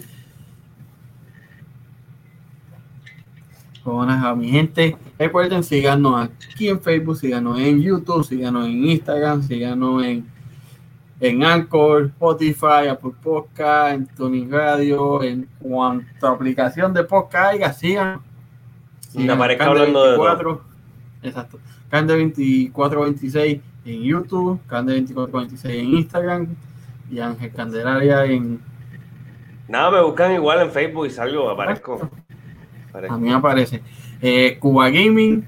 Buenas 3.83 4.23
a 4.23 4.33
mi 4.33 4.47
gente. 4.49 4.95
Recuerden 5.19 5.65
síganos 5.65 6.29
aquí 6.29 6.69
en 6.69 6.79
Facebook, 6.79 7.17
síganos 7.17 7.59
en 7.59 7.81
YouTube, 7.81 8.23
síganos 8.23 8.67
en 8.67 8.85
Instagram, 8.85 9.43
síganos 9.43 10.01
en, 10.05 10.25
en 11.19 11.43
Anchor, 11.43 12.05
Spotify, 12.05 12.87
Apple 12.89 13.11
Podcast, 13.21 13.93
en 13.95 14.07
Tuning 14.07 14.49
Radio, 14.49 15.21
en 15.23 15.49
cuanta 15.59 16.29
aplicación 16.29 16.93
de 16.93 17.03
podcast 17.03 17.53
haya, 17.55 17.73
síganos. 17.73 18.21
Me 19.13 19.29
aparezca 19.33 19.65
hablando 19.65 20.05
de 20.05 20.15
todo. 20.15 20.61
Exacto. 21.21 21.59
Cande 21.89 22.13
2426 22.13 23.59
en 23.85 24.01
YouTube, 24.01 24.59
Cande 24.67 24.93
2426 25.01 25.75
en 25.83 25.89
Instagram 25.97 26.47
y 27.11 27.19
Ángel 27.19 27.51
Candelaria 27.51 28.25
en 28.25 28.59
Nada, 29.67 29.91
me 29.91 30.01
buscan 30.03 30.33
igual 30.33 30.61
en 30.61 30.71
Facebook 30.71 31.07
y 31.07 31.09
salgo, 31.09 31.49
aparezco. 31.49 31.93
a 32.01 32.89
Aparezco. 32.89 33.17
mí 33.17 33.29
me 33.29 33.33
aparece. 33.35 33.81
Eh, 34.21 34.57
Cuba 34.59 34.89
Gaming 34.89 35.45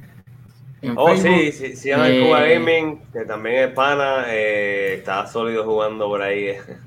en 0.81 0.93
Oh, 0.97 1.07
Facebook. 1.09 1.36
sí, 1.36 1.51
sí, 1.51 1.75
sí, 1.75 1.89
Eh, 1.91 2.23
Cuba 2.25 2.41
Gaming, 2.43 2.99
que 3.11 3.25
también 3.25 3.55
es 3.69 3.73
pana, 3.73 4.25
eh, 4.29 4.95
está 4.99 5.25
sólido 5.27 5.63
jugando 5.63 6.07
por 6.07 6.21
ahí. 6.21 6.53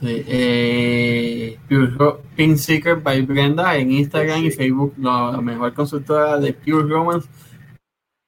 Sí, 0.00 0.24
eh, 0.26 1.58
Pink 2.34 2.56
Secret 2.56 3.02
by 3.02 3.22
Brenda 3.22 3.76
en 3.76 3.92
Instagram 3.92 4.40
Sí. 4.40 4.46
y 4.46 4.50
Facebook, 4.50 4.92
la, 4.98 5.30
la 5.32 5.40
mejor 5.40 5.72
consultora 5.72 6.36
de 6.38 6.52
Pure 6.52 6.88
Romance. 6.88 7.28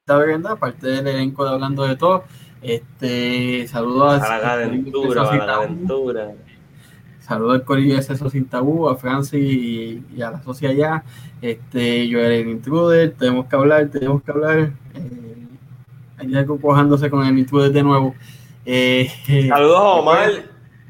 Está 0.01 0.17
Brenda, 0.19 0.53
aparte 0.53 0.87
del 0.87 1.07
elenco 1.09 1.45
de 1.45 1.51
Hablando 1.51 1.85
de 1.85 1.97
Todo. 1.97 2.23
Este, 2.67 3.69
saludos 3.69 4.21
A 4.23 4.39
la 4.39 4.53
aventura, 4.55 5.23
a 5.31 5.37
la 5.47 5.55
aventura. 5.55 6.33
saludo 7.21 7.53
al 7.53 7.62
corillo 7.64 7.95
de 7.95 8.01
Exceso 8.01 8.29
Sin 8.29 8.47
Tabú, 8.47 8.89
a 8.89 8.97
Francis 8.97 9.41
y, 9.41 10.03
y 10.17 10.23
a 10.23 10.33
la 10.33 10.43
socia 10.43 10.71
allá. 10.71 11.05
Este, 11.41 12.09
yo 12.09 12.19
era 12.19 12.35
el 12.35 12.49
intruder, 12.49 13.14
tenemos 13.17 13.47
que 13.47 13.55
hablar, 13.55 13.89
tenemos 13.89 14.21
que 14.23 14.31
hablar. 14.33 14.59
Eh, 14.95 15.47
hay 16.19 16.35
algo 16.35 16.61
cojándose 16.61 17.09
con 17.09 17.25
el 17.25 17.39
intruder 17.39 17.71
de 17.71 17.83
nuevo. 17.85 18.14
Eh, 18.64 19.09
Saludos 19.49 19.79
a 19.79 19.83
Omar 19.83 20.31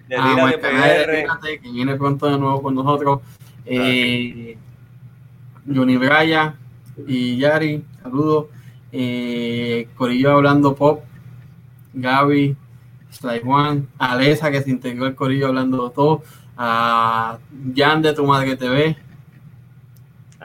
de 0.09 0.17
a 0.17 0.33
Omar 0.35 0.59
que 0.59 1.71
viene 1.71 1.95
pronto 1.97 2.27
de 2.27 2.39
nuevo 2.39 2.63
con 2.63 2.75
nosotros. 2.75 3.21
Eh, 3.67 4.57
Johnny 5.67 5.99
Braya 5.99 6.55
y 7.07 7.37
Yari, 7.37 7.85
saludos. 8.03 8.47
Eh, 8.93 9.89
Corillo 9.97 10.31
hablando 10.33 10.75
pop, 10.75 11.03
Gaby, 11.97 12.57
Sly 13.11 13.41
Juan, 13.43 13.89
Alesa 13.99 14.51
que 14.51 14.63
se 14.63 14.71
integró 14.71 15.07
el 15.07 15.15
Corillo 15.15 15.49
hablando 15.49 15.91
todo, 15.91 16.23
a 16.57 17.39
Jan 17.75 18.03
de 18.03 18.13
Tu 18.13 18.25
Madre 18.25 18.57
TV 18.57 18.97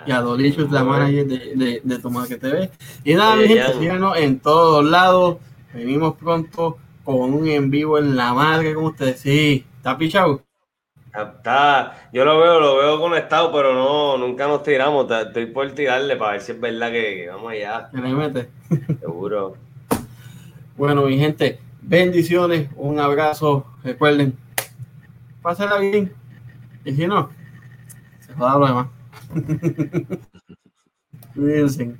y 0.06 0.12
a 0.12 0.22
Dolichus, 0.22 0.72
la 0.72 0.84
manager 0.84 1.28
de, 1.28 1.38
de, 1.56 1.82
de 1.84 2.00
Tu 2.00 2.10
Madre 2.10 2.38
TV. 2.38 2.72
Y 3.04 3.14
nada, 3.16 3.36
mi 3.36 3.48
gente, 3.48 3.74
Jan. 3.74 3.74
síganos 3.74 4.18
en 4.18 4.40
todos 4.40 4.84
lados. 4.86 5.38
Venimos 5.74 6.16
pronto 6.16 6.78
con 7.04 7.34
un 7.34 7.48
en 7.48 7.70
vivo 7.70 7.98
en 8.00 8.16
la 8.16 8.34
madre 8.34 8.74
con 8.74 8.86
ustedes. 8.86 9.20
Sí, 9.22 9.66
está 9.78 9.98
pichado. 9.98 10.44
Está, 11.14 12.10
yo 12.14 12.24
lo 12.24 12.40
veo, 12.40 12.60
lo 12.62 12.78
veo 12.78 13.00
conectado, 13.00 13.52
pero 13.52 13.74
no, 13.74 14.18
nunca 14.18 14.48
nos 14.48 14.64
tiramos. 14.64 15.12
Estoy 15.12 15.48
por 15.48 15.70
tirarle 15.74 16.16
para 16.16 16.34
ver 16.34 16.42
si 16.42 16.54
es 16.54 16.60
verdad 16.60 16.92
que, 16.92 17.16
que 17.16 17.30
vamos 17.30 17.52
allá, 17.52 17.90
que 17.94 18.02
le 18.02 18.14
mete. 18.14 18.50
seguro. 19.00 19.58
Bueno, 20.78 21.06
mi 21.06 21.18
gente, 21.18 21.60
bendiciones, 21.82 22.70
un 22.76 23.00
abrazo. 23.00 23.66
Recuerden, 23.84 24.38
pásenla 25.42 25.78
bien. 25.78 26.14
Y 26.86 26.94
si 26.94 27.08
no, 27.08 27.30
se 28.26 28.34
joda 28.34 28.58
lo 28.58 28.68
demás. 28.68 28.88
Cuídense. 31.36 31.96